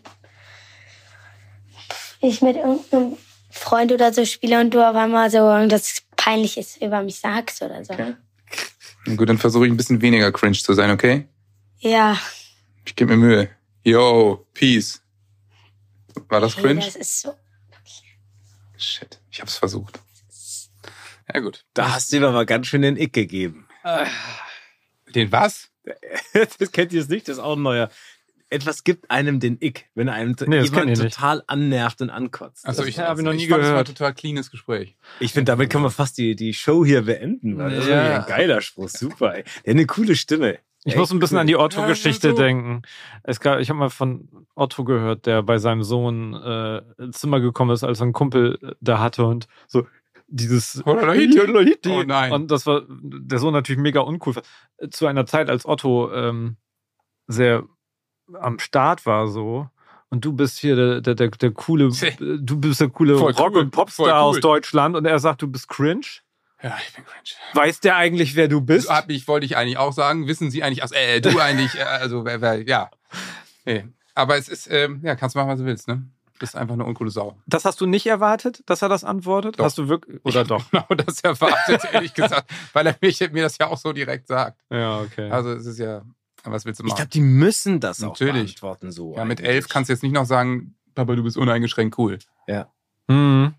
ich 2.21 2.43
mit 2.43 2.57
irgendeinem 2.57 3.17
Freund 3.51 3.93
oder 3.93 4.13
so 4.13 4.25
spiele 4.25 4.61
und 4.61 4.71
du 4.73 4.87
auf 4.89 4.95
einmal 4.97 5.31
so 5.31 5.39
irgendwas 5.39 6.03
Peinliches 6.17 6.77
über 6.77 7.03
mich 7.03 7.17
sagst 7.17 7.63
oder 7.63 7.85
so. 7.85 7.93
Okay. 7.95 8.15
Gut, 9.17 9.29
dann 9.29 9.39
versuche 9.39 9.67
ich 9.67 9.73
ein 9.73 9.77
bisschen 9.77 10.03
weniger 10.03 10.31
cringe 10.33 10.57
zu 10.59 10.75
sein, 10.75 10.91
okay? 10.91 11.27
Ja. 11.79 12.19
Ich 12.85 12.95
gebe 12.95 13.17
mir 13.17 13.27
Mühe. 13.27 13.51
Yo, 13.83 14.47
peace. 14.53 15.01
War 16.29 16.41
das 16.41 16.53
okay, 16.55 16.63
cringe? 16.63 16.81
Das 16.85 16.97
ist 16.97 17.21
so. 17.23 17.35
Shit, 18.77 19.19
ich 19.31 19.41
hab's 19.41 19.57
versucht. 19.57 19.99
Ja 21.33 21.41
gut. 21.41 21.65
Da 21.75 21.93
hast 21.95 22.13
du 22.13 22.17
ihm 22.17 22.25
aber 22.25 22.45
ganz 22.47 22.67
schön 22.67 22.83
den 22.83 22.97
Ick 22.97 23.13
gegeben. 23.13 23.67
Den 25.15 25.33
was? 25.33 25.71
das 26.59 26.73
kennt 26.73 26.93
ihr 26.93 27.01
es 27.01 27.09
nicht, 27.09 27.29
das 27.29 27.39
ist 27.39 27.43
auch 27.43 27.57
ein 27.57 27.63
neuer. 27.63 27.89
Etwas 28.53 28.83
gibt 28.83 29.11
einem 29.13 29.39
den 29.39 29.59
Ick, 29.61 29.87
wenn 29.95 30.09
einem 30.09 30.35
Nee, 30.47 30.59
das 30.59 30.71
jemand 30.71 30.91
ich 30.91 30.99
nicht. 30.99 31.15
total 31.15 31.43
annervt 31.47 32.03
und 32.03 32.11
ankotzt. 32.11 32.67
Das- 32.67 32.79
ich 32.85 32.99
hab 32.99 33.17
ich 33.17 33.25
noch 33.25 33.33
nie 33.33 33.47
fand, 33.47 33.63
Es 33.63 33.67
war 33.69 33.79
ein 33.79 33.85
gehört. 33.85 33.89
total 33.89 34.13
cleanes 34.15 34.51
Gespräch. 34.51 34.97
Ich 35.21 35.33
finde, 35.33 35.53
damit 35.53 35.71
können 35.71 35.85
wir 35.85 35.91
fast 35.91 36.19
die, 36.19 36.35
die 36.35 36.53
Show 36.53 36.85
hier 36.85 37.03
beenden. 37.03 37.59
Weil 37.59 37.71
das 37.71 37.85
ist 37.85 37.91
Ja. 37.91 37.97
wirklich 38.03 38.19
ein 38.19 38.27
geiler 38.27 38.61
Spruch. 38.61 38.89
Super, 38.89 39.37
ey. 39.37 39.45
Der 39.45 39.51
hat 39.73 39.77
eine 39.79 39.87
coole 39.87 40.17
Stimme. 40.17 40.59
Ich 40.83 40.93
Echt 40.93 40.97
muss 40.97 41.13
ein 41.13 41.19
bisschen 41.21 41.37
cool. 41.37 41.41
an 41.43 41.47
die 41.47 41.57
Otto-Geschichte 41.57 42.29
Ja, 42.29 42.35
so. 42.35 42.41
denken. 42.41 42.83
Es 43.23 43.39
gab, 43.39 43.61
ich 43.61 43.69
habe 43.69 43.79
mal 43.79 43.91
von 43.91 44.29
Otto 44.57 44.83
gehört, 44.83 45.27
der 45.27 45.43
bei 45.43 45.59
seinem 45.59 45.83
Sohn 45.85 46.35
äh, 46.35 46.79
ins 46.99 47.21
Zimmer 47.21 47.39
gekommen 47.41 47.71
ist, 47.73 47.85
als 47.85 48.01
er 48.01 48.05
einen 48.05 48.13
Kumpel 48.15 48.59
äh, 48.63 48.73
da 48.81 48.99
hatte 48.99 49.27
und 49.27 49.47
so 49.69 49.87
dieses 50.31 50.83
Holalahiti. 50.87 51.39
Holalahiti. 51.39 51.89
Oh 51.91 52.03
nein. 52.03 52.33
Und 52.33 52.51
das 52.51 52.67
war 52.67 52.83
der 52.89 53.39
Sohn 53.39 53.53
natürlich 53.53 53.81
mega 53.81 54.01
uncool. 54.01 54.35
Zu 54.91 55.07
einer 55.07 55.27
Zeit, 55.27 55.51
als 55.51 55.67
Otto 55.67 56.13
ähm, 56.13 56.57
sehr 57.27 57.65
am 58.39 58.59
Start 58.59 59.07
war 59.07 59.29
so. 59.29 59.69
Und 60.09 60.25
du 60.25 60.33
bist 60.33 60.59
hier 60.59 60.75
der, 60.75 61.01
der, 61.01 61.15
der, 61.15 61.29
der 61.31 61.51
coole, 61.53 61.89
du 62.19 62.61
bist 62.61 62.81
der 62.81 62.89
coole 62.89 63.17
Voll 63.19 63.33
Rock- 63.33 63.53
cool. 63.55 63.61
und 63.61 63.71
Popstar 63.71 64.07
cool. 64.07 64.13
aus 64.13 64.41
Deutschland 64.41 64.97
und 64.97 65.05
er 65.05 65.19
sagt, 65.19 65.43
du 65.43 65.47
bist 65.49 65.69
cringe. 65.69 66.07
Ja, 66.63 66.77
ich 66.87 66.95
bin 66.95 67.05
cringe. 67.05 67.37
Weiß 67.55 67.81
der 67.81 67.97
eigentlich, 67.97 68.37
wer 68.37 68.49
du 68.49 68.61
bist? 68.61 68.91
Hab 68.91 69.11
ich, 69.11 69.27
wollte 69.29 69.47
ich 69.47 69.57
eigentlich 69.57 69.79
auch 69.79 69.93
sagen. 69.93 70.27
Wissen 70.27 70.51
Sie 70.51 70.63
eigentlich, 70.63 70.83
ach, 70.85 70.91
äh, 70.93 71.21
du 71.21 71.39
eigentlich, 71.41 71.77
äh, 71.77 71.83
also, 71.83 72.25
wer, 72.25 72.41
wer, 72.41 72.63
ja. 72.63 72.91
Nee. 73.65 73.85
Aber 74.15 74.37
es 74.37 74.49
ist, 74.49 74.69
ähm, 74.71 75.01
ja, 75.03 75.15
kannst 75.15 75.37
machen, 75.37 75.49
was 75.49 75.61
du 75.61 75.65
willst, 75.65 75.87
ne? 75.89 76.05
Bist 76.41 76.57
einfach 76.57 76.75
eine 76.75 76.85
uncoole 76.85 77.11
Sau. 77.11 77.37
Das 77.47 77.65
hast 77.65 77.81
du 77.81 77.87
nicht 77.87 78.07
erwartet, 78.07 78.63
dass 78.67 78.83
er 78.83 78.89
das 78.89 79.05
antwortet? 79.05 79.61
Doch. 79.61 79.65
Hast 79.67 79.79
du 79.79 79.89
wirklich, 79.89 80.25
oder 80.25 80.43
doch? 80.43 80.65
Genau 80.73 80.87
das 80.97 81.21
erwartet, 81.21 81.83
ehrlich 81.93 82.15
gesagt. 82.15 82.51
Weil 82.73 82.87
er 82.89 82.97
mich, 83.01 83.21
mir 83.31 83.43
das 83.43 83.57
ja 83.59 83.69
auch 83.69 83.77
so 83.79 83.93
direkt 83.93 84.27
sagt. 84.27 84.59
Ja, 84.71 85.01
okay. 85.01 85.31
Also, 85.31 85.53
es 85.53 85.67
ist 85.67 85.79
ja, 85.79 86.03
was 86.45 86.65
willst 86.65 86.81
du 86.81 86.85
Ich 86.85 86.89
machen? 86.89 86.97
glaube, 86.97 87.11
die 87.11 87.21
müssen 87.21 87.79
das 87.79 88.03
auch 88.03 88.09
Natürlich. 88.09 88.55
beantworten 88.55 88.91
so. 88.91 89.15
ja, 89.15 89.25
mit 89.25 89.39
eigentlich. 89.41 89.55
elf 89.55 89.69
kannst 89.69 89.89
du 89.89 89.93
jetzt 89.93 90.03
nicht 90.03 90.13
noch 90.13 90.25
sagen, 90.25 90.75
Papa, 90.95 91.15
du 91.15 91.23
bist 91.23 91.37
uneingeschränkt 91.37 91.97
cool. 91.99 92.19
Hm. 93.09 93.55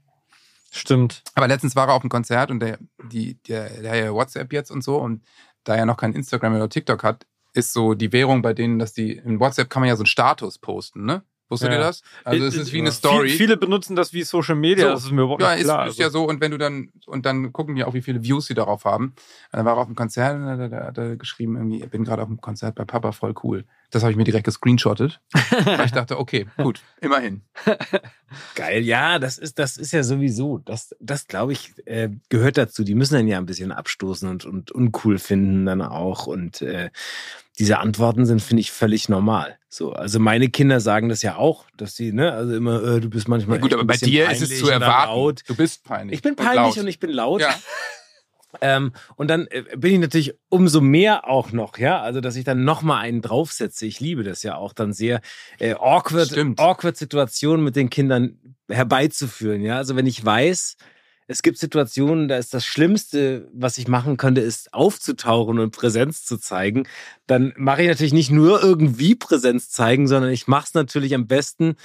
Stimmt. 0.71 1.23
Aber 1.35 1.47
letztens 1.47 1.75
war 1.75 1.87
er 1.89 1.93
auf 1.93 2.01
einem 2.01 2.09
Konzert 2.09 2.49
und 2.49 2.61
der, 2.61 2.79
die, 3.11 3.35
der, 3.43 3.69
der 3.81 3.91
hat 3.91 3.97
ja 3.99 4.13
WhatsApp 4.13 4.53
jetzt 4.53 4.71
und 4.71 4.83
so 4.83 4.97
und 4.97 5.21
da 5.65 5.75
er 5.75 5.85
noch 5.85 5.97
kein 5.97 6.13
Instagram 6.13 6.55
oder 6.55 6.69
TikTok 6.69 7.03
hat, 7.03 7.27
ist 7.53 7.73
so 7.73 7.93
die 7.93 8.13
Währung 8.13 8.41
bei 8.41 8.53
denen, 8.53 8.79
dass 8.79 8.93
die 8.93 9.11
in 9.11 9.39
WhatsApp 9.39 9.69
kann 9.69 9.81
man 9.81 9.89
ja 9.89 9.95
so 9.97 10.01
einen 10.01 10.07
Status 10.07 10.57
posten, 10.57 11.05
ne? 11.05 11.23
Wusstet 11.51 11.69
Ja. 11.71 11.77
ihr 11.77 11.81
das? 11.83 12.01
Also 12.23 12.45
es 12.45 12.55
ist 12.55 12.71
wie 12.73 12.79
eine 12.79 12.89
Viel- 12.91 12.97
Story. 12.97 13.29
Viele 13.29 13.57
benutzen 13.57 13.95
das 13.95 14.13
wie 14.13 14.23
Social 14.23 14.55
Media, 14.55 14.85
So. 14.87 14.91
das 14.93 15.03
ist 15.03 15.11
mir 15.11 15.21
überhaupt 15.21 15.41
ja, 15.41 15.51
nicht 15.51 15.59
ist, 15.59 15.65
klar. 15.65 15.87
ist 15.87 15.99
ja 15.99 16.09
so 16.09 16.23
und 16.27 16.41
wenn 16.41 16.49
du 16.51 16.57
dann 16.57 16.89
und 17.05 17.25
dann 17.25 17.51
gucken 17.53 17.75
die 17.75 17.83
auch, 17.83 17.93
wie 17.93 18.01
viele 18.01 18.23
Views 18.23 18.45
sie 18.47 18.53
darauf 18.55 18.85
haben. 18.85 19.07
Und 19.07 19.15
dann 19.51 19.65
war 19.65 19.75
er 19.75 19.81
auf 19.81 19.87
dem 19.87 19.95
Konzert 19.95 20.35
und 20.37 20.73
hat 20.73 20.97
er 20.97 21.15
geschrieben 21.17 21.55
irgendwie, 21.57 21.83
ich 21.83 21.89
bin 21.89 22.03
gerade 22.03 22.21
auf 22.23 22.29
dem 22.29 22.41
Konzert 22.41 22.73
bei 22.75 22.85
Papa, 22.85 23.11
voll 23.11 23.33
cool. 23.43 23.65
Das 23.91 24.04
habe 24.04 24.12
ich 24.12 24.17
mir 24.17 24.23
direkt 24.23 24.45
gescreenshottet. 24.45 25.19
weil 25.65 25.86
ich 25.86 25.91
dachte, 25.91 26.17
okay, 26.17 26.47
gut, 26.58 26.82
immerhin. 27.01 27.41
Geil, 28.56 28.84
ja, 28.84 29.19
das 29.19 29.38
ist, 29.38 29.60
das 29.60 29.77
ist 29.77 29.91
ja 29.91 30.04
sowieso, 30.04 30.60
das, 30.60 30.95
das 30.99 31.27
glaube 31.27 31.51
ich, 31.51 31.73
äh, 31.86 32.10
gehört 32.30 32.58
dazu. 32.58 32.84
Die 32.84 32.95
müssen 32.95 33.15
dann 33.15 33.27
ja 33.27 33.38
ein 33.38 33.45
bisschen 33.45 33.71
abstoßen 33.71 34.30
und, 34.30 34.45
und 34.45 34.71
uncool 34.71 35.19
finden 35.19 35.65
dann 35.65 35.82
auch. 35.82 36.25
Und 36.25 36.62
äh, 36.62 36.89
diese 37.60 37.80
Antworten 37.80 38.25
sind, 38.25 38.41
finde 38.41 38.62
ich, 38.62 38.71
völlig 38.71 39.10
normal. 39.10 39.58
So, 39.67 39.91
also 39.91 40.19
meine 40.19 40.49
Kinder 40.49 40.80
sagen 40.80 41.10
das 41.10 41.21
ja 41.21 41.36
auch, 41.36 41.65
dass 41.75 41.95
sie, 41.95 42.13
ne, 42.13 42.32
also 42.32 42.56
immer, 42.56 42.82
äh, 42.84 43.01
du 43.01 43.10
bist 43.10 43.27
manchmal. 43.27 43.58
Ja, 43.58 43.62
gut, 43.62 43.73
aber 43.73 43.86
bei 43.86 43.97
dir 43.97 44.32
ist 44.32 44.41
es 44.41 44.58
zu 44.58 44.65
und 44.65 44.71
erwarten. 44.71 45.36
Du 45.47 45.56
bist 45.56 45.84
peinlich. 45.84 46.15
Ich 46.15 46.21
bin 46.21 46.32
und 46.32 46.38
peinlich 46.38 46.75
laut. 46.75 46.77
und 46.77 46.88
ich 46.88 46.99
bin 46.99 47.10
laut. 47.10 47.41
Ja. 47.41 47.54
Ähm, 48.59 48.91
und 49.15 49.29
dann 49.29 49.47
äh, 49.47 49.63
bin 49.77 49.93
ich 49.93 49.99
natürlich 49.99 50.33
umso 50.49 50.81
mehr 50.81 51.27
auch 51.27 51.51
noch, 51.51 51.77
ja, 51.77 52.01
also 52.01 52.21
dass 52.21 52.35
ich 52.35 52.43
dann 52.43 52.63
noch 52.65 52.81
mal 52.81 52.99
einen 52.99 53.21
draufsetze. 53.21 53.85
Ich 53.85 53.99
liebe 53.99 54.23
das 54.23 54.43
ja 54.43 54.55
auch 54.55 54.73
dann 54.73 54.93
sehr 54.93 55.21
äh, 55.59 55.73
awkward, 55.73 56.27
Stimmt. 56.27 56.59
awkward 56.59 56.97
Situationen 56.97 57.63
mit 57.63 57.75
den 57.75 57.89
Kindern 57.89 58.37
herbeizuführen, 58.69 59.61
ja. 59.61 59.77
Also 59.77 59.95
wenn 59.95 60.07
ich 60.07 60.23
weiß, 60.23 60.77
es 61.27 61.41
gibt 61.43 61.57
Situationen, 61.57 62.27
da 62.27 62.37
ist 62.37 62.53
das 62.53 62.65
Schlimmste, 62.65 63.47
was 63.53 63.77
ich 63.77 63.87
machen 63.87 64.17
könnte, 64.17 64.41
ist 64.41 64.73
aufzutauchen 64.73 65.59
und 65.59 65.71
Präsenz 65.71 66.25
zu 66.25 66.37
zeigen. 66.37 66.87
Dann 67.25 67.53
mache 67.55 67.83
ich 67.83 67.87
natürlich 67.87 68.11
nicht 68.11 68.31
nur 68.31 68.61
irgendwie 68.61 69.15
Präsenz 69.15 69.69
zeigen, 69.69 70.07
sondern 70.07 70.31
ich 70.31 70.47
mache 70.47 70.65
es 70.67 70.73
natürlich 70.73 71.15
am 71.15 71.27
besten 71.27 71.75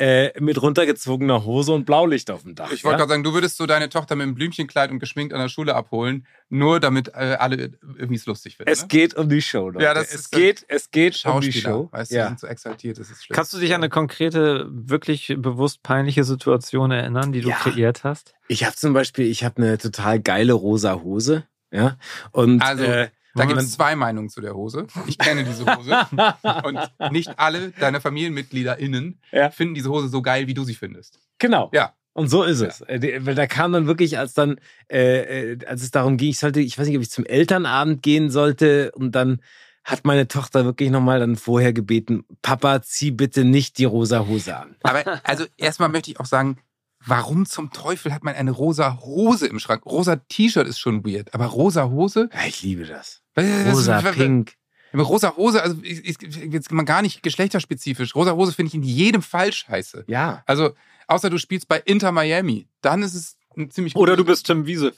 äh, 0.00 0.32
mit 0.40 0.60
runtergezogener 0.62 1.44
Hose 1.44 1.72
und 1.72 1.84
Blaulicht 1.84 2.30
auf 2.30 2.42
dem 2.42 2.54
Dach. 2.54 2.72
Ich 2.72 2.84
wollte 2.84 2.94
ja? 2.94 2.98
gerade 3.00 3.10
sagen, 3.10 3.22
du 3.22 3.34
würdest 3.34 3.58
so 3.58 3.66
deine 3.66 3.90
Tochter 3.90 4.16
mit 4.16 4.22
einem 4.24 4.34
Blümchenkleid 4.34 4.90
und 4.90 4.98
geschminkt 4.98 5.34
an 5.34 5.40
der 5.40 5.50
Schule 5.50 5.74
abholen, 5.74 6.26
nur 6.48 6.80
damit 6.80 7.08
äh, 7.08 7.36
alle 7.38 7.72
irgendwie 7.82 8.14
es 8.14 8.24
lustig 8.24 8.56
finden. 8.56 8.72
Es 8.72 8.80
ne? 8.82 8.88
geht 8.88 9.14
um 9.14 9.28
die 9.28 9.42
Show, 9.42 9.68
Leute. 9.68 9.84
Ja, 9.84 9.92
das 9.92 10.08
es 10.08 10.22
ist- 10.22 10.32
geht, 10.32 10.64
es 10.68 10.90
geht 10.90 11.22
um 11.26 11.42
die 11.42 11.52
Show. 11.52 11.90
weißt 11.92 12.10
du, 12.10 12.14
die 12.14 12.18
ja. 12.18 12.28
sind 12.28 12.40
so 12.40 12.46
exaltiert, 12.46 12.98
das 12.98 13.10
ist 13.10 13.24
schlimm. 13.24 13.34
Kannst 13.36 13.52
du 13.52 13.58
dich 13.58 13.70
an 13.74 13.82
eine 13.82 13.90
konkrete, 13.90 14.66
wirklich 14.70 15.34
bewusst 15.36 15.82
peinliche 15.82 16.24
Situation 16.24 16.90
erinnern, 16.90 17.32
die 17.32 17.42
du 17.42 17.50
Ja. 17.50 17.56
kreiert 17.56 18.02
hast? 18.02 18.32
Ich 18.48 18.64
habe 18.64 18.74
zum 18.76 18.94
Beispiel, 18.94 19.26
ich 19.26 19.44
habe 19.44 19.58
eine 19.62 19.76
total 19.76 20.18
geile 20.18 20.54
rosa 20.54 21.02
Hose, 21.02 21.44
ja, 21.70 21.98
und 22.32 22.62
Also, 22.62 22.84
äh, 22.84 23.10
da 23.34 23.44
gibt 23.44 23.60
es 23.60 23.72
zwei 23.72 23.96
Meinungen 23.96 24.28
zu 24.28 24.40
der 24.40 24.54
Hose. 24.54 24.86
Ich 25.06 25.18
kenne 25.18 25.44
diese 25.44 25.64
Hose. 25.66 25.96
und 26.64 27.12
nicht 27.12 27.38
alle 27.38 27.70
deine 27.78 28.00
FamilienmitgliederInnen 28.00 29.20
Ja. 29.32 29.50
finden 29.50 29.74
diese 29.74 29.90
Hose 29.90 30.08
so 30.08 30.22
geil, 30.22 30.46
wie 30.46 30.54
du 30.54 30.64
sie 30.64 30.74
findest. 30.74 31.18
genau. 31.38 31.70
Ja. 31.72 31.94
Und 32.12 32.28
so 32.28 32.42
ist 32.42 32.60
es. 32.60 32.80
Äh, 32.82 33.20
Weil 33.24 33.36
da 33.36 33.46
kam 33.46 33.72
dann 33.72 33.86
wirklich, 33.86 34.18
als 34.18 34.34
dann, 34.34 34.56
äh, 34.90 35.52
äh, 35.52 35.64
als 35.66 35.82
es 35.82 35.92
darum 35.92 36.16
ging, 36.16 36.30
ich 36.30 36.38
sollte, 36.40 36.58
ich 36.60 36.76
weiß 36.76 36.88
nicht, 36.88 36.96
ob 36.96 37.02
ich 37.02 37.10
zum 37.10 37.24
Elternabend 37.24 38.02
gehen 38.02 38.30
sollte, 38.30 38.90
und 38.96 39.12
dann 39.14 39.40
hat 39.84 40.04
meine 40.04 40.26
Tochter 40.26 40.64
wirklich 40.64 40.90
nochmal 40.90 41.20
dann 41.20 41.36
vorher 41.36 41.72
gebeten, 41.72 42.24
Papa, 42.42 42.82
zieh 42.82 43.12
bitte 43.12 43.44
nicht 43.44 43.78
die 43.78 43.84
rosa 43.84 44.26
Hose 44.26 44.56
an. 44.56 44.74
Aber 44.82 45.20
also 45.24 45.44
erstmal 45.56 45.88
möchte 45.88 46.10
ich 46.10 46.18
auch 46.18 46.26
sagen, 46.26 46.58
warum 47.06 47.46
zum 47.46 47.70
Teufel 47.72 48.12
hat 48.12 48.24
man 48.24 48.34
eine 48.34 48.50
rosa 48.50 48.98
Hose 49.00 49.46
im 49.46 49.58
Schrank? 49.58 49.84
Rosa 49.86 50.16
T-Shirt 50.16 50.66
ist 50.66 50.78
schon 50.78 51.04
weird, 51.04 51.34
aber 51.34 51.46
rosa 51.46 51.88
Hose? 51.88 52.28
Ja, 52.32 52.46
ich 52.46 52.62
liebe 52.62 52.84
das. 52.86 53.22
Rosa, 53.36 54.04
was- 54.04 54.14
pink. 54.14 54.54
Rosa 54.92 55.36
Hose, 55.36 55.62
also 55.62 55.76
jetzt 55.82 56.72
mal 56.72 56.82
gar 56.84 57.00
nicht 57.00 57.22
geschlechterspezifisch. 57.22 58.14
Rosa 58.16 58.32
Hose 58.32 58.52
finde 58.52 58.68
ich 58.68 58.74
in 58.74 58.82
jedem 58.82 59.22
Fall 59.22 59.52
scheiße. 59.52 60.04
Ja. 60.08 60.42
Also, 60.46 60.70
außer 61.06 61.30
du 61.30 61.38
spielst 61.38 61.68
bei 61.68 61.78
Inter 61.78 62.10
Miami, 62.10 62.66
dann 62.80 63.02
ist 63.02 63.14
es 63.14 63.36
ein 63.56 63.70
ziemlich 63.70 63.94
Oder 63.94 64.16
du 64.16 64.24
bist 64.24 64.46
Tim 64.46 64.66
Wiese. 64.66 64.92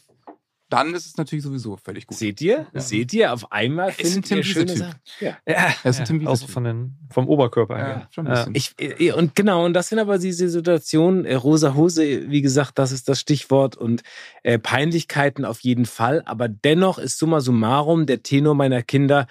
Dann 0.73 0.95
ist 0.95 1.07
es 1.07 1.17
natürlich 1.17 1.45
sowieso 1.45 1.77
völlig 1.77 2.07
gut. 2.07 2.17
Seht 2.17 2.41
ihr? 2.41 2.67
Ja. 2.73 2.81
Seht 2.81 3.13
ihr? 3.13 3.33
Auf 3.33 3.53
einmal 3.53 3.91
ist 3.91 4.17
ein 4.17 4.23
findet 4.23 4.31
ihr 4.31 4.43
schöne. 4.45 4.77
Sachen. 4.77 4.95
Ja. 5.21 5.37
Ja, 5.47 5.75
Er 5.85 5.91
ist 5.91 6.01
ein 6.01 6.07
Tim 6.07 6.21
Wiese 6.23 6.45
Typ. 6.47 6.51
von 6.51 6.65
den, 6.65 6.97
vom 7.11 7.29
Oberkörper 7.29 7.79
Ja, 7.79 7.85
her. 7.87 8.09
schon 8.11 8.27
ein 8.27 8.53
bisschen. 8.53 8.75
Ich, 8.79 9.01
äh, 9.01 9.13
und 9.13 9.35
genau, 9.35 9.65
und 9.65 9.75
das 9.75 9.89
sind 9.91 9.99
aber 9.99 10.19
diese 10.19 10.49
Situationen, 10.49 11.25
äh, 11.27 11.35
rosa 11.35 11.75
Hose, 11.75 12.31
wie 12.31 12.41
gesagt, 12.41 12.79
das 12.79 12.91
ist 12.93 13.09
das 13.09 13.21
Stichwort 13.21 13.77
und 13.77 14.03
äh, 14.43 14.59
Peinlichkeiten 14.59 15.45
auf 15.45 15.61
jeden 15.61 15.85
Fall, 15.87 16.23
aber 16.25 16.49
dennoch 16.49 16.99
ist 16.99 17.19
summa 17.19 17.41
summarum 17.41 18.07
der 18.07 18.23
Tenor 18.23 18.55
meiner 18.55 18.83
Kinder, 18.83 19.27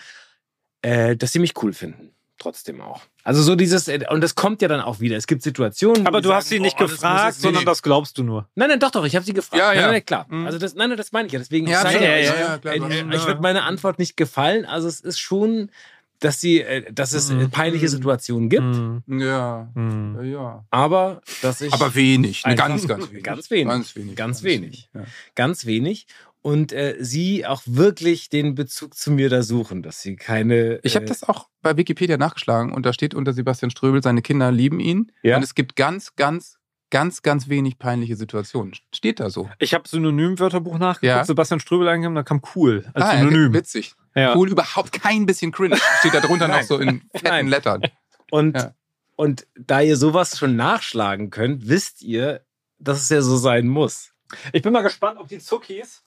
äh, 0.84 1.16
dass 1.16 1.32
sie 1.32 1.40
mich 1.40 1.54
cool 1.64 1.74
finden. 1.74 2.12
Trotzdem 2.42 2.82
auch. 2.82 3.02
Also 3.24 3.42
so 3.44 3.56
dieses, 3.56 3.88
äh, 3.88 4.00
und 4.10 4.22
das 4.22 4.36
kommt 4.36 4.62
ja 4.62 4.68
dann 4.68 4.82
auch 4.82 5.00
wieder. 5.00 5.16
Es 5.18 5.28
gibt 5.28 5.44
Situationen. 5.44 6.04
wo 6.04 6.08
Aber 6.08 6.22
du 6.22 6.34
hast 6.34 6.50
sagen, 6.50 6.58
sie 6.58 6.60
nicht 6.62 6.76
oh, 6.78 6.84
das 6.84 6.92
muss 6.92 7.00
gefragt, 7.02 7.26
jetzt- 7.34 7.42
sondern 7.42 7.66
das 7.66 7.82
glaubst 7.84 8.18
du 8.18 8.24
nur. 8.24 8.48
Nein, 8.56 8.70
nein, 8.70 8.80
doch, 8.80 8.92
doch, 8.92 9.06
ich 9.06 9.16
habe 9.16 9.26
sie 9.26 9.34
gefragt. 9.34 9.60
Ja, 9.60 9.74
ja. 9.74 9.82
Nein, 9.84 9.92
nein, 9.92 10.06
klar. 10.06 10.26
Mhm. 10.30 10.46
Also 10.46 10.58
das, 10.58 10.74
nein, 10.76 10.90
nein, 10.90 10.98
das 10.98 11.12
meine 11.12 11.28
ich 11.28 11.34
ja. 11.34 11.40
Deswegen 11.40 11.68
Ja, 11.68 11.88
ich 11.88 11.96
ja, 11.96 12.02
Ja, 12.02 12.18
ich, 12.18 12.26
ja, 12.28 12.58
klar, 12.58 12.76
äh, 12.76 12.80
hast- 12.82 12.92
äh, 12.92 13.16
ich 13.16 13.26
wird 13.28 13.42
meine 13.42 13.64
Antwort 13.64 14.00
nicht 14.00 14.18
gefallen. 14.18 14.66
Also 14.66 14.88
es 14.88 15.00
ist 15.02 15.20
schon, 15.20 15.70
dass 16.20 16.40
sie, 16.40 16.62
äh, 16.62 16.92
dass 16.92 17.14
es 17.14 17.32
Mhm. 17.32 17.50
peinliche 17.50 17.88
Situationen 17.90 18.50
gibt, 18.50 18.64
Mhm. 18.64 19.04
Ja, 19.20 19.70
Mhm. 19.74 20.18
ja, 20.18 20.24
ja. 20.24 20.66
aber 20.70 21.22
dass 21.42 21.62
ich 21.62 21.74
Aber 21.74 21.96
wenig, 21.96 22.46
ne? 22.46 22.56
Ganz, 22.56 22.88
ganz 22.88 23.10
wenig. 23.12 23.24
Ganz 23.24 23.50
wenig. 23.50 23.68
Ganz 23.68 23.96
wenig. 23.96 24.16
Ganz 24.16 24.44
wenig. 24.44 24.90
Ja. 24.94 25.02
ganz 25.36 25.66
wenig 25.66 26.06
und 26.42 26.72
äh, 26.74 26.96
sie 27.00 27.46
auch 27.46 27.62
wirklich 27.66 28.30
den 28.30 28.56
Bezug 28.56 28.96
zu 28.96 29.12
mir 29.12 29.30
da 29.30 29.44
suchen, 29.44 29.84
dass 29.84 30.02
sie 30.02 30.16
keine. 30.16 30.80
Ich 30.84 30.96
habe 30.96 31.06
äh, 31.06 31.08
das 31.10 31.24
auch 31.24 31.48
bei 31.62 31.78
Wikipedia 31.78 32.18
nachgeschlagen 32.18 32.74
und 32.74 32.86
da 32.86 32.94
steht 32.94 33.14
unter 33.14 33.34
Sebastian 33.34 33.70
Ströbel, 33.70 34.02
seine 34.02 34.22
Kinder 34.22 34.52
lieben 34.52 34.80
ihn. 34.80 35.12
Ja. 35.22 35.38
Und 35.38 35.44
es 35.44 35.54
gibt 35.56 35.76
ganz, 35.76 36.16
ganz, 36.16 36.58
ganz, 36.90 37.22
ganz 37.22 37.48
wenig 37.48 37.78
peinliche 37.78 38.16
Situationen. 38.16 38.74
Steht 38.94 39.20
da 39.20 39.30
so. 39.30 39.50
Ich 39.60 39.74
habe 39.74 39.88
Synonym-Wörterbuch 39.88 40.78
nachgeguckt, 40.80 41.04
Ja. 41.04 41.24
Sebastian 41.26 41.60
Ströbel 41.60 41.88
eingegeben, 41.88 42.16
da 42.16 42.24
kam 42.24 42.42
cool 42.56 42.86
als 42.94 43.06
Ah, 43.06 43.18
Synonym. 43.20 43.54
witzig. 43.54 43.94
Ja. 44.16 44.36
Cool, 44.36 44.50
überhaupt 44.50 44.92
kein 44.92 45.26
bisschen 45.26 45.52
cringe. 45.52 45.78
Steht 46.00 46.14
da 46.14 46.20
drunter 46.20 46.48
noch 46.48 46.64
so 46.64 46.78
in 46.80 47.02
fetten 47.14 47.26
Nein. 47.28 47.48
Lettern. 47.48 47.84
Und, 48.32 48.58
Ja. 48.58 48.74
und 49.16 49.46
da 49.56 49.80
ihr 49.82 49.96
sowas 49.96 50.38
schon 50.38 50.56
nachschlagen 50.56 51.30
könnt, 51.30 51.70
wisst 51.70 52.02
ihr, 52.02 52.42
dass 52.80 53.02
es 53.04 53.10
ja 53.10 53.22
so 53.22 53.38
sein 53.38 53.68
muss. 53.68 54.12
Ich 54.54 54.64
bin 54.64 54.74
mal 54.74 54.82
gespannt, 54.82 55.20
ob 55.20 55.28
die 55.28 55.40
Zuckis. 55.40 56.04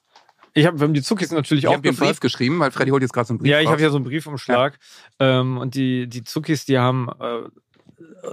Ich 0.57 0.67
habe, 0.67 0.79
wir 0.79 0.85
haben 0.85 0.95
die 0.95 1.03
Zuckis 1.03 1.33
natürlich 1.33 1.65
Ich 1.65 1.71
habe 1.71 1.83
mir 1.83 1.89
einen 1.89 1.99
Brief 1.99 2.21
geschrieben, 2.21 2.61
weil 2.61 2.71
Freddy 2.71 2.93
holt 2.93 3.03
jetzt 3.03 3.13
gerade 3.13 3.27
so 3.27 3.33
einen 3.33 3.39
Brief 3.41 3.51
Ja, 3.51 3.61
ich 3.61 3.67
habe 3.67 3.79
hier 3.79 3.91
so 3.91 3.97
einen 3.97 4.05
Briefumschlag. 4.05 4.79
Ähm, 5.19 5.59
und 5.59 5.75
die, 5.75 6.07
die 6.07 6.23
Zuckis, 6.23 6.65
die 6.65 6.79
haben 6.79 7.09
äh, 7.21 7.43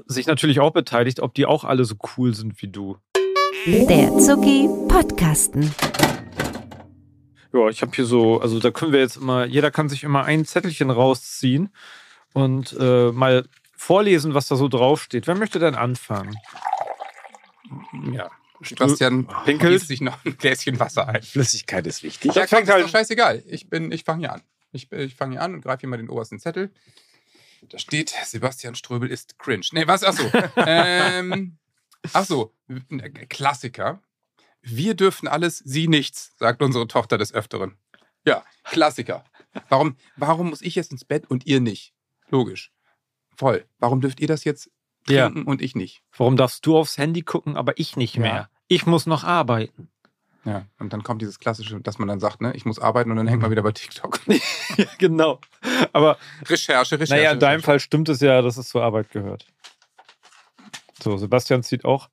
sich 0.06 0.28
natürlich 0.28 0.60
auch 0.60 0.72
beteiligt, 0.72 1.20
ob 1.20 1.34
die 1.34 1.48
auch 1.48 1.64
alle 1.64 1.84
so 1.84 1.96
cool 2.16 2.36
sind 2.36 2.62
wie 2.62 2.68
du. 2.68 2.98
Der 3.66 4.18
Zucki 4.20 4.70
Podcasten. 4.88 5.74
Ja, 7.54 7.68
ich 7.70 7.82
habe 7.82 7.92
hier 7.96 8.06
so, 8.06 8.40
also 8.40 8.60
da 8.60 8.70
können 8.70 8.92
wir 8.92 9.00
jetzt 9.00 9.18
immer, 9.18 9.46
jeder 9.46 9.72
kann 9.72 9.90
sich 9.90 10.04
immer 10.04 10.24
ein 10.24 10.46
Zettelchen 10.46 10.92
rausziehen 10.92 11.70
und 12.34 12.76
äh, 12.80 13.12
mal 13.12 13.46
vorlesen, 13.76 14.36
was 14.36 14.48
da 14.48 14.56
so 14.56 14.68
draufsteht. 14.68 15.26
Wer 15.26 15.36
möchte 15.36 15.58
denn 15.58 15.74
anfangen? 15.74 16.36
ja. 18.14 18.30
Sebastian 18.64 19.28
Pinkelt. 19.46 19.74
gießt 19.74 19.88
sich 19.88 20.02
noch 20.02 20.24
ein 20.26 20.38
Gläschen 20.38 20.80
Wasser 20.80 21.08
ein. 21.08 21.22
Flüssigkeit 21.24 21.86
ist 21.88 22.04
wichtig. 22.04 22.34
Ja, 22.36 22.48
fängt 22.48 22.68
ist 22.68 22.74
halt- 22.74 22.86
doch 22.86 22.90
scheißegal. 22.90 23.44
Ich 23.48 23.70
bin, 23.70 23.92
ich 23.92 24.04
fange 24.04 24.22
hier 24.22 24.34
an. 24.34 24.42
Ich, 24.72 24.92
ich 24.92 25.16
fange 25.16 25.34
hier 25.34 25.42
an 25.42 25.54
und 25.56 25.62
greife 25.62 25.82
hier 25.82 25.90
mal 25.90 25.98
den 25.98 26.10
obersten 26.10 26.40
Zettel. 26.40 26.72
Da 27.70 27.78
steht, 27.78 28.14
Sebastian 28.26 28.76
Ströbel 28.76 29.10
ist 29.10 29.38
cringe. 29.38 29.66
Nee, 29.74 29.86
was? 29.88 30.04
Achso. 30.04 30.24
ähm, 30.56 31.58
achso, 32.14 32.54
ein 32.68 33.28
Klassiker. 33.30 34.02
Wir 34.62 34.94
dürfen 34.96 35.28
alles, 35.28 35.58
sie 35.60 35.88
nichts, 35.88 36.34
sagt 36.38 36.62
unsere 36.62 36.88
Tochter 36.88 37.18
des 37.18 37.34
Öfteren. 37.34 37.78
Ja, 38.26 38.44
Klassiker. 38.64 39.24
Warum, 39.70 39.98
warum 40.16 40.50
muss 40.50 40.62
ich 40.62 40.76
jetzt 40.76 40.92
ins 40.92 41.06
Bett 41.06 41.30
und 41.30 41.46
ihr 41.46 41.60
nicht? 41.60 41.94
Logisch. 42.30 42.72
Voll. 43.36 43.66
Warum 43.80 44.02
dürft 44.02 44.20
ihr 44.20 44.28
das 44.28 44.44
jetzt 44.44 44.70
Ja. 45.08 45.30
trinken 45.30 45.44
und 45.50 45.62
ich 45.62 45.76
nicht? 45.76 46.04
Warum 46.18 46.38
darfst 46.38 46.66
du 46.66 46.78
aufs 46.78 46.98
Handy 46.98 47.22
gucken, 47.22 47.58
aber 47.58 47.78
ich 47.80 47.98
nicht 47.98 48.16
Ja. 48.16 48.22
mehr? 48.22 48.50
Ich 48.68 48.86
muss 48.86 49.06
noch 49.06 49.24
arbeiten. 49.24 49.90
Ja, 50.44 50.66
und 50.80 50.92
dann 50.92 51.04
kommt 51.04 51.22
dieses 51.22 51.38
klassische, 51.38 51.80
dass 51.82 52.00
man 52.00 52.08
dann 52.08 52.20
sagt, 52.20 52.42
ne, 52.42 52.52
ich 52.56 52.66
muss 52.66 52.80
arbeiten 52.80 53.12
und 53.12 53.18
dann 53.18 53.28
hängt 53.28 53.42
man 53.44 53.52
wieder 53.52 53.62
bei 53.62 53.72
TikTok. 53.74 54.22
ja, 54.78 54.86
genau. 54.98 55.40
Aber 55.94 56.18
Recherche, 56.48 56.96
Recherche. 57.00 57.14
naja, 57.14 57.32
in 57.34 57.40
deinem 57.40 57.58
Recherche. 57.58 57.66
Fall 57.66 57.80
stimmt 57.80 58.10
es 58.10 58.22
ja, 58.22 58.42
dass 58.42 58.58
es 58.58 58.70
zur 58.70 58.82
Arbeit 58.84 59.12
gehört. 59.12 59.46
So, 61.02 61.18
Sebastian 61.18 61.62
zieht 61.64 61.86
auch 61.86 62.10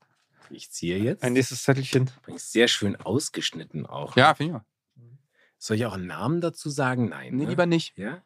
Ich 0.50 0.70
ziehe 0.70 0.98
jetzt. 0.98 1.22
ein 1.22 1.32
nächstes 1.34 1.62
Zettelchen. 1.62 2.10
Übrigens 2.22 2.52
sehr 2.52 2.68
schön 2.68 2.96
ausgeschnitten 2.96 3.86
auch. 3.86 4.14
Ja, 4.16 4.34
finde 4.34 4.52
ich 4.52 4.56
auch. 4.60 4.64
Soll 5.60 5.76
ich 5.76 5.86
auch 5.86 5.94
einen 5.94 6.06
Namen 6.06 6.40
dazu 6.40 6.68
sagen? 6.70 7.08
Nein. 7.08 7.34
Nee, 7.34 7.44
ne? 7.44 7.50
lieber 7.50 7.66
nicht. 7.66 7.96
Ja. 7.98 8.22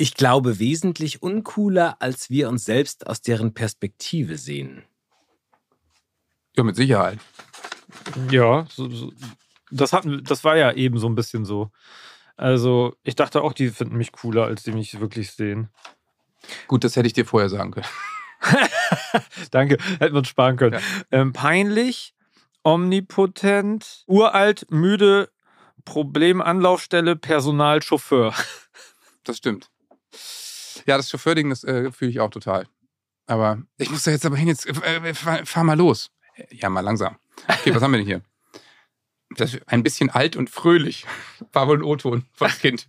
Ich 0.00 0.14
glaube, 0.14 0.58
wesentlich 0.58 1.22
uncooler, 1.22 2.00
als 2.00 2.30
wir 2.30 2.48
uns 2.48 2.64
selbst 2.64 3.06
aus 3.06 3.20
deren 3.20 3.52
Perspektive 3.52 4.38
sehen. 4.38 4.82
Ja, 6.56 6.62
mit 6.62 6.74
Sicherheit. 6.74 7.18
Ja, 8.30 8.64
so, 8.70 8.88
so, 8.88 9.12
das, 9.70 9.92
hatten, 9.92 10.24
das 10.24 10.42
war 10.42 10.56
ja 10.56 10.72
eben 10.72 10.98
so 10.98 11.06
ein 11.06 11.14
bisschen 11.14 11.44
so. 11.44 11.70
Also, 12.38 12.96
ich 13.02 13.14
dachte 13.14 13.42
auch, 13.42 13.52
die 13.52 13.68
finden 13.68 13.98
mich 13.98 14.10
cooler, 14.12 14.46
als 14.46 14.62
die 14.62 14.72
mich 14.72 14.98
wirklich 15.00 15.32
sehen. 15.32 15.68
Gut, 16.66 16.82
das 16.82 16.96
hätte 16.96 17.06
ich 17.06 17.12
dir 17.12 17.26
vorher 17.26 17.50
sagen 17.50 17.72
können. 17.72 17.86
Danke, 19.50 19.76
hätten 19.98 20.14
wir 20.14 20.20
uns 20.20 20.28
sparen 20.28 20.56
können. 20.56 20.80
Ja. 20.80 20.80
Ähm, 21.10 21.34
peinlich, 21.34 22.14
omnipotent, 22.62 24.04
uralt, 24.06 24.66
müde, 24.70 25.28
Problemanlaufstelle, 25.84 27.16
Personal, 27.16 27.82
Chauffeur. 27.82 28.34
Das 29.24 29.36
stimmt. 29.36 29.70
Ja, 30.86 30.96
das 30.96 31.10
Chauffeurding, 31.10 31.50
das 31.50 31.64
äh, 31.64 31.90
fühle 31.92 32.10
ich 32.10 32.20
auch 32.20 32.30
total. 32.30 32.66
Aber 33.26 33.62
ich 33.76 33.90
muss 33.90 34.04
da 34.04 34.10
jetzt 34.10 34.26
aber 34.26 34.36
hin, 34.36 34.48
jetzt 34.48 34.66
äh, 34.66 35.14
fahr, 35.14 35.44
fahr 35.46 35.64
mal 35.64 35.76
los. 35.78 36.10
Ja, 36.50 36.68
mal 36.70 36.80
langsam. 36.80 37.16
Okay, 37.48 37.74
was 37.74 37.82
haben 37.82 37.92
wir 37.92 37.98
denn 37.98 38.06
hier? 38.06 38.22
Das 39.36 39.54
ist 39.54 39.62
ein 39.68 39.82
bisschen 39.82 40.10
alt 40.10 40.34
und 40.36 40.50
fröhlich. 40.50 41.06
War 41.52 41.68
wohl 41.68 41.78
ein 41.78 41.82
O-Ton 41.84 42.24
von 42.32 42.48
Kind. 42.50 42.88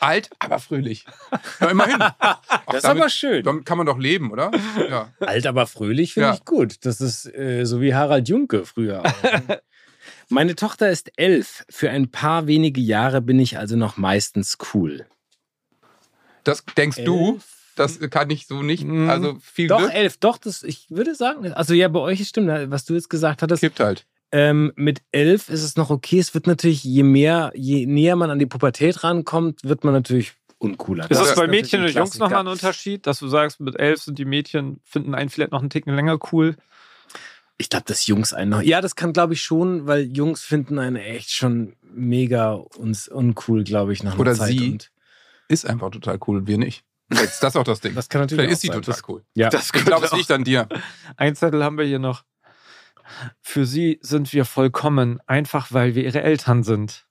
Alt, 0.00 0.30
aber 0.38 0.58
fröhlich. 0.58 1.06
Ja, 1.60 1.70
immerhin. 1.70 1.96
Ach, 2.00 2.40
Das 2.66 2.76
ist 2.76 2.84
damit, 2.84 3.02
aber 3.02 3.10
schön. 3.10 3.42
damit 3.42 3.64
kann 3.66 3.78
man 3.78 3.86
doch 3.86 3.98
leben, 3.98 4.30
oder? 4.30 4.50
Ja. 4.88 5.12
Alt, 5.20 5.46
aber 5.46 5.66
fröhlich 5.66 6.14
finde 6.14 6.28
Ja. 6.28 6.34
ich 6.34 6.44
gut. 6.44 6.84
Das 6.84 7.00
ist 7.00 7.26
äh, 7.34 7.64
so 7.64 7.80
wie 7.80 7.94
Harald 7.94 8.28
Junke 8.28 8.64
früher. 8.66 9.02
Auch. 9.04 9.12
Meine 10.28 10.54
Tochter 10.54 10.90
ist 10.90 11.10
elf. 11.16 11.64
Für 11.70 11.90
ein 11.90 12.10
paar 12.10 12.46
wenige 12.46 12.80
Jahre 12.80 13.20
bin 13.22 13.38
ich 13.40 13.58
also 13.58 13.74
noch 13.76 13.96
meistens 13.96 14.58
cool. 14.74 15.06
Das 16.48 16.64
denkst 16.76 17.04
du, 17.04 17.34
Elf? 17.34 17.44
das 17.76 18.00
kann 18.10 18.30
ich 18.30 18.46
so 18.46 18.62
nicht. 18.62 18.84
Mhm. 18.84 19.08
Also 19.08 19.38
viel 19.40 19.68
Doch, 19.68 19.78
Glück 19.78 19.94
elf, 19.94 20.16
doch, 20.16 20.38
das, 20.38 20.62
ich 20.62 20.86
würde 20.90 21.14
sagen, 21.14 21.52
also 21.52 21.74
ja, 21.74 21.88
bei 21.88 22.00
euch 22.00 22.20
ist 22.20 22.30
stimmt, 22.30 22.48
was 22.70 22.84
du 22.84 22.94
jetzt 22.94 23.10
gesagt 23.10 23.42
hattest. 23.42 23.60
kippt 23.60 23.80
halt. 23.80 24.06
Ähm, 24.30 24.72
mit 24.76 25.00
elf 25.10 25.48
ist 25.48 25.62
es 25.62 25.76
noch 25.76 25.88
okay. 25.88 26.18
Es 26.18 26.34
wird 26.34 26.46
natürlich, 26.46 26.84
je 26.84 27.02
mehr, 27.02 27.50
je 27.54 27.86
näher 27.86 28.14
man 28.14 28.30
an 28.30 28.38
die 28.38 28.46
Pubertät 28.46 29.02
rankommt, 29.02 29.64
wird 29.64 29.84
man 29.84 29.94
natürlich 29.94 30.32
uncooler. 30.58 31.04
Ist 31.04 31.18
das 31.18 31.30
ist 31.30 31.36
bei 31.36 31.46
natürlich 31.46 31.62
Mädchen 31.62 31.84
und 31.84 31.94
Jungs 31.94 32.18
nochmal 32.18 32.40
ein. 32.40 32.48
Unterschied, 32.48 33.06
dass 33.06 33.20
du 33.20 33.28
sagst, 33.28 33.60
mit 33.60 33.78
elf 33.78 34.02
sind 34.02 34.18
die 34.18 34.24
Mädchen, 34.26 34.80
finden 34.84 35.14
einen 35.14 35.30
vielleicht 35.30 35.52
noch 35.52 35.60
einen 35.60 35.70
Ticken 35.70 35.94
länger 35.94 36.18
cool? 36.32 36.56
Ich 37.56 37.70
glaube, 37.70 37.84
dass 37.86 38.06
Jungs 38.06 38.34
einen 38.34 38.50
noch. 38.50 38.62
Ja, 38.62 38.80
das 38.80 38.96
kann, 38.96 39.12
glaube 39.12 39.34
ich, 39.34 39.42
schon, 39.42 39.86
weil 39.86 40.14
Jungs 40.14 40.42
finden 40.42 40.78
einen 40.78 40.96
echt 40.96 41.30
schon 41.30 41.74
mega 41.82 42.52
uns 42.52 43.08
uncool, 43.08 43.64
glaube 43.64 43.92
ich, 43.92 44.02
nach 44.02 44.12
einer 44.12 44.20
Oder 44.20 44.34
Zeit. 44.34 44.48
sie. 44.50 44.72
Und 44.72 44.90
Ist 45.48 45.66
einfach 45.66 45.90
total 45.90 46.18
cool 46.26 46.38
und 46.38 46.46
wir 46.46 46.58
nicht. 46.58 46.84
Vielleicht 47.10 47.32
ist 47.32 47.42
das 47.42 47.56
auch 47.56 47.64
das 47.64 47.80
Ding. 47.80 47.94
das 47.94 48.08
kann 48.10 48.20
natürlich 48.20 48.40
Vielleicht 48.42 48.50
auch 48.50 48.52
ist 48.54 48.60
sie 48.60 48.66
sein. 48.68 48.82
total 48.82 49.00
cool. 49.08 49.24
Ja. 49.34 49.48
Das 49.48 49.66
Ich 49.74 49.84
glaube, 49.84 50.04
es 50.06 50.12
auch- 50.12 50.16
liegt 50.18 50.30
an 50.30 50.44
dir. 50.44 50.68
Ein 51.16 51.34
Zettel 51.36 51.64
haben 51.64 51.78
wir 51.78 51.84
hier 51.86 51.98
noch. 51.98 52.24
Für 53.40 53.64
sie 53.64 53.98
sind 54.02 54.32
wir 54.34 54.44
vollkommen, 54.44 55.18
einfach 55.26 55.68
weil 55.72 55.94
wir 55.94 56.04
ihre 56.04 56.20
Eltern 56.22 56.62
sind. 56.62 57.06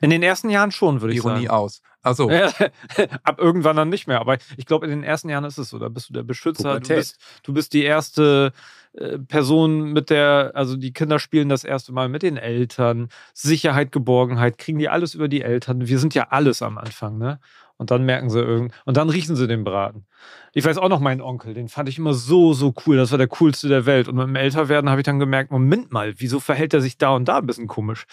In 0.00 0.10
den 0.10 0.22
ersten 0.22 0.48
Jahren 0.48 0.70
schon, 0.70 1.00
würde 1.00 1.12
ich 1.12 1.18
Ironie 1.18 1.46
sagen. 1.46 1.48
aus. 1.48 1.82
Ja, 2.30 2.50
ab 3.24 3.38
irgendwann 3.38 3.76
dann 3.76 3.88
nicht 3.88 4.06
mehr. 4.06 4.20
Aber 4.20 4.38
ich 4.56 4.66
glaube, 4.66 4.86
in 4.86 4.90
den 4.90 5.04
ersten 5.04 5.28
Jahren 5.28 5.44
ist 5.44 5.58
es 5.58 5.68
so. 5.68 5.78
Da 5.78 5.88
bist 5.88 6.08
du 6.08 6.14
der 6.14 6.22
Beschützer. 6.22 6.80
Du 6.80 6.88
bist, 6.96 7.18
du 7.42 7.52
bist 7.52 7.72
die 7.72 7.84
erste 7.84 8.52
äh, 8.94 9.18
Person, 9.18 9.92
mit 9.92 10.10
der, 10.10 10.52
also 10.54 10.76
die 10.76 10.92
Kinder 10.92 11.18
spielen 11.18 11.48
das 11.48 11.64
erste 11.64 11.92
Mal 11.92 12.08
mit 12.08 12.22
den 12.22 12.36
Eltern. 12.36 13.08
Sicherheit, 13.34 13.92
Geborgenheit, 13.92 14.58
kriegen 14.58 14.78
die 14.78 14.88
alles 14.88 15.14
über 15.14 15.28
die 15.28 15.42
Eltern. 15.42 15.86
Wir 15.86 15.98
sind 15.98 16.14
ja 16.14 16.28
alles 16.30 16.62
am 16.62 16.78
Anfang, 16.78 17.18
ne? 17.18 17.38
Und 17.76 17.90
dann 17.90 18.04
merken 18.04 18.28
sie 18.28 18.40
irgend, 18.40 18.74
und 18.84 18.98
dann 18.98 19.08
riechen 19.08 19.36
sie 19.36 19.48
den 19.48 19.64
Braten. 19.64 20.04
Ich 20.52 20.66
weiß 20.66 20.76
auch 20.76 20.90
noch 20.90 21.00
meinen 21.00 21.22
Onkel, 21.22 21.54
den 21.54 21.68
fand 21.68 21.88
ich 21.88 21.96
immer 21.96 22.12
so, 22.12 22.52
so 22.52 22.74
cool. 22.84 22.98
Das 22.98 23.10
war 23.10 23.16
der 23.16 23.28
coolste 23.28 23.68
der 23.68 23.86
Welt. 23.86 24.06
Und 24.06 24.16
mit 24.16 24.26
dem 24.26 24.36
Älterwerden 24.36 24.90
habe 24.90 25.00
ich 25.00 25.06
dann 25.06 25.18
gemerkt, 25.18 25.50
Moment 25.50 25.90
mal, 25.90 26.12
wieso 26.18 26.40
verhält 26.40 26.74
er 26.74 26.82
sich 26.82 26.98
da 26.98 27.14
und 27.14 27.26
da 27.26 27.38
ein 27.38 27.46
bisschen 27.46 27.68
komisch? 27.68 28.04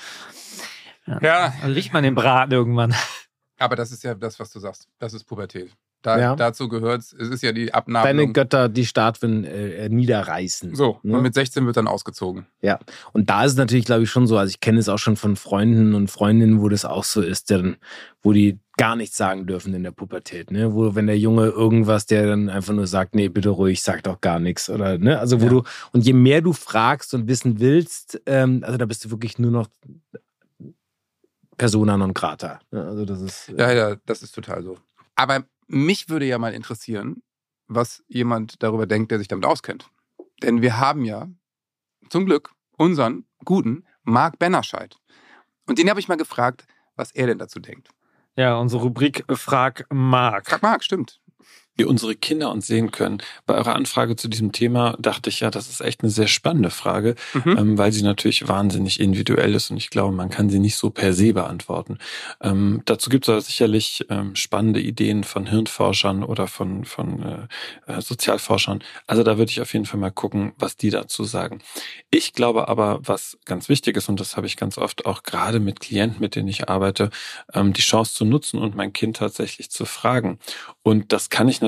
Ja, 1.06 1.54
Dann 1.62 1.74
riecht 1.74 1.92
man 1.92 2.04
den 2.04 2.16
Braten 2.16 2.54
irgendwann. 2.54 2.96
Aber 3.58 3.76
das 3.76 3.92
ist 3.92 4.04
ja 4.04 4.14
das, 4.16 4.40
was 4.40 4.52
du 4.52 4.60
sagst. 4.60 4.88
Das 5.00 5.14
ist 5.14 5.24
Pubertät. 5.26 5.72
Da, 6.04 6.20
Ja. 6.20 6.36
Dazu 6.36 6.70
gehört 6.70 7.02
es, 7.02 7.12
es 7.12 7.28
ist 7.30 7.42
ja 7.42 7.52
die 7.52 7.66
Deine 7.66 7.74
Abnabelung. 7.74 8.32
Götter, 8.32 8.70
die 8.70 8.86
Statuen 8.86 9.44
äh, 9.46 9.90
niederreißen. 9.90 10.76
So, 10.76 11.00
Ne? 11.02 11.18
und 11.18 11.24
mit 11.24 11.34
16 11.34 11.66
wird 11.66 11.76
dann 11.76 11.88
ausgezogen. 11.88 12.46
Ja, 12.62 12.78
und 13.14 13.30
da 13.32 13.44
ist 13.44 13.54
es 13.54 13.58
natürlich, 13.58 13.86
glaube 13.86 14.04
ich, 14.04 14.10
schon 14.12 14.28
so, 14.28 14.38
also 14.38 14.50
ich 14.52 14.60
kenne 14.60 14.78
es 14.80 14.90
auch 14.90 15.00
schon 15.00 15.16
von 15.16 15.36
Freunden 15.36 15.96
und 15.96 16.12
Freundinnen, 16.12 16.62
wo 16.62 16.70
das 16.70 16.86
auch 16.86 17.04
so 17.04 17.22
ist, 17.22 17.50
denn, 17.50 17.78
wo 18.22 18.32
die 18.32 18.60
gar 18.78 18.96
nichts 18.96 19.18
sagen 19.18 19.48
dürfen 19.48 19.74
in 19.74 19.82
der 19.82 19.90
Pubertät, 19.92 20.52
ne? 20.52 20.72
Wo, 20.76 20.94
wenn 20.94 21.08
der 21.08 21.18
Junge 21.18 21.48
irgendwas, 21.48 22.06
der 22.06 22.28
dann 22.28 22.48
einfach 22.50 22.76
nur 22.76 22.86
sagt, 22.86 23.16
nee, 23.16 23.28
bitte 23.28 23.50
ruhig, 23.50 23.82
sag 23.82 24.04
doch 24.04 24.22
gar 24.22 24.40
nichts. 24.40 24.70
Oder, 24.70 25.00
ne? 25.00 25.18
Also 25.20 25.42
wo 25.42 25.46
Ja. 25.46 25.50
du, 25.50 25.64
und 25.94 26.06
je 26.06 26.14
mehr 26.14 26.42
du 26.42 26.54
fragst 26.54 27.16
und 27.16 27.28
wissen 27.28 27.60
willst, 27.60 28.22
ähm, 28.28 28.62
also 28.64 28.78
da 28.78 28.86
bist 28.86 29.04
du 29.04 29.10
wirklich 29.10 29.40
nur 29.40 29.50
noch 29.50 29.68
Persona 31.58 31.98
non 31.98 32.14
grata. 32.14 32.60
Also 32.72 33.06
das 33.06 33.22
ist. 33.22 33.50
äh, 33.50 33.56
Ja, 33.60 33.72
ja, 33.72 33.96
das 34.06 34.22
ist 34.22 34.34
total 34.34 34.64
so. 34.64 34.78
Aber 35.16 35.44
mich 35.68 36.10
würde 36.10 36.26
ja 36.26 36.38
mal 36.38 36.54
interessieren, 36.54 37.22
was 37.68 38.04
jemand 38.08 38.62
darüber 38.64 38.86
denkt, 38.86 39.12
der 39.12 39.20
sich 39.20 39.28
damit 39.28 39.46
auskennt. 39.46 39.90
Denn 40.44 40.62
wir 40.62 40.78
haben 40.80 41.04
ja 41.04 41.28
zum 42.10 42.26
Glück 42.26 42.52
unseren 42.78 43.26
guten 43.44 43.84
Marc 44.04 44.40
Bennerscheid. 44.40 44.96
Und 45.66 45.80
den 45.80 45.90
habe 45.90 46.00
ich 46.00 46.08
mal 46.08 46.16
gefragt, 46.18 46.66
was 46.96 47.12
er 47.12 47.28
denn 47.28 47.40
dazu 47.40 47.60
denkt. 47.60 47.90
Ja, 48.36 48.56
unsere 48.58 48.84
Rubrik 48.84 49.26
Frag 49.36 49.86
Marc. 49.92 50.48
Frag 50.48 50.62
Marc, 50.62 50.84
stimmt. 50.84 51.20
Wie 51.78 51.86
unsere 51.86 52.16
Kinder 52.16 52.52
uns 52.52 52.68
sehen 52.68 52.92
können. 52.92 53.20
Bei 53.46 53.56
eurer 53.56 53.76
Anfrage 53.76 54.16
zu 54.16 54.28
diesem 54.28 54.52
Thema 54.52 54.96
dachte 55.00 55.30
ich 55.30 55.40
ja, 55.40 55.52
das 55.52 55.70
ist 55.70 55.82
echt 55.82 56.02
eine 56.02 56.10
sehr 56.10 56.28
spannende 56.28 56.70
Frage, 56.72 57.16
Mhm. 57.34 57.58
ähm, 57.58 57.78
weil 57.78 57.92
sie 57.92 58.04
natürlich 58.04 58.48
wahnsinnig 58.48 59.00
individuell 59.00 59.54
ist 59.56 59.70
und 59.72 59.78
ich 59.78 59.90
glaube, 59.90 60.14
man 60.16 60.30
kann 60.30 60.50
sie 60.50 60.60
nicht 60.60 60.76
so 60.76 60.90
per 60.90 61.14
se 61.14 61.34
beantworten. 61.34 61.98
Ähm, 62.42 62.82
dazu 62.86 63.10
gibt 63.10 63.26
es 63.26 63.30
aber 63.30 63.42
sicherlich 63.42 64.06
ähm, 64.10 64.36
spannende 64.36 64.80
Ideen 64.82 65.24
von 65.24 65.46
Hirnforschern 65.46 66.24
oder 66.24 66.48
von, 66.48 66.86
von 66.86 67.48
äh, 67.88 67.92
äh, 67.94 68.02
Sozialforschern. 68.02 68.84
Also 69.06 69.24
da 69.24 69.38
würde 69.38 69.52
ich 69.52 69.62
auf 69.62 69.74
jeden 69.74 69.86
Fall 69.86 70.00
mal 70.00 70.12
gucken, 70.12 70.54
was 70.58 70.78
die 70.78 70.90
dazu 70.90 71.24
sagen. 71.24 71.60
Ich 72.10 72.34
glaube 72.34 72.68
aber, 72.68 73.00
was 73.04 73.38
ganz 73.46 73.70
wichtig 73.70 73.98
ist, 73.98 74.10
und 74.10 74.20
das 74.20 74.36
habe 74.38 74.48
ich 74.48 74.58
ganz 74.58 74.78
oft 74.78 75.06
auch 75.06 75.24
gerade 75.24 75.60
mit 75.60 75.80
Klienten, 75.80 76.20
mit 76.22 76.36
denen 76.36 76.48
ich 76.48 76.70
arbeite, 76.70 77.10
ähm, 77.54 77.74
die 77.74 77.82
Chance 77.82 78.14
zu 78.14 78.26
nutzen 78.26 78.60
und 78.60 78.76
mein 78.76 78.94
Kind 78.94 79.18
tatsächlich 79.18 79.70
zu 79.70 79.86
fragen. 79.86 80.40
Und 80.84 81.12
das 81.14 81.30
kann 81.30 81.48
ich 81.48 81.62
natürlich 81.62 81.67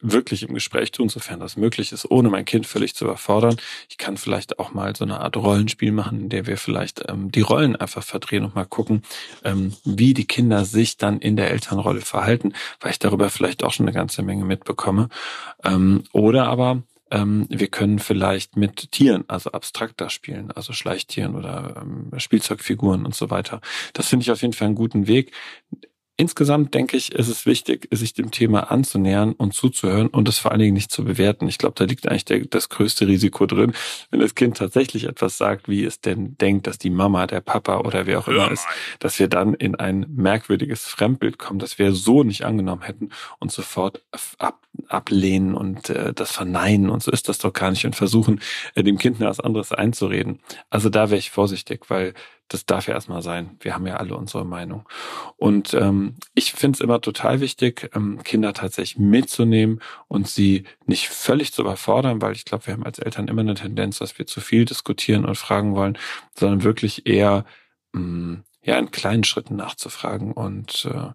wirklich 0.00 0.42
im 0.42 0.54
Gespräch 0.54 0.92
tun, 0.92 1.08
sofern 1.08 1.40
das 1.40 1.56
möglich 1.56 1.92
ist, 1.92 2.10
ohne 2.10 2.28
mein 2.28 2.44
Kind 2.44 2.66
völlig 2.66 2.94
zu 2.94 3.04
überfordern. 3.04 3.56
Ich 3.88 3.98
kann 3.98 4.16
vielleicht 4.16 4.58
auch 4.58 4.72
mal 4.72 4.94
so 4.96 5.04
eine 5.04 5.20
Art 5.20 5.36
Rollenspiel 5.36 5.92
machen, 5.92 6.20
in 6.22 6.28
der 6.28 6.46
wir 6.46 6.56
vielleicht 6.56 7.04
ähm, 7.08 7.30
die 7.30 7.40
Rollen 7.40 7.76
einfach 7.76 8.02
verdrehen 8.02 8.44
und 8.44 8.54
mal 8.54 8.64
gucken, 8.64 9.02
ähm, 9.44 9.74
wie 9.84 10.14
die 10.14 10.26
Kinder 10.26 10.64
sich 10.64 10.96
dann 10.96 11.20
in 11.20 11.36
der 11.36 11.50
Elternrolle 11.50 12.00
verhalten, 12.00 12.52
weil 12.80 12.92
ich 12.92 12.98
darüber 12.98 13.30
vielleicht 13.30 13.64
auch 13.64 13.72
schon 13.72 13.86
eine 13.86 13.94
ganze 13.94 14.22
Menge 14.22 14.44
mitbekomme. 14.44 15.08
Ähm, 15.64 16.04
oder 16.12 16.46
aber 16.46 16.82
ähm, 17.10 17.46
wir 17.48 17.68
können 17.68 17.98
vielleicht 17.98 18.56
mit 18.56 18.92
Tieren, 18.92 19.24
also 19.28 19.52
abstrakter 19.52 20.10
spielen, 20.10 20.50
also 20.50 20.72
Schleichtieren 20.72 21.34
oder 21.34 21.82
ähm, 21.82 22.10
Spielzeugfiguren 22.18 23.06
und 23.06 23.14
so 23.14 23.30
weiter. 23.30 23.60
Das 23.92 24.08
finde 24.08 24.24
ich 24.24 24.30
auf 24.30 24.42
jeden 24.42 24.52
Fall 24.52 24.66
einen 24.66 24.74
guten 24.74 25.06
Weg. 25.06 25.32
Insgesamt 26.20 26.74
denke 26.74 26.96
ich, 26.96 27.12
ist 27.12 27.28
es 27.28 27.46
wichtig, 27.46 27.86
sich 27.92 28.12
dem 28.12 28.32
Thema 28.32 28.72
anzunähern 28.72 29.34
und 29.34 29.54
zuzuhören 29.54 30.08
und 30.08 30.28
es 30.28 30.40
vor 30.40 30.50
allen 30.50 30.58
Dingen 30.58 30.74
nicht 30.74 30.90
zu 30.90 31.04
bewerten. 31.04 31.46
Ich 31.46 31.58
glaube, 31.58 31.76
da 31.76 31.84
liegt 31.84 32.08
eigentlich 32.08 32.24
der, 32.24 32.40
das 32.40 32.68
größte 32.68 33.06
Risiko 33.06 33.46
drin, 33.46 33.72
wenn 34.10 34.18
das 34.18 34.34
Kind 34.34 34.56
tatsächlich 34.56 35.04
etwas 35.04 35.38
sagt, 35.38 35.68
wie 35.68 35.84
es 35.84 36.00
denn 36.00 36.36
denkt, 36.38 36.66
dass 36.66 36.76
die 36.76 36.90
Mama, 36.90 37.28
der 37.28 37.40
Papa 37.40 37.78
oder 37.82 38.06
wer 38.06 38.18
auch 38.18 38.26
immer 38.26 38.50
ist, 38.50 38.66
dass 38.98 39.20
wir 39.20 39.28
dann 39.28 39.54
in 39.54 39.76
ein 39.76 40.06
merkwürdiges 40.08 40.86
Fremdbild 40.86 41.38
kommen, 41.38 41.60
das 41.60 41.78
wir 41.78 41.92
so 41.92 42.24
nicht 42.24 42.44
angenommen 42.44 42.82
hätten 42.82 43.10
und 43.38 43.52
sofort 43.52 44.02
ab, 44.38 44.60
ablehnen 44.88 45.54
und 45.54 45.88
äh, 45.88 46.12
das 46.12 46.32
verneinen 46.32 46.90
und 46.90 47.00
so 47.00 47.12
ist 47.12 47.28
das 47.28 47.38
doch 47.38 47.52
gar 47.52 47.70
nicht 47.70 47.86
und 47.86 47.94
versuchen, 47.94 48.40
äh, 48.74 48.82
dem 48.82 48.98
Kind 48.98 49.20
was 49.20 49.38
anderes 49.38 49.70
einzureden. 49.70 50.40
Also 50.68 50.90
da 50.90 51.10
wäre 51.10 51.18
ich 51.20 51.30
vorsichtig, 51.30 51.88
weil 51.88 52.14
das 52.48 52.66
darf 52.66 52.86
ja 52.88 52.94
erstmal 52.94 53.22
sein. 53.22 53.56
Wir 53.60 53.74
haben 53.74 53.86
ja 53.86 53.96
alle 53.96 54.16
unsere 54.16 54.44
Meinung. 54.44 54.88
Und 55.36 55.74
ähm, 55.74 56.16
ich 56.34 56.52
finde 56.52 56.76
es 56.76 56.80
immer 56.80 57.00
total 57.00 57.40
wichtig, 57.40 57.90
ähm, 57.94 58.22
Kinder 58.24 58.52
tatsächlich 58.54 58.98
mitzunehmen 58.98 59.80
und 60.08 60.28
sie 60.28 60.64
nicht 60.86 61.08
völlig 61.08 61.52
zu 61.52 61.62
überfordern, 61.62 62.22
weil 62.22 62.32
ich 62.32 62.44
glaube, 62.44 62.66
wir 62.66 62.74
haben 62.74 62.84
als 62.84 62.98
Eltern 62.98 63.28
immer 63.28 63.42
eine 63.42 63.54
Tendenz, 63.54 63.98
dass 63.98 64.18
wir 64.18 64.26
zu 64.26 64.40
viel 64.40 64.64
diskutieren 64.64 65.24
und 65.24 65.36
fragen 65.36 65.74
wollen, 65.74 65.98
sondern 66.34 66.64
wirklich 66.64 67.06
eher 67.06 67.44
mh, 67.92 68.42
ja 68.62 68.78
in 68.78 68.90
kleinen 68.90 69.24
Schritten 69.24 69.56
nachzufragen 69.56 70.32
und 70.32 70.84
äh, 70.86 71.12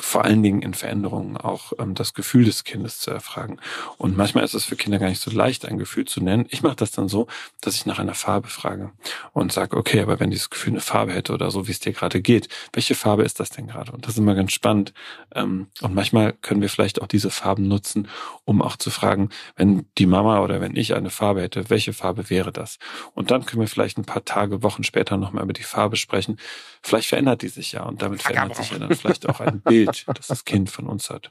vor 0.00 0.24
allen 0.24 0.42
Dingen 0.42 0.62
in 0.62 0.74
Veränderungen 0.74 1.36
auch 1.36 1.72
ähm, 1.78 1.94
das 1.94 2.14
Gefühl 2.14 2.44
des 2.44 2.64
Kindes 2.64 2.98
zu 2.98 3.10
erfragen. 3.10 3.58
Und 3.98 4.16
manchmal 4.16 4.44
ist 4.44 4.54
es 4.54 4.64
für 4.64 4.76
Kinder 4.76 4.98
gar 4.98 5.08
nicht 5.08 5.20
so 5.20 5.30
leicht, 5.30 5.66
ein 5.66 5.78
Gefühl 5.78 6.04
zu 6.04 6.22
nennen. 6.22 6.46
Ich 6.48 6.62
mache 6.62 6.76
das 6.76 6.90
dann 6.90 7.08
so, 7.08 7.26
dass 7.60 7.74
ich 7.74 7.86
nach 7.86 7.98
einer 7.98 8.14
Farbe 8.14 8.48
frage 8.48 8.90
und 9.32 9.52
sage, 9.52 9.76
okay, 9.76 10.00
aber 10.00 10.20
wenn 10.20 10.30
dieses 10.30 10.50
Gefühl 10.50 10.72
eine 10.72 10.80
Farbe 10.80 11.12
hätte 11.12 11.32
oder 11.32 11.50
so, 11.50 11.66
wie 11.66 11.72
es 11.72 11.80
dir 11.80 11.92
gerade 11.92 12.20
geht, 12.20 12.48
welche 12.72 12.94
Farbe 12.94 13.22
ist 13.22 13.40
das 13.40 13.50
denn 13.50 13.66
gerade? 13.66 13.92
Und 13.92 14.06
das 14.06 14.12
ist 14.12 14.18
immer 14.18 14.34
ganz 14.34 14.52
spannend. 14.52 14.92
Ähm, 15.34 15.68
und 15.80 15.94
manchmal 15.94 16.32
können 16.32 16.62
wir 16.62 16.68
vielleicht 16.68 17.02
auch 17.02 17.06
diese 17.06 17.30
Farben 17.30 17.68
nutzen, 17.68 18.08
um 18.44 18.62
auch 18.62 18.76
zu 18.76 18.90
fragen, 18.90 19.30
wenn 19.56 19.86
die 19.98 20.06
Mama 20.06 20.40
oder 20.40 20.60
wenn 20.60 20.76
ich 20.76 20.94
eine 20.94 21.10
Farbe 21.10 21.42
hätte, 21.42 21.70
welche 21.70 21.92
Farbe 21.92 22.30
wäre 22.30 22.52
das? 22.52 22.78
Und 23.14 23.30
dann 23.30 23.44
können 23.44 23.60
wir 23.60 23.68
vielleicht 23.68 23.98
ein 23.98 24.04
paar 24.04 24.24
Tage, 24.24 24.62
Wochen 24.62 24.84
später 24.84 25.16
nochmal 25.16 25.44
über 25.44 25.52
die 25.52 25.62
Farbe 25.62 25.96
sprechen. 25.96 26.38
Vielleicht 26.82 27.08
verändert 27.08 27.42
die 27.42 27.48
sich 27.48 27.72
ja 27.72 27.82
und 27.84 28.02
damit 28.02 28.22
verändert 28.22 28.56
sich 28.56 28.70
ja 28.70 28.78
dann 28.78 28.94
vielleicht 28.94 29.28
auch 29.28 29.40
ein 29.40 29.60
Bild, 29.60 29.89
das 29.92 30.26
das 30.26 30.44
Kind 30.44 30.70
von 30.70 30.86
uns 30.86 31.10
hat. 31.10 31.30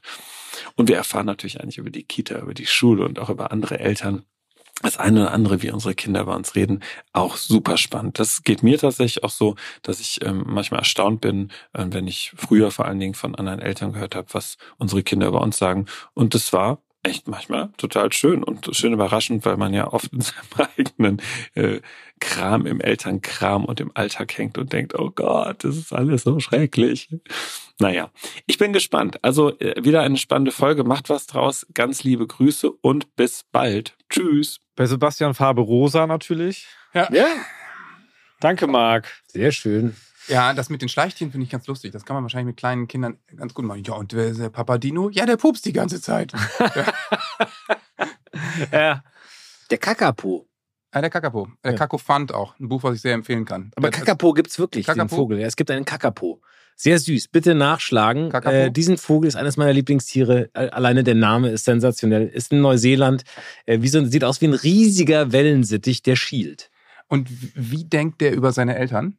Und 0.76 0.88
wir 0.88 0.96
erfahren 0.96 1.26
natürlich 1.26 1.60
eigentlich 1.60 1.78
über 1.78 1.90
die 1.90 2.04
Kita, 2.04 2.38
über 2.38 2.54
die 2.54 2.66
Schule 2.66 3.04
und 3.04 3.18
auch 3.18 3.30
über 3.30 3.52
andere 3.52 3.78
Eltern, 3.78 4.24
das 4.82 4.96
eine 4.96 5.22
oder 5.22 5.32
andere, 5.32 5.62
wie 5.62 5.70
unsere 5.70 5.94
Kinder 5.94 6.24
bei 6.24 6.34
uns 6.34 6.54
reden, 6.54 6.82
auch 7.12 7.36
super 7.36 7.76
spannend. 7.76 8.18
Das 8.18 8.42
geht 8.44 8.62
mir 8.62 8.78
tatsächlich 8.78 9.24
auch 9.24 9.30
so, 9.30 9.56
dass 9.82 10.00
ich 10.00 10.24
ähm, 10.24 10.44
manchmal 10.46 10.80
erstaunt 10.80 11.20
bin, 11.20 11.50
äh, 11.74 11.84
wenn 11.88 12.06
ich 12.06 12.32
früher 12.36 12.70
vor 12.70 12.86
allen 12.86 12.98
Dingen 12.98 13.14
von 13.14 13.34
anderen 13.34 13.60
Eltern 13.60 13.92
gehört 13.92 14.14
habe, 14.14 14.28
was 14.32 14.56
unsere 14.78 15.02
Kinder 15.02 15.26
über 15.28 15.42
uns 15.42 15.58
sagen. 15.58 15.86
Und 16.14 16.34
das 16.34 16.52
war 16.52 16.82
echt 17.02 17.28
manchmal 17.28 17.70
total 17.76 18.12
schön 18.12 18.44
und 18.44 18.68
schön 18.76 18.92
überraschend, 18.92 19.44
weil 19.44 19.56
man 19.56 19.72
ja 19.72 19.92
oft 19.92 20.12
in 20.12 20.20
seinem 20.20 20.68
eigenen 20.78 21.22
äh, 21.54 21.80
Kram, 22.20 22.66
im 22.66 22.80
Elternkram 22.80 23.64
und 23.64 23.80
im 23.80 23.90
Alltag 23.94 24.36
hängt 24.36 24.58
und 24.58 24.72
denkt, 24.72 24.94
oh 24.98 25.10
Gott, 25.10 25.64
das 25.64 25.76
ist 25.76 25.92
alles 25.92 26.22
so 26.24 26.38
schrecklich. 26.40 27.08
Naja, 27.78 28.10
ich 28.46 28.58
bin 28.58 28.72
gespannt. 28.74 29.22
Also 29.24 29.58
äh, 29.58 29.82
wieder 29.82 30.02
eine 30.02 30.18
spannende 30.18 30.52
Folge. 30.52 30.84
Macht 30.84 31.08
was 31.08 31.26
draus. 31.26 31.66
Ganz 31.72 32.04
liebe 32.04 32.26
Grüße 32.26 32.70
und 32.70 33.16
bis 33.16 33.44
bald. 33.50 33.96
Tschüss. 34.10 34.58
Bei 34.76 34.84
Sebastian 34.86 35.34
Farbe 35.34 35.62
rosa 35.62 36.06
natürlich. 36.06 36.66
Ja, 36.92 37.08
Danke, 38.40 38.66
Marc. 38.66 39.08
sehr 39.28 39.52
schön. 39.52 39.96
Ja, 40.28 40.52
das 40.52 40.68
mit 40.70 40.82
den 40.82 40.88
Schleichtieren 40.88 41.32
finde 41.32 41.44
ich 41.44 41.50
ganz 41.50 41.66
lustig. 41.66 41.92
Das 41.92 42.04
kann 42.04 42.14
man 42.14 42.22
wahrscheinlich 42.24 42.46
mit 42.46 42.56
kleinen 42.56 42.86
Kindern 42.88 43.18
ganz 43.36 43.54
gut 43.54 43.64
machen. 43.64 43.82
Ja, 43.84 43.94
und 43.94 44.12
wer 44.12 44.26
ist 44.28 44.40
der 44.40 44.50
Papadino? 44.50 45.08
Ja, 45.10 45.26
der 45.26 45.36
pupst 45.36 45.64
die 45.64 45.72
ganze 45.72 46.00
Zeit. 46.00 46.32
Ja. 48.72 49.02
Der 49.70 49.78
Kakapo. 49.78 50.46
Ah, 50.92 51.00
der 51.00 51.10
Kakapo. 51.10 51.48
Der 51.64 51.72
Ja. 51.72 51.78
Kakofant 51.78 52.32
auch. 52.34 52.58
Ein 52.58 52.68
Buch, 52.68 52.82
was 52.82 52.96
ich 52.96 53.00
sehr 53.02 53.14
empfehlen 53.14 53.44
kann. 53.44 53.70
Aber 53.76 53.90
Kakapo 53.90 54.32
gibt's 54.32 54.58
wirklich, 54.58 54.86
den 54.86 54.94
Kakapo? 54.96 55.16
Vogel. 55.16 55.38
Ja, 55.40 55.46
es 55.46 55.56
gibt 55.56 55.70
einen 55.70 55.84
Kakapo. 55.84 56.40
Sehr 56.74 56.98
süß. 56.98 57.28
Bitte 57.28 57.54
nachschlagen. 57.54 58.30
Kakapo? 58.30 58.54
Äh, 58.54 58.70
diesen 58.70 58.96
Vogel 58.96 59.28
ist 59.28 59.36
eines 59.36 59.56
meiner 59.56 59.72
Lieblingstiere. 59.72 60.50
Äh, 60.54 60.70
Alleine 60.70 61.04
der 61.04 61.14
Name 61.14 61.50
ist 61.50 61.64
sensationell. 61.64 62.26
Ist 62.26 62.52
in 62.52 62.60
Neuseeland. 62.60 63.22
Äh, 63.66 63.82
wie 63.82 63.88
so, 63.88 64.04
sieht 64.04 64.24
aus 64.24 64.40
wie 64.40 64.46
ein 64.46 64.54
riesiger 64.54 65.32
Wellensittich, 65.32 66.02
der 66.02 66.16
schielt. 66.16 66.70
Und 67.06 67.28
wie 67.54 67.84
denkt 67.84 68.20
der 68.20 68.32
über 68.32 68.52
seine 68.52 68.76
Eltern? 68.76 69.18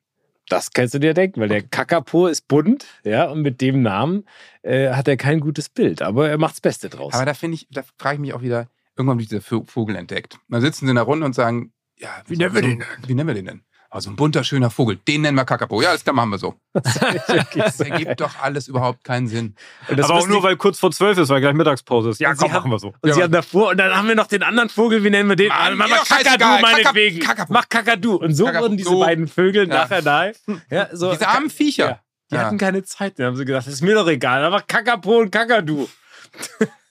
Das 0.50 0.72
kannst 0.72 0.94
du 0.94 1.00
dir 1.00 1.14
denken, 1.14 1.40
weil 1.40 1.48
der 1.48 1.62
Kakapo 1.62 2.28
ist 2.28 2.48
bunt, 2.48 2.86
ja, 3.04 3.26
und 3.30 3.42
mit 3.42 3.62
dem 3.62 3.82
Namen 3.82 4.26
äh, 4.64 4.90
hat 4.92 5.08
er 5.08 5.16
kein 5.18 5.40
gutes 5.40 5.70
Bild, 5.70 6.02
aber 6.02 6.30
er 6.30 6.38
macht's 6.38 6.60
Beste 6.60 6.90
draus. 6.90 7.14
Aber 7.14 7.26
da 7.26 7.34
finde 7.34 7.56
ich, 7.56 7.68
da 7.72 7.84
frage 7.98 8.16
ich 8.16 8.22
mich 8.22 8.34
auch 8.34 8.42
wieder, 8.42 8.68
irgendwann 8.98 9.18
diesen 9.18 9.40
Vo- 9.40 9.66
Vogel 9.66 9.96
entdeckt. 9.96 10.40
Dann 10.50 10.62
sitzen 10.62 10.86
sie 10.86 10.90
in 10.90 10.96
der 10.96 11.06
Runde 11.06 11.26
und 11.26 11.34
sagen, 11.34 11.72
ja, 11.98 12.10
wie 12.28 12.36
nennen 12.36 12.54
wir 12.56 12.62
den 12.62 12.80
denn? 12.80 12.88
Wie 13.08 13.14
nennen 13.14 13.28
wir 13.28 13.34
den 13.36 13.46
denn? 13.46 13.62
Also 13.94 14.10
ein 14.10 14.16
bunter, 14.16 14.46
schöner 14.46 14.70
Vogel, 14.70 14.96
den 15.06 15.20
nennen 15.22 15.36
wir 15.36 15.44
Kakapo. 15.44 15.82
Ja, 15.82 15.90
alles 15.90 16.04
klar, 16.04 16.16
machen 16.16 16.30
wir 16.30 16.38
so. 16.40 16.56
Das 16.74 17.80
ergibt 17.82 18.22
doch 18.22 18.40
alles 18.42 18.70
überhaupt 18.70 19.04
keinen 19.04 19.28
Sinn. 19.28 19.54
Und 19.90 20.00
das 20.00 20.10
Aber 20.10 20.20
auch 20.20 20.28
nur, 20.30 20.42
weil 20.44 20.56
kurz 20.56 20.80
vor 20.80 20.92
zwölf 20.92 21.18
ist, 21.18 21.28
weil 21.28 21.42
gleich 21.42 21.54
Mittagspause 21.54 22.10
ist. 22.12 22.22
Ja, 22.22 22.34
komm, 22.34 22.46
haben- 22.48 22.54
machen 22.54 22.72
wir 22.72 22.80
so. 22.80 22.94
Und 23.02 23.14
sie 23.14 23.22
haben 23.22 23.34
davor, 23.34 23.72
und 23.72 23.78
dann 23.78 23.94
haben 23.94 24.08
wir 24.08 24.16
noch 24.16 24.28
den 24.28 24.44
anderen 24.44 24.70
Vogel, 24.70 25.04
wie 25.04 25.10
nennen 25.10 25.28
wir 25.28 25.36
den? 25.36 25.50
Mann, 25.50 25.76
Mach 25.78 25.90
mal 25.90 25.98
doch 25.98 26.08
Kakadu 26.08 26.46
meinetwegen. 26.62 27.20
Kaka- 27.20 27.34
Kakapo. 27.34 27.54
Mach 27.54 27.68
Kakadu. 27.68 28.16
Und 28.16 28.34
so 28.34 28.46
Kakapo. 28.46 28.64
wurden 28.64 28.78
diese 28.78 28.90
So. 28.90 29.00
beiden 29.02 29.28
Vögel 29.28 29.68
Ja. 29.68 29.74
nachher 29.76 30.02
da. 30.02 30.32
Ja, 30.70 30.88
so, 30.94 31.12
Diese 31.12 31.28
armen 31.28 31.50
Viecher. 31.50 31.86
Ja. 31.90 32.00
Die 32.32 32.36
Ja. 32.36 32.42
hatten 32.46 32.58
keine 32.58 32.84
Zeit. 32.84 33.20
Dann 33.20 33.26
haben 33.28 33.36
sie 33.36 33.44
gesagt, 33.44 33.68
das 33.68 33.74
ist 33.74 33.82
mir 33.82 33.94
doch 33.96 34.08
egal. 34.08 34.42
Aber 34.46 34.62
Kakapo 34.62 35.18
und 35.20 35.32
Kakadu. 35.32 35.90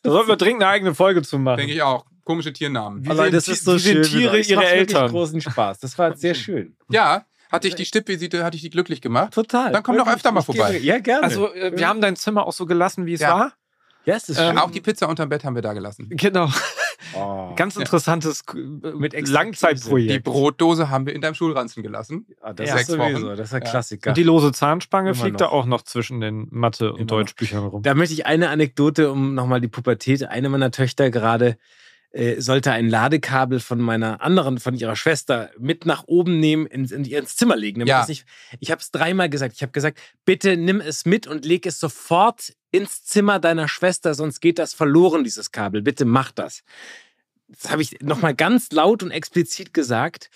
Da 0.03 0.11
sollten 0.11 0.29
wir 0.29 0.37
dringend 0.37 0.63
eine 0.63 0.71
eigene 0.73 0.95
Folge 0.95 1.23
zu 1.23 1.39
machen. 1.39 1.57
Denke 1.59 1.73
ich 1.73 1.81
auch. 1.83 2.05
Komische 2.25 2.53
Tiernamen. 2.53 3.05
Wie 3.05 3.11
Aber 3.11 3.25
sehen 3.25 3.33
das 3.33 3.49
ist 3.49 3.65
so 3.65 3.75
wie 3.75 3.79
sehen 3.79 4.05
schön. 4.05 4.21
Tiere 4.21 4.39
Das 4.39 4.49
ihre 4.49 4.65
Eltern? 4.67 5.11
großen 5.11 5.41
Spaß. 5.41 5.79
Das 5.81 5.99
war 5.99 6.17
sehr 6.17 6.35
schön. 6.35 6.77
Ja, 6.91 7.25
hatte 7.51 7.67
ich 7.69 7.75
die 7.75 7.85
Stippvisite, 7.85 8.45
hatte 8.45 8.57
ich 8.57 8.63
die 8.63 8.71
glücklich 8.71 9.01
gemacht. 9.01 9.33
Total. 9.35 9.73
Dann 9.73 9.83
komm 9.83 9.97
doch 9.97 10.07
öfter 10.07 10.31
mal 10.33 10.43
vorbei. 10.43 10.73
gebe- 10.75 10.85
Ja, 10.85 10.99
gerne. 10.99 11.25
Also, 11.25 11.53
äh, 11.53 11.77
wir 11.77 11.89
haben 11.89 12.01
dein 12.01 12.17
Zimmer 12.17 12.47
auch 12.47 12.53
so 12.53 12.67
gelassen, 12.67 13.07
wie 13.07 13.15
es 13.15 13.21
Ja. 13.21 13.35
war. 13.35 13.53
ja, 14.05 14.15
es 14.15 14.29
ist 14.29 14.39
ähm, 14.39 14.49
schön. 14.51 14.59
Auch 14.59 14.71
die 14.71 14.81
Pizza 14.81 15.09
unterm 15.09 15.29
Bett 15.29 15.45
haben 15.45 15.55
wir 15.55 15.63
da 15.63 15.73
gelassen. 15.73 16.07
Genau. 16.11 16.49
Oh. 17.17 17.53
Ganz 17.57 17.77
interessantes 17.77 18.43
äh, 18.55 18.57
Mit 18.93 19.15
extra 19.15 19.27
Die 19.27 19.33
Langzeitprojekt. 19.47 20.25
Brotdose 20.25 20.91
haben 20.91 21.07
wir 21.07 21.15
in 21.15 21.21
deinem 21.23 21.35
Schulranzen 21.35 21.83
gelassen. 21.83 22.27
Ah, 22.41 22.53
das 22.53 22.69
Ja, 22.69 22.77
ist 22.77 22.87
sowieso. 22.87 23.27
Wochen. 23.29 23.37
Das 23.37 23.49
ist 23.49 23.55
ein 23.55 23.63
Ja. 23.63 23.71
Klassiker. 23.71 24.11
Und 24.11 24.17
die 24.17 24.23
lose 24.23 24.53
Zahnspange 24.53 25.11
Immer 25.11 25.19
fliegt 25.19 25.41
noch. 25.41 25.49
da 25.49 25.53
auch 25.53 25.67
noch 25.67 25.83
zwischen 25.83 26.21
den 26.21 26.47
Mathe- 26.51 26.93
und 26.93 26.99
Immer 27.01 27.07
Deutschbüchern 27.09 27.65
rum. 27.67 27.83
Da 27.83 27.95
möchte 27.95 28.15
ich 28.15 28.27
eine 28.27 28.51
Anekdote, 28.51 29.11
um 29.11 29.35
nochmal 29.35 29.61
die 29.61 29.69
Pubertät. 29.69 30.23
Eine 30.29 30.49
meiner 30.51 30.71
Töchter 30.71 31.11
gerade 31.11 31.57
äh, 32.13 32.41
sollte 32.41 32.73
ein 32.73 32.89
Ladekabel 32.89 33.61
von 33.61 33.79
meiner 33.79 34.21
anderen, 34.21 34.59
von 34.59 34.75
ihrer 34.75 34.97
Schwester 34.97 35.51
mit 35.59 35.87
nach 35.87 36.05
oben 36.07 36.41
nehmen, 36.41 36.67
ins, 36.67 36.91
in, 36.91 37.05
ins 37.05 37.37
Zimmer 37.37 37.57
legen. 37.57 37.87
Ja. 37.87 38.05
nicht, 38.07 38.27
ich 38.59 38.71
habe 38.71 38.81
es 38.81 38.91
dreimal 38.91 39.31
gesagt. 39.31 39.55
Ich 39.55 39.63
habe 39.63 39.73
gesagt, 39.73 40.01
bitte 40.25 40.57
nimm 40.57 40.81
es 40.81 41.05
mit 41.05 41.27
und 41.27 41.45
leg 41.45 41.67
es 41.67 41.79
sofort 41.79 42.53
ins 42.73 43.05
Zimmer 43.05 43.39
deiner 43.39 43.69
Schwester, 43.69 44.15
sonst 44.15 44.41
geht 44.41 44.59
das 44.59 44.75
verloren, 44.75 45.25
dieses 45.25 45.53
Kabel. 45.53 45.83
Bitte 45.83 46.05
mach 46.05 46.33
das. 46.33 46.63
Das 47.49 47.71
habe 47.71 47.83
ich 47.83 48.01
nochmal 48.01 48.35
ganz 48.35 48.71
laut 48.73 49.03
und 49.03 49.11
explizit 49.11 49.75
gesagt. 49.75 50.31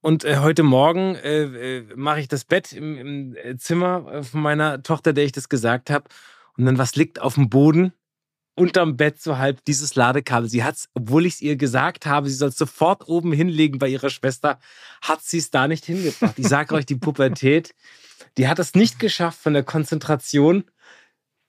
Und 0.00 0.24
äh, 0.24 0.38
heute 0.38 0.62
Morgen 0.62 1.16
äh, 1.16 1.78
äh, 1.78 1.86
mache 1.96 2.20
ich 2.20 2.28
das 2.28 2.44
Bett 2.44 2.72
im, 2.72 2.96
im 2.96 3.36
äh, 3.36 3.56
Zimmer 3.56 4.22
von 4.22 4.40
meiner 4.40 4.82
Tochter, 4.82 5.12
der 5.12 5.24
ich 5.24 5.32
das 5.32 5.48
gesagt 5.48 5.90
habe. 5.90 6.04
Und 6.56 6.66
dann 6.66 6.78
was 6.78 6.94
liegt 6.94 7.20
auf 7.20 7.34
dem 7.34 7.48
Boden? 7.48 7.92
Unterm 8.56 8.96
Bett 8.96 9.20
so 9.20 9.38
halb 9.38 9.64
dieses 9.66 9.94
Ladekabel. 9.94 10.48
Sie 10.48 10.64
hat 10.64 10.76
es, 10.76 10.88
obwohl 10.94 11.26
ich 11.26 11.34
es 11.34 11.42
ihr 11.42 11.56
gesagt 11.56 12.06
habe, 12.06 12.28
sie 12.28 12.34
soll 12.34 12.48
es 12.48 12.56
sofort 12.56 13.06
oben 13.06 13.32
hinlegen 13.32 13.78
bei 13.78 13.88
ihrer 13.88 14.10
Schwester, 14.10 14.58
hat 15.02 15.22
sie 15.22 15.38
es 15.38 15.50
da 15.50 15.68
nicht 15.68 15.84
hingebracht. 15.84 16.38
Ich 16.38 16.48
sage 16.48 16.74
euch, 16.74 16.86
die 16.86 16.96
Pubertät, 16.96 17.74
die 18.38 18.48
hat 18.48 18.58
es 18.58 18.74
nicht 18.74 18.98
geschafft 18.98 19.40
von 19.40 19.52
der 19.52 19.62
Konzentration, 19.62 20.64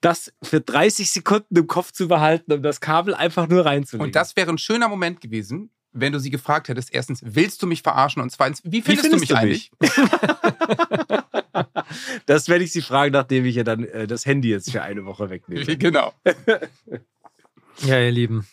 das 0.02 0.34
für 0.44 0.62
30 0.62 1.10
Sekunden 1.10 1.56
im 1.56 1.68
Kopf 1.68 1.92
zu 1.92 2.08
behalten, 2.08 2.52
um 2.52 2.62
das 2.62 2.82
Kabel 2.82 3.16
einfach 3.16 3.48
nur 3.48 3.66
reinzulegen. 3.66 4.06
Und 4.06 4.16
das 4.16 4.36
wäre 4.36 4.52
ein 4.52 4.58
schöner 4.58 4.90
Moment 4.90 5.22
gewesen, 5.22 5.72
wenn 6.00 6.14
du 6.14 6.20
sie 6.20 6.30
gefragt 6.30 6.70
hättest, 6.70 6.94
erstens, 6.94 7.22
willst 7.24 7.62
du 7.62 7.68
mich 7.68 7.82
verarschen? 7.82 8.22
Und 8.22 8.30
zweitens, 8.32 8.62
wie 8.64 8.82
findest, 8.82 9.12
du 9.12 9.18
mich 9.18 9.36
eigentlich? 9.36 9.72
das 12.26 12.48
werde 12.50 12.64
ich 12.64 12.72
sie 12.72 12.82
fragen, 12.82 13.14
nachdem 13.14 13.46
ich 13.46 13.56
ja 13.56 13.64
dann 13.64 13.84
äh, 13.84 14.08
das 14.08 14.26
Handy 14.26 14.50
jetzt 14.50 14.72
für 14.72 14.82
eine 14.82 15.06
Woche 15.06 15.30
wegnehme. 15.30 15.66
genau. 15.78 16.14
Ja, 17.82 18.00
ihr 18.00 18.12
Lieben. 18.12 18.48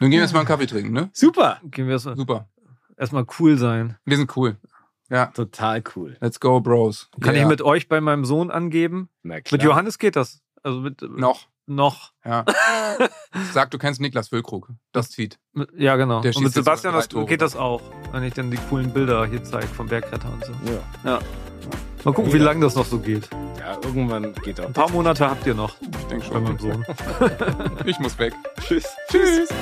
Nun 0.00 0.10
gehen 0.10 0.18
wir 0.18 0.24
jetzt 0.24 0.32
mal 0.32 0.40
einen 0.40 0.48
Kaffee 0.48 0.66
trinken, 0.66 0.92
ne? 0.92 1.10
Super. 1.12 1.60
Gehen 1.64 1.86
wir 1.86 1.92
erstmal 1.94 2.16
Super. 2.16 2.48
erstmal 2.96 3.26
cool 3.38 3.56
sein. 3.58 3.96
Wir 4.04 4.16
sind 4.16 4.36
cool. 4.36 4.56
Ja, 5.10 5.26
Total 5.26 5.82
cool. 5.94 6.16
let's 6.20 6.40
go, 6.40 6.60
Bros. 6.60 7.10
Kann 7.20 7.34
Ja. 7.34 7.42
ich 7.42 7.48
mit 7.48 7.62
euch 7.62 7.88
bei 7.88 8.00
meinem 8.00 8.24
Sohn 8.24 8.50
angeben? 8.50 9.08
Na 9.22 9.40
klar. 9.40 9.58
Mit 9.58 9.64
Johannes 9.64 9.98
geht 9.98 10.16
das. 10.16 10.42
Also 10.62 10.80
mit 10.80 11.02
Noch. 11.02 11.48
Noch. 11.66 12.12
Ja. 12.24 12.44
Sag, 13.52 13.70
du 13.70 13.78
kennst 13.78 14.00
Niklas 14.00 14.28
Füllkrug. 14.28 14.68
Das 14.92 15.10
Tweet. 15.10 15.38
Ja, 15.76 15.96
genau. 15.96 16.20
Der 16.20 16.36
Und 16.36 16.44
mit 16.44 16.52
Sebastian 16.52 16.94
das, 16.94 17.08
geht 17.08 17.40
das 17.40 17.56
auch, 17.56 17.82
wenn 18.12 18.22
ich 18.22 18.34
dann 18.34 18.50
die 18.50 18.58
coolen 18.68 18.92
Bilder 18.92 19.26
hier 19.26 19.42
zeige 19.44 19.66
vom 19.66 19.88
Bergretter 19.88 20.32
und 20.32 20.44
so. 20.44 20.52
Ja. 21.04 21.20
Mal 22.04 22.12
gucken, 22.12 22.32
wie 22.32 22.38
lange 22.38 22.60
das 22.60 22.74
noch 22.74 22.84
so 22.84 22.98
geht. 22.98 23.30
ja, 23.58 23.78
irgendwann 23.82 24.34
geht 24.44 24.60
auch. 24.60 24.66
Ein 24.66 24.72
paar 24.74 24.90
Monate 24.90 25.28
habt 25.28 25.46
ihr 25.46 25.54
noch 25.54 25.74
Ich 25.80 26.04
denke 26.06 26.28
bei 26.30 26.40
meinem 26.40 26.58
schon. 26.58 26.84
Sohn. 26.84 27.76
Ich 27.86 27.98
muss 27.98 28.18
weg. 28.18 28.34
Tschüss. 28.60 28.84
Tschüss. 29.10 29.48
Tschüss. 29.48 29.54